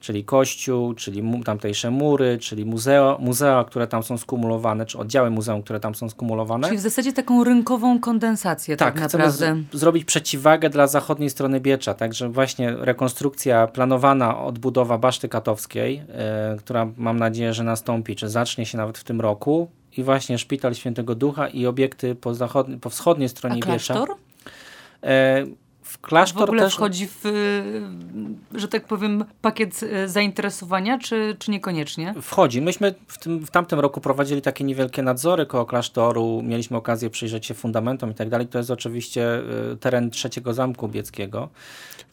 czyli 0.00 0.24
kościół, 0.24 0.94
czyli 0.94 1.22
tamtejsze 1.44 1.90
mury, 1.90 2.38
czyli 2.38 2.64
muzeo, 2.64 3.18
muzea, 3.20 3.64
które 3.64 3.86
tam 3.86 4.02
są 4.02 4.18
skumulowane, 4.18 4.86
czy 4.86 4.98
oddziały 4.98 5.30
muzeum, 5.30 5.62
które 5.62 5.80
tam 5.80 5.94
są 5.94 6.08
skumulowane. 6.08 6.66
Czyli 6.66 6.78
w 6.78 6.82
zasadzie 6.82 7.12
taką 7.12 7.44
rynkową 7.44 8.00
kondensację 8.00 8.76
tak, 8.76 8.94
tak 8.94 9.02
naprawdę. 9.02 9.56
zrobić 9.72 10.04
przeciwwagę 10.04 10.70
dla 10.70 10.86
zachodniej 10.86 11.30
strony 11.30 11.60
Biecza, 11.60 11.94
także 11.94 12.28
właśnie 12.28 12.70
rekonstrukcja, 12.70 13.66
planowana 13.66 14.38
odbudowa 14.38 14.98
Baszty 14.98 15.28
Katowskiej, 15.28 15.96
yy, 15.96 16.58
która 16.58 16.88
mam 16.96 17.18
nadzieję, 17.18 17.54
że 17.54 17.64
nastąpi, 17.64 18.16
czy 18.16 18.28
zacznie 18.28 18.66
się 18.66 18.78
nawet 18.78 18.98
w 18.98 19.04
tym 19.04 19.20
roku 19.20 19.68
i 19.96 20.02
właśnie 20.02 20.38
Szpital 20.38 20.74
Świętego 20.74 21.14
Ducha 21.14 21.48
i 21.48 21.66
obiekty 21.66 22.14
po, 22.14 22.34
zachodniej, 22.34 22.78
po 22.78 22.90
wschodniej 22.90 23.28
stronie 23.28 23.60
A 23.62 23.66
klasztor? 23.66 24.08
Biecza. 24.08 24.20
E, 25.02 25.46
w 25.86 25.98
klasztor 25.98 26.40
w 26.40 26.44
ogóle 26.44 26.62
też... 26.62 26.74
wchodzi 26.74 27.08
w, 27.08 27.22
że 28.54 28.68
tak 28.68 28.86
powiem, 28.86 29.24
pakiet 29.42 29.80
e, 29.82 30.08
zainteresowania, 30.08 30.98
czy, 30.98 31.36
czy 31.38 31.50
niekoniecznie? 31.50 32.14
Wchodzi. 32.22 32.62
Myśmy 32.62 32.94
w, 33.06 33.18
tym, 33.18 33.46
w 33.46 33.50
tamtym 33.50 33.80
roku 33.80 34.00
prowadzili 34.00 34.42
takie 34.42 34.64
niewielkie 34.64 35.02
nadzory 35.02 35.46
koło 35.46 35.66
klasztoru, 35.66 36.42
mieliśmy 36.44 36.76
okazję 36.76 37.10
przyjrzeć 37.10 37.46
się 37.46 37.54
fundamentom 37.54 38.10
i 38.10 38.14
tak 38.14 38.28
dalej. 38.28 38.46
To 38.46 38.58
jest 38.58 38.70
oczywiście 38.70 39.42
e, 39.72 39.76
teren 39.76 40.10
trzeciego 40.10 40.54
zamku 40.54 40.88
bieckiego. 40.88 41.48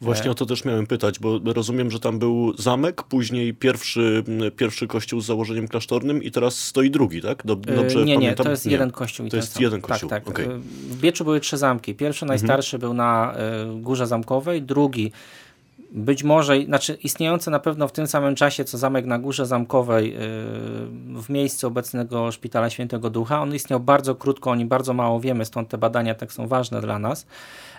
Właśnie 0.02 0.32
o 0.32 0.36
to 0.36 0.46
też 0.46 0.66
miałem 0.66 0.88
pytać, 0.88 1.20
bo 1.20 1.40
rozumiem, 1.46 1.92
że 1.92 2.00
tam 2.00 2.20
był 2.20 2.54
zamek, 2.58 3.04
później 3.04 3.54
pierwszy, 3.54 4.24
pierwszy 4.58 4.88
kościół 4.88 5.22
z 5.22 5.26
założeniem 5.26 5.68
klasztornym 5.68 6.24
i 6.24 6.32
teraz 6.32 6.56
stoi 6.56 6.92
drugi, 6.92 7.22
tak? 7.22 7.46
Dobrze 7.46 8.00
nie, 8.00 8.06
nie, 8.06 8.16
pamiętam? 8.16 8.44
to 8.44 8.52
jest 8.52 8.66
nie. 8.66 8.72
jeden 8.72 8.92
kościół. 8.92 9.30
to 9.30 9.38
jest 9.38 9.60
jeden 9.60 9.82
kościół, 9.82 10.10
Tak, 10.10 10.24
tak. 10.24 10.34
Okay. 10.34 10.60
W 10.90 11.00
Bieczu 11.00 11.24
były 11.24 11.40
trzy 11.40 11.58
zamki. 11.58 11.96
Pierwszy, 11.96 12.26
mhm. 12.26 12.28
najstarszy 12.28 12.78
mhm. 12.78 12.90
był 12.90 12.94
na 12.94 13.34
Górze 13.82 14.08
Zamkowej, 14.08 14.62
drugi 14.62 15.12
być 15.94 16.24
może, 16.24 16.62
znaczy 16.62 16.98
istniejący 17.04 17.52
na 17.52 17.60
pewno 17.60 17.88
w 17.88 17.92
tym 17.92 18.08
samym 18.08 18.36
czasie, 18.36 18.66
co 18.66 18.78
zamek 18.78 19.06
na 19.06 19.20
Górze 19.20 19.46
Zamkowej 19.46 20.12
yy, 20.14 20.20
w 21.22 21.26
miejscu 21.30 21.68
obecnego 21.68 22.32
Szpitala 22.32 22.70
Świętego 22.70 23.10
Ducha. 23.10 23.42
On 23.42 23.56
istniał 23.56 23.80
bardzo 23.80 24.16
krótko, 24.16 24.52
o 24.52 24.56
nim 24.56 24.68
bardzo 24.68 24.94
mało 24.94 25.20
wiemy, 25.20 25.46
stąd 25.46 25.70
te 25.70 25.78
badania 25.78 26.16
tak 26.16 26.32
są 26.32 26.48
ważne 26.48 26.82
dla 26.82 27.00
nas. 27.00 27.26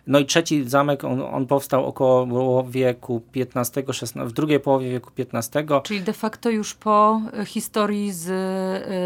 No 0.06 0.18
i 0.18 0.26
trzeci 0.26 0.68
zamek, 0.68 1.04
on, 1.04 1.20
on 1.20 1.46
powstał 1.46 1.86
około 1.86 2.64
wieku 2.64 3.22
XV, 3.36 3.82
w 4.16 4.32
drugiej 4.32 4.60
połowie 4.60 4.90
wieku 4.90 5.10
XV. 5.18 5.64
Czyli 5.82 6.00
de 6.00 6.12
facto 6.12 6.50
już 6.50 6.74
po 6.74 7.20
e, 7.32 7.44
historii 7.44 8.12
z 8.12 8.28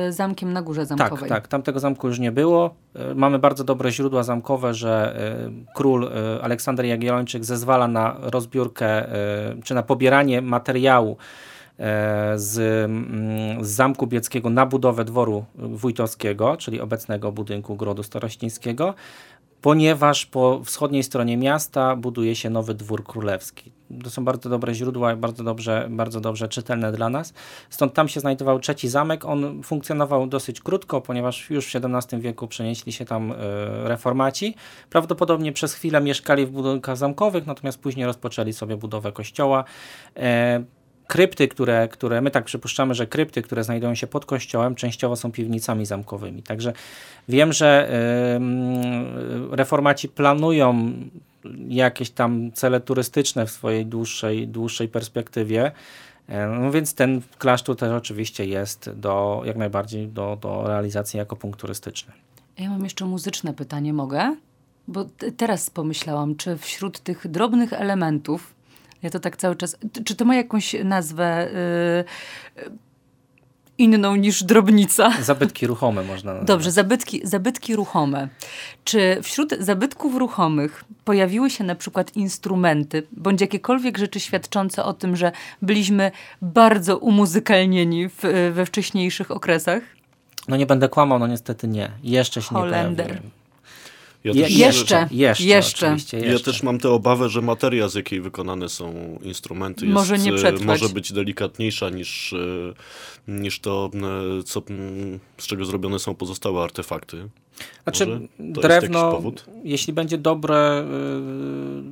y, 0.09 0.13
zamkiem 0.13 0.53
na 0.53 0.63
Górze 0.63 0.87
Zamkowej. 0.87 1.19
Tak, 1.19 1.29
tak. 1.29 1.49
Tamtego 1.49 1.81
zamku 1.81 2.09
już 2.09 2.19
nie 2.19 2.33
było. 2.33 2.75
Y, 3.11 3.15
mamy 3.15 3.39
bardzo 3.39 3.65
dobre 3.65 3.91
źródła 3.91 4.23
zamkowe, 4.23 4.75
że 4.75 5.19
król 5.75 6.11
Aleksander 6.43 6.87
Jagiellończyk 6.87 7.45
zezwala 7.45 7.89
na 7.89 8.17
rozbiórkę, 8.21 9.07
czy 9.65 9.75
na 9.75 9.83
pobieranie 9.83 10.43
materiału 10.43 11.17
z, 12.37 12.55
z 13.61 13.69
Zamku 13.69 14.07
Bieckiego 14.07 14.51
na 14.51 14.67
budowę 14.67 15.05
dworu 15.05 15.45
wójtowskiego, 15.55 16.57
czyli 16.57 16.81
obecnego 16.81 17.33
budynku 17.33 17.77
Grodu 17.77 18.03
Starościńskiego 18.03 18.95
ponieważ 19.63 20.27
po 20.27 20.61
wschodniej 20.65 21.03
stronie 21.03 21.37
miasta 21.37 21.97
buduje 21.97 22.37
się 22.37 22.51
nowy 22.51 22.75
dwór 22.75 23.05
królewski. 23.05 23.73
To 24.05 24.11
są 24.11 24.25
bardzo 24.25 24.51
dobre 24.51 24.75
źródła, 24.75 25.17
bardzo 25.17 25.45
dobrze, 25.45 25.87
bardzo 25.91 26.21
dobrze 26.21 26.49
czytelne 26.49 26.93
dla 26.93 27.09
nas. 27.09 27.33
Stąd 27.71 27.95
tam 27.95 28.09
się 28.09 28.21
znajdował 28.21 28.59
trzeci 28.59 28.89
zamek. 28.89 29.25
On 29.25 29.63
funkcjonował 29.63 30.27
dosyć 30.27 30.61
krótko, 30.61 31.01
ponieważ 31.01 31.51
już 31.51 31.67
w 31.73 31.77
XVII 31.77 32.21
wieku 32.21 32.49
przenieśli 32.49 32.93
się 32.93 33.05
tam 33.05 33.33
e, 33.33 33.35
reformaci. 33.89 34.55
Prawdopodobnie 34.91 35.53
przez 35.53 35.75
chwilę 35.75 36.01
mieszkali 36.01 36.47
w 36.47 36.51
budynkach 36.51 36.97
zamkowych, 36.97 37.47
natomiast 37.47 37.81
później 37.81 38.07
rozpoczęli 38.07 38.53
sobie 38.53 38.77
budowę 38.77 39.13
kościoła. 39.13 39.65
Krypty, 41.09 41.49
które, 41.49 41.89
które 41.89 42.21
my 42.21 42.31
tak 42.31 42.45
przypuszczamy, 42.45 42.95
że 42.95 43.07
krypty, 43.07 43.43
które 43.43 43.65
znajdują 43.65 43.95
się 43.95 44.07
pod 44.07 44.27
kościołem, 44.27 44.75
częściowo 44.75 45.17
są 45.17 45.33
piwnicami 45.33 45.87
zamkowymi. 45.87 46.43
Także 46.43 46.73
wiem, 47.29 47.53
że 47.53 47.91
reformaci 49.51 50.09
planują 50.09 50.93
jakieś 51.69 52.11
tam 52.11 52.53
cele 52.53 52.81
turystyczne 52.81 53.47
w 53.47 53.51
swojej 53.51 53.87
dłuższej, 53.87 54.49
dłuższej 54.49 54.89
perspektywie. 54.89 55.73
No 56.61 56.71
więc 56.71 56.95
ten 56.95 57.21
klasztor 57.39 57.77
też 57.77 57.93
oczywiście 57.93 58.47
jest 58.47 58.91
do, 58.91 59.43
jak 59.45 59.57
najbardziej 59.57 60.09
do, 60.09 60.39
do 60.41 60.65
realizacji 60.67 61.19
jako 61.19 61.37
punkt 61.37 61.61
turystyczny. 61.61 62.13
Ja 62.59 62.71
mam 62.71 62.85
jeszcze 62.85 63.05
muzyczne 63.05 63.55
pytanie, 63.55 63.93
mogę? 63.93 64.37
Bo 64.89 65.05
teraz 65.37 65.71
pomyślałam, 65.71 66.37
czy 66.37 66.57
wśród 66.57 67.01
tych 67.01 67.29
drobnych 67.29 67.73
elementów, 67.73 68.55
ja 69.03 69.11
to 69.11 69.21
tak 69.21 69.37
cały 69.37 69.57
czas. 69.57 69.77
Czy 70.05 70.17
to 70.17 70.25
ma 70.25 70.37
jakąś 70.37 70.77
nazwę 70.85 71.49
yy, 72.57 72.65
inną 73.79 74.17
niż 74.17 74.45
drobnica? 74.45 75.23
Zabytki 75.23 75.67
ruchome 75.67 76.03
można 76.03 76.33
nazwać. 76.33 76.47
Dobrze, 76.49 76.71
zabytki, 76.71 77.21
zabytki 77.25 77.77
ruchome. 77.77 78.29
Czy 78.85 79.19
wśród 79.23 79.55
zabytków 79.61 80.17
ruchomych 80.17 80.85
pojawiły 81.05 81.51
się 81.51 81.65
na 81.65 81.75
przykład 81.75 82.17
instrumenty, 82.17 83.03
bądź 83.13 83.41
jakiekolwiek 83.41 83.99
rzeczy 83.99 84.21
świadczące 84.21 84.85
o 84.85 84.93
tym, 84.93 85.17
że 85.17 85.33
byliśmy 85.63 86.11
bardzo 86.43 86.99
umuzykalnieni 86.99 88.09
w, 88.09 88.51
we 88.55 88.67
wcześniejszych 88.67 89.31
okresach? 89.31 89.83
No 90.49 90.57
nie 90.57 90.67
będę 90.67 90.89
kłamał, 90.89 91.19
no 91.19 91.27
niestety 91.27 91.69
nie. 91.69 91.91
Jeszcze 92.03 92.43
się 92.43 92.49
Holender. 92.49 93.07
nie 93.07 93.13
pojawiły. 93.13 93.38
Ja 94.35 94.49
Je, 94.49 94.59
jeszcze, 94.59 95.09
jeszcze, 95.11 95.45
jeszcze. 95.45 95.87
jeszcze. 95.91 96.19
Ja 96.19 96.39
też 96.39 96.63
mam 96.63 96.79
tę 96.79 96.91
obawę, 96.91 97.29
że 97.29 97.43
materia, 97.43 97.89
z 97.89 97.95
jakiej 97.95 98.21
wykonane 98.21 98.69
są 98.69 99.19
instrumenty, 99.23 99.87
jest, 99.87 99.95
może, 99.95 100.19
nie 100.19 100.33
e, 100.33 100.53
może 100.53 100.89
być 100.89 101.13
delikatniejsza 101.13 101.91
niż, 101.91 102.33
e, 102.33 102.37
niż 103.29 103.61
to, 103.61 103.91
e, 104.39 104.43
co, 104.43 104.63
z 105.39 105.47
czego 105.47 105.65
zrobione 105.65 105.99
są 105.99 106.15
pozostałe 106.15 106.63
artefakty. 106.63 107.29
Znaczy, 107.83 108.29
drewno, 108.39 109.23
jeśli 109.65 109.93
będzie 109.93 110.19
dobre, 110.19 110.85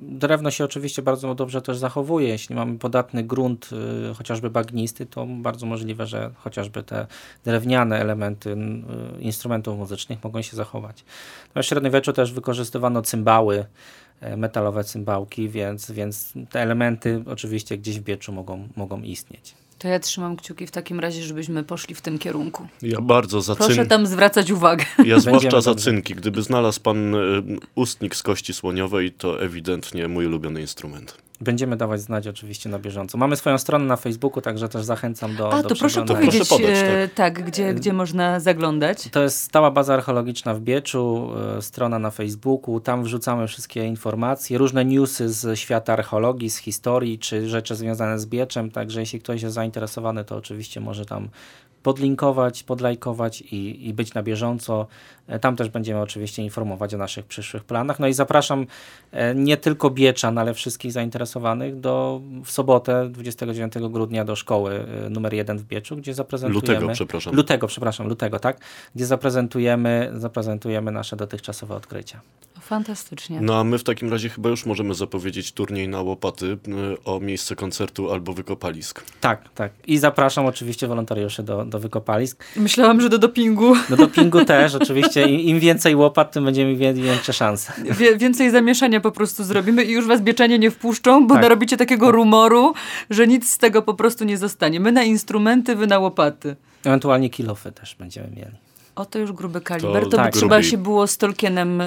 drewno 0.03 0.51
się 0.51 0.65
oczywiście 0.65 1.03
bardzo 1.03 1.35
dobrze 1.35 1.63
też 1.63 1.79
zachowuje. 1.79 2.29
Jeśli 2.29 2.55
mamy 2.57 2.79
podatny 2.79 3.25
grunt, 3.25 3.71
chociażby 4.19 4.51
bagnisty, 4.51 5.07
to 5.07 5.27
bardzo 5.27 5.67
możliwe, 5.67 6.07
że 6.07 6.31
chociażby 6.37 6.83
te 6.83 7.07
drewniane 7.45 8.01
elementy 8.01 8.57
instrumentów 9.21 9.79
muzycznych 9.79 10.25
mogą 10.25 10.43
się 10.43 10.57
zachować. 10.57 11.05
No, 11.55 11.63
w 11.63 11.67
średniowieczu 11.67 12.13
też 12.13 12.33
wykorzystywano 12.33 13.03
cymbały, 13.03 13.65
e, 14.21 14.37
metalowe 14.37 14.85
cymbałki, 14.85 15.49
więc, 15.49 15.91
więc 15.91 16.33
te 16.51 16.61
elementy 16.61 17.23
oczywiście 17.27 17.79
gdzieś 17.79 18.01
w 18.01 18.03
Bieczu 18.03 18.33
mogą, 18.33 18.69
mogą 18.77 19.03
istnieć. 19.03 19.55
To 19.79 19.89
ja 19.89 19.99
trzymam 19.99 20.37
kciuki 20.37 20.67
w 20.67 20.71
takim 20.71 21.01
razie, 21.01 21.23
żebyśmy 21.23 21.65
poszli 21.65 21.95
w 21.95 22.01
tym 22.01 22.19
kierunku. 22.19 22.67
Ja 22.83 23.01
bardzo 23.01 23.41
za 23.41 23.57
Proszę 23.57 23.75
cyn... 23.75 23.89
tam 23.89 24.07
zwracać 24.07 24.51
uwagę. 24.51 24.85
Ja 25.05 25.21
zwłaszcza 25.21 25.61
za 25.61 25.75
cynki. 25.75 26.15
Gdyby 26.15 26.43
znalazł 26.43 26.81
pan 26.81 27.15
e, 27.15 27.19
ustnik 27.75 28.17
z 28.17 28.23
kości 28.23 28.55
słoniowej, 28.55 29.13
to 29.13 29.43
ewidentnie 29.43 30.09
mój 30.09 30.27
ulubiony 30.27 30.61
instrument. 30.61 31.26
Będziemy 31.41 31.77
dawać 31.77 32.01
znać 32.01 32.27
oczywiście 32.27 32.69
na 32.69 32.79
bieżąco. 32.79 33.19
Mamy 33.19 33.37
swoją 33.37 33.59
stronę 33.59 33.85
na 33.85 33.97
Facebooku, 33.97 34.43
także 34.43 34.69
też 34.69 34.85
zachęcam 34.85 35.37
do 35.37 35.53
A, 35.53 35.63
do 35.63 35.69
to 35.69 35.75
proszę 35.75 35.87
przeglądania. 35.87 36.31
proszę 36.31 36.45
powiedzieć, 36.45 36.79
podać, 36.79 37.05
e, 37.05 37.09
tak, 37.15 37.45
gdzie, 37.45 37.75
gdzie 37.75 37.93
można 37.93 38.41
zaglądać. 38.41 39.09
To 39.13 39.23
jest 39.23 39.41
stała 39.41 39.71
baza 39.71 39.95
archeologiczna 39.95 40.55
w 40.55 40.61
Bieczu, 40.61 41.31
e, 41.59 41.63
strona 41.63 41.99
na 41.99 42.11
Facebooku. 42.11 42.81
Tam 42.81 43.05
wrzucamy 43.05 43.47
wszystkie 43.49 43.85
informacje, 43.85 44.59
różne 44.59 44.85
newsy 44.85 45.29
z 45.29 45.59
świata 45.59 45.93
archeologii, 45.93 46.51
z 46.51 46.57
historii, 46.57 47.19
czy 47.19 47.49
rzeczy 47.49 47.77
związane 47.77 48.19
z 48.19 48.27
Bieczem. 48.27 48.71
Także 48.71 49.01
jeśli 49.01 49.21
ktoś 49.21 49.43
jest 49.43 49.55
zainteresowany, 49.55 50.25
to 50.25 50.37
oczywiście 50.37 50.81
może 50.81 51.05
tam 51.05 51.29
podlinkować, 51.87 52.63
podlajkować 52.63 53.41
i, 53.41 53.89
i 53.89 53.95
być 53.95 54.15
na 54.15 54.23
bieżąco. 54.23 54.87
E, 55.27 55.39
Tam 55.39 55.57
też 55.57 55.69
będziemy 55.69 56.01
oczywiście 56.01 56.43
informować 56.43 56.95
o 56.95 56.99
naszych 56.99 57.27
przyszłych 57.27 57.65
planach. 57.65 58.01
No 58.01 58.07
i 58.07 58.13
zapraszam 58.13 58.67
e, 59.13 59.35
nie 59.35 59.57
tylko 59.57 59.91
Bieczan, 59.91 60.39
ale 60.39 60.55
wszystkich 60.55 60.93
zainteresowanych 60.93 61.81
do, 61.81 62.21
w 62.45 62.51
sobotę 62.51 63.09
29 63.09 63.75
grudnia 63.91 64.25
do 64.25 64.37
szkoły 64.37 64.87
e, 65.07 65.11
numer 65.11 65.35
1 65.35 65.59
w 65.59 65.65
Bieczu, 65.65 65.97
gdzie 65.97 66.15
zaprezentujemy... 66.15 66.75
Lutego, 66.75 66.93
przepraszam. 66.93 67.35
Lutego, 67.35 67.67
przepraszam, 67.67 68.09
lutego, 68.09 68.39
tak? 68.39 68.61
Gdzie 68.95 69.07
zaprezentujemy, 69.07 70.11
zaprezentujemy 70.15 70.93
nasze 70.93 71.17
dotychczasowe 71.17 71.75
odkrycia. 71.75 72.21
Fantastycznie. 72.61 73.41
No 73.41 73.57
a 73.57 73.65
my 73.65 73.79
w 73.79 73.85
takim 73.85 74.11
razie 74.11 74.29
chyba 74.29 74.49
już 74.49 74.67
możemy 74.67 74.95
zapowiedzieć 74.95 75.53
turniej 75.53 75.89
na 75.89 76.03
łopaty 76.03 76.59
o 77.05 77.21
miejsce 77.21 77.57
koncertu 77.57 78.13
albo 78.13 78.33
wykopalisk. 78.33 79.05
Tak, 79.21 79.49
tak. 79.55 79.73
I 79.87 79.99
zapraszam 79.99 80.47
oczywiście 80.47 80.87
wolontariuszy 80.87 81.43
do, 81.43 81.65
do 81.65 81.76
wykopalisk. 81.79 82.45
Myślałam, 82.57 83.01
że 83.01 83.09
do 83.09 83.19
dopingu 83.19 83.75
Do 83.91 83.97
dopingu 83.97 84.45
też 84.45 84.75
oczywiście. 84.75 85.29
Im, 85.29 85.41
Im 85.41 85.61
więcej 85.61 85.97
łopat, 85.97 86.33
tym 86.33 86.45
będziemy 86.45 86.77
mieli 86.77 87.03
większe 87.03 87.33
szanse. 87.33 87.73
Wie, 87.99 88.17
więcej 88.17 88.51
zamieszania 88.51 89.01
po 89.01 89.13
prostu 89.13 89.45
zrobimy 89.45 89.85
i 89.85 89.93
już 89.93 90.07
was 90.07 90.21
bieczenie 90.21 90.59
nie 90.59 90.71
wpuszczą, 90.71 91.27
bo 91.27 91.35
Tak. 91.35 91.43
narobicie 91.43 91.77
takiego 91.77 92.13
rumoru, 92.13 92.75
że 93.11 93.27
nic 93.27 93.51
z 93.51 93.59
tego 93.59 93.83
po 93.83 93.95
prostu 93.95 94.25
nie 94.25 94.39
zostanie. 94.39 94.81
My 94.81 94.93
na 94.93 95.03
instrumenty, 95.03 95.77
wy 95.77 95.87
na 95.87 95.99
łopaty. 95.99 96.57
Ewentualnie 96.85 97.31
kilofy 97.31 97.73
też 97.73 97.95
będziemy 97.95 98.29
mieli. 98.37 98.66
O, 98.97 99.05
to 99.05 99.19
już 99.19 99.33
gruby 99.33 99.61
kaliber. 99.61 100.05
To, 100.05 100.11
To 100.11 100.17
by 100.17 100.23
tak, 100.23 100.33
trzeba 100.33 100.57
grubi. 100.57 100.71
się 100.71 100.79
było 100.79 101.07
z 101.07 101.19
Tolkienem 101.19 101.81
y, 101.81 101.85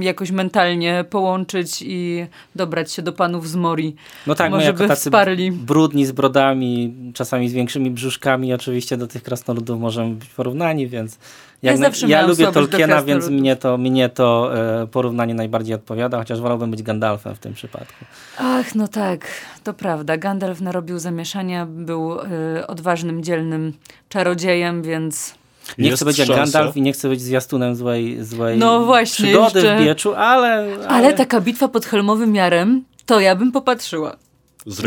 jakoś 0.00 0.30
mentalnie 0.30 1.04
połączyć 1.10 1.82
i 1.82 2.26
dobrać 2.54 2.92
się 2.92 3.02
do 3.02 3.12
panów 3.12 3.48
z 3.48 3.56
Mori. 3.56 3.96
No 4.26 4.34
tak, 4.34 4.50
my 4.50 4.56
Może 4.56 4.66
jako 4.66 4.78
by 4.78 4.88
tacy 4.88 5.00
wsparli. 5.10 5.52
brudni 5.52 6.06
z 6.06 6.12
brodami, 6.12 6.94
czasami 7.14 7.48
z 7.48 7.52
większymi 7.52 7.90
brzuszkami, 7.90 8.54
oczywiście 8.54 8.96
do 8.96 9.06
tych 9.06 9.22
krasnoludów 9.22 9.80
możemy 9.80 10.14
być 10.14 10.28
porównani, 10.28 10.86
więc 10.88 11.18
Ja 11.62 11.70
jak 11.72 11.80
na, 11.80 11.86
zawsze 11.86 12.08
ja 12.08 12.26
lubię 12.26 12.52
Tolkiena, 12.52 13.02
więc 13.02 13.28
mnie 13.28 13.56
to, 13.56 13.78
mnie 13.78 14.08
to 14.08 14.50
e, 14.82 14.86
porównanie 14.86 15.34
najbardziej 15.34 15.74
odpowiada, 15.74 16.18
chociaż 16.18 16.40
wolałbym 16.40 16.70
być 16.70 16.82
Gandalfem 16.82 17.34
w 17.34 17.38
tym 17.38 17.54
przypadku. 17.54 18.04
Ach, 18.38 18.74
no 18.74 18.88
tak, 18.88 19.26
to 19.64 19.74
prawda. 19.74 20.16
Gandalf 20.16 20.60
narobił 20.60 20.98
zamieszania, 20.98 21.66
był 21.66 22.20
y, 22.20 22.66
odważnym, 22.66 23.22
dzielnym 23.22 23.72
czarodziejem, 24.08 24.82
więc... 24.82 25.34
Nie 25.78 25.88
Jest 25.88 25.96
chcę 25.96 26.04
być 26.04 26.18
jak 26.18 26.28
szansa. 26.28 26.42
Gandalf 26.42 26.76
i 26.76 26.82
nie 26.82 26.92
chcę 26.92 27.08
być 27.08 27.20
zwiastunem 27.20 27.76
złej, 27.76 28.24
złej 28.24 28.58
No 28.58 28.84
właśnie, 28.84 29.26
przygody 29.26 29.60
jeszcze- 29.60 29.76
w 29.76 29.84
Bieczu, 29.84 30.14
ale, 30.14 30.48
ale... 30.52 30.88
Ale 30.88 31.14
taka 31.14 31.40
bitwa 31.40 31.68
pod 31.68 31.86
Helmowym 31.86 32.34
Jarem, 32.34 32.84
to 33.06 33.20
ja 33.20 33.36
bym 33.36 33.52
popatrzyła. 33.52 34.16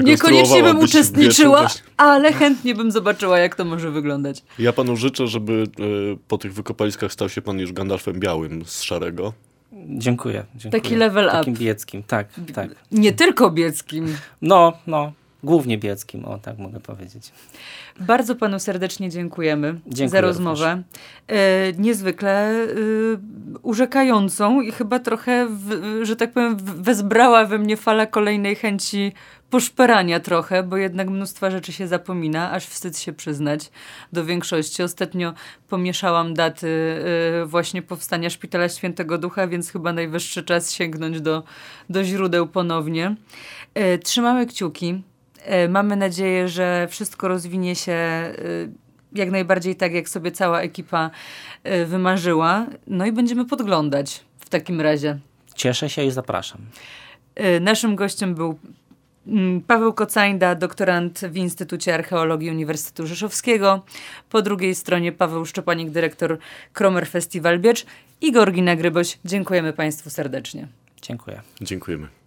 Niekoniecznie 0.04 0.64
bym 0.64 0.80
uczestniczyła, 0.80 1.68
ale 1.98 2.34
chętnie 2.34 2.76
bym 2.76 2.92
zobaczyła, 2.92 3.40
jak 3.40 3.56
to 3.56 3.66
może 3.66 3.92
wyglądać. 3.92 4.44
Ja 4.60 4.74
panu 4.74 4.96
życzę, 4.96 5.28
żeby 5.28 5.64
y, 5.80 6.18
po 6.28 6.38
tych 6.38 6.54
wykopaliskach 6.54 7.14
stał 7.14 7.30
się 7.30 7.42
pan 7.42 7.60
już 7.60 7.74
Gandalfem 7.74 8.20
białym 8.20 8.66
z 8.66 8.82
szarego. 8.82 9.34
Dziękuję, 9.88 10.46
dziękuję. 10.56 10.82
Taki 10.82 10.96
level 10.96 11.26
up. 11.26 11.32
Takim 11.34 11.54
bieckim, 11.54 12.04
tak, 12.04 12.28
tak. 12.54 12.70
Nie 12.92 13.14
tylko 13.14 13.50
bieckim. 13.52 14.16
No, 14.42 14.74
no, 14.88 15.12
głównie 15.44 15.78
bieckim, 15.78 16.26
o 16.26 16.38
tak 16.38 16.58
mogę 16.58 16.80
powiedzieć. 16.80 17.32
Bardzo 18.00 18.36
panu 18.36 18.60
serdecznie 18.60 19.10
dziękujemy 19.10 19.80
Dziękuję 19.88 20.10
za 20.10 20.22
rozmowę. 20.22 20.84
E, 21.28 21.74
niezwykle 21.74 22.50
e, 22.50 22.66
urzekającą 23.62 24.62
i 24.62 24.72
chyba 24.72 25.00
trochę, 25.00 25.48
w, 25.50 26.00
że 26.04 26.16
tak 26.16 26.32
powiem, 26.32 26.58
wezbrała 26.60 27.46
we 27.46 27.58
mnie 27.58 27.78
fala 27.78 28.06
kolejnej 28.06 28.56
chęci 28.56 29.12
poszperania 29.50 30.20
trochę, 30.20 30.64
bo 30.64 30.78
jednak 30.78 31.10
mnóstwa 31.10 31.52
rzeczy 31.52 31.74
się 31.74 31.88
zapomina, 31.88 32.52
aż 32.52 32.66
wstyd 32.66 32.98
się 32.98 33.14
przyznać 33.14 33.72
do 34.14 34.26
większości. 34.26 34.84
Ostatnio 34.84 35.34
pomieszałam 35.70 36.34
daty 36.34 37.04
e, 37.42 37.46
właśnie 37.46 37.82
powstania 37.82 38.30
Szpitala 38.30 38.70
Świętego 38.70 39.18
Ducha, 39.18 39.48
więc 39.48 39.72
chyba 39.72 39.94
najwyższy 39.94 40.44
czas 40.44 40.72
sięgnąć 40.72 41.22
do, 41.22 41.44
do 41.90 42.04
źródeł 42.04 42.48
ponownie. 42.48 43.16
E, 43.74 43.98
Trzymamy 43.98 44.46
kciuki. 44.46 45.04
E, 45.46 45.68
Mamy 45.68 45.96
nadzieję, 45.96 46.48
że 46.48 46.88
wszystko 46.90 47.28
rozwinie 47.28 47.76
się 47.76 47.92
e, 47.92 48.34
jak 49.16 49.32
najbardziej 49.32 49.76
tak, 49.76 49.94
jak 49.94 50.10
sobie 50.10 50.32
cała 50.32 50.62
ekipa 50.62 51.12
e, 51.64 51.86
wymarzyła. 51.86 52.66
No 52.88 53.06
i 53.06 53.12
będziemy 53.12 53.46
podglądać 53.46 54.24
w 54.40 54.50
takim 54.50 54.82
razie. 54.82 55.20
Cieszę 55.56 55.90
się 55.90 56.04
i 56.04 56.12
zapraszam. 56.12 56.62
Naszym 57.62 57.96
gościem 57.96 58.36
był 58.36 58.60
mm, 59.28 59.62
Paweł 59.62 59.94
Kocajda, 59.94 60.56
doktorant 60.56 61.20
w 61.20 61.38
Instytucie 61.38 61.94
Archeologii 61.94 62.50
Uniwersytetu 62.50 63.08
Rzeszowskiego. 63.08 63.86
Po 64.30 64.42
drugiej 64.42 64.76
stronie 64.76 65.12
Paweł 65.12 65.46
Szczepanik, 65.46 65.90
dyrektor 65.90 66.38
Kromer 66.74 67.08
Festiwal 67.08 67.60
Biecz 67.60 67.86
i 68.22 68.34
Georgina 68.34 68.76
Gryboś. 68.76 69.20
Dziękujemy 69.26 69.74
Państwu 69.74 70.10
serdecznie. 70.10 70.68
Dziękuję. 71.02 71.42
Dziękujemy. 71.62 72.19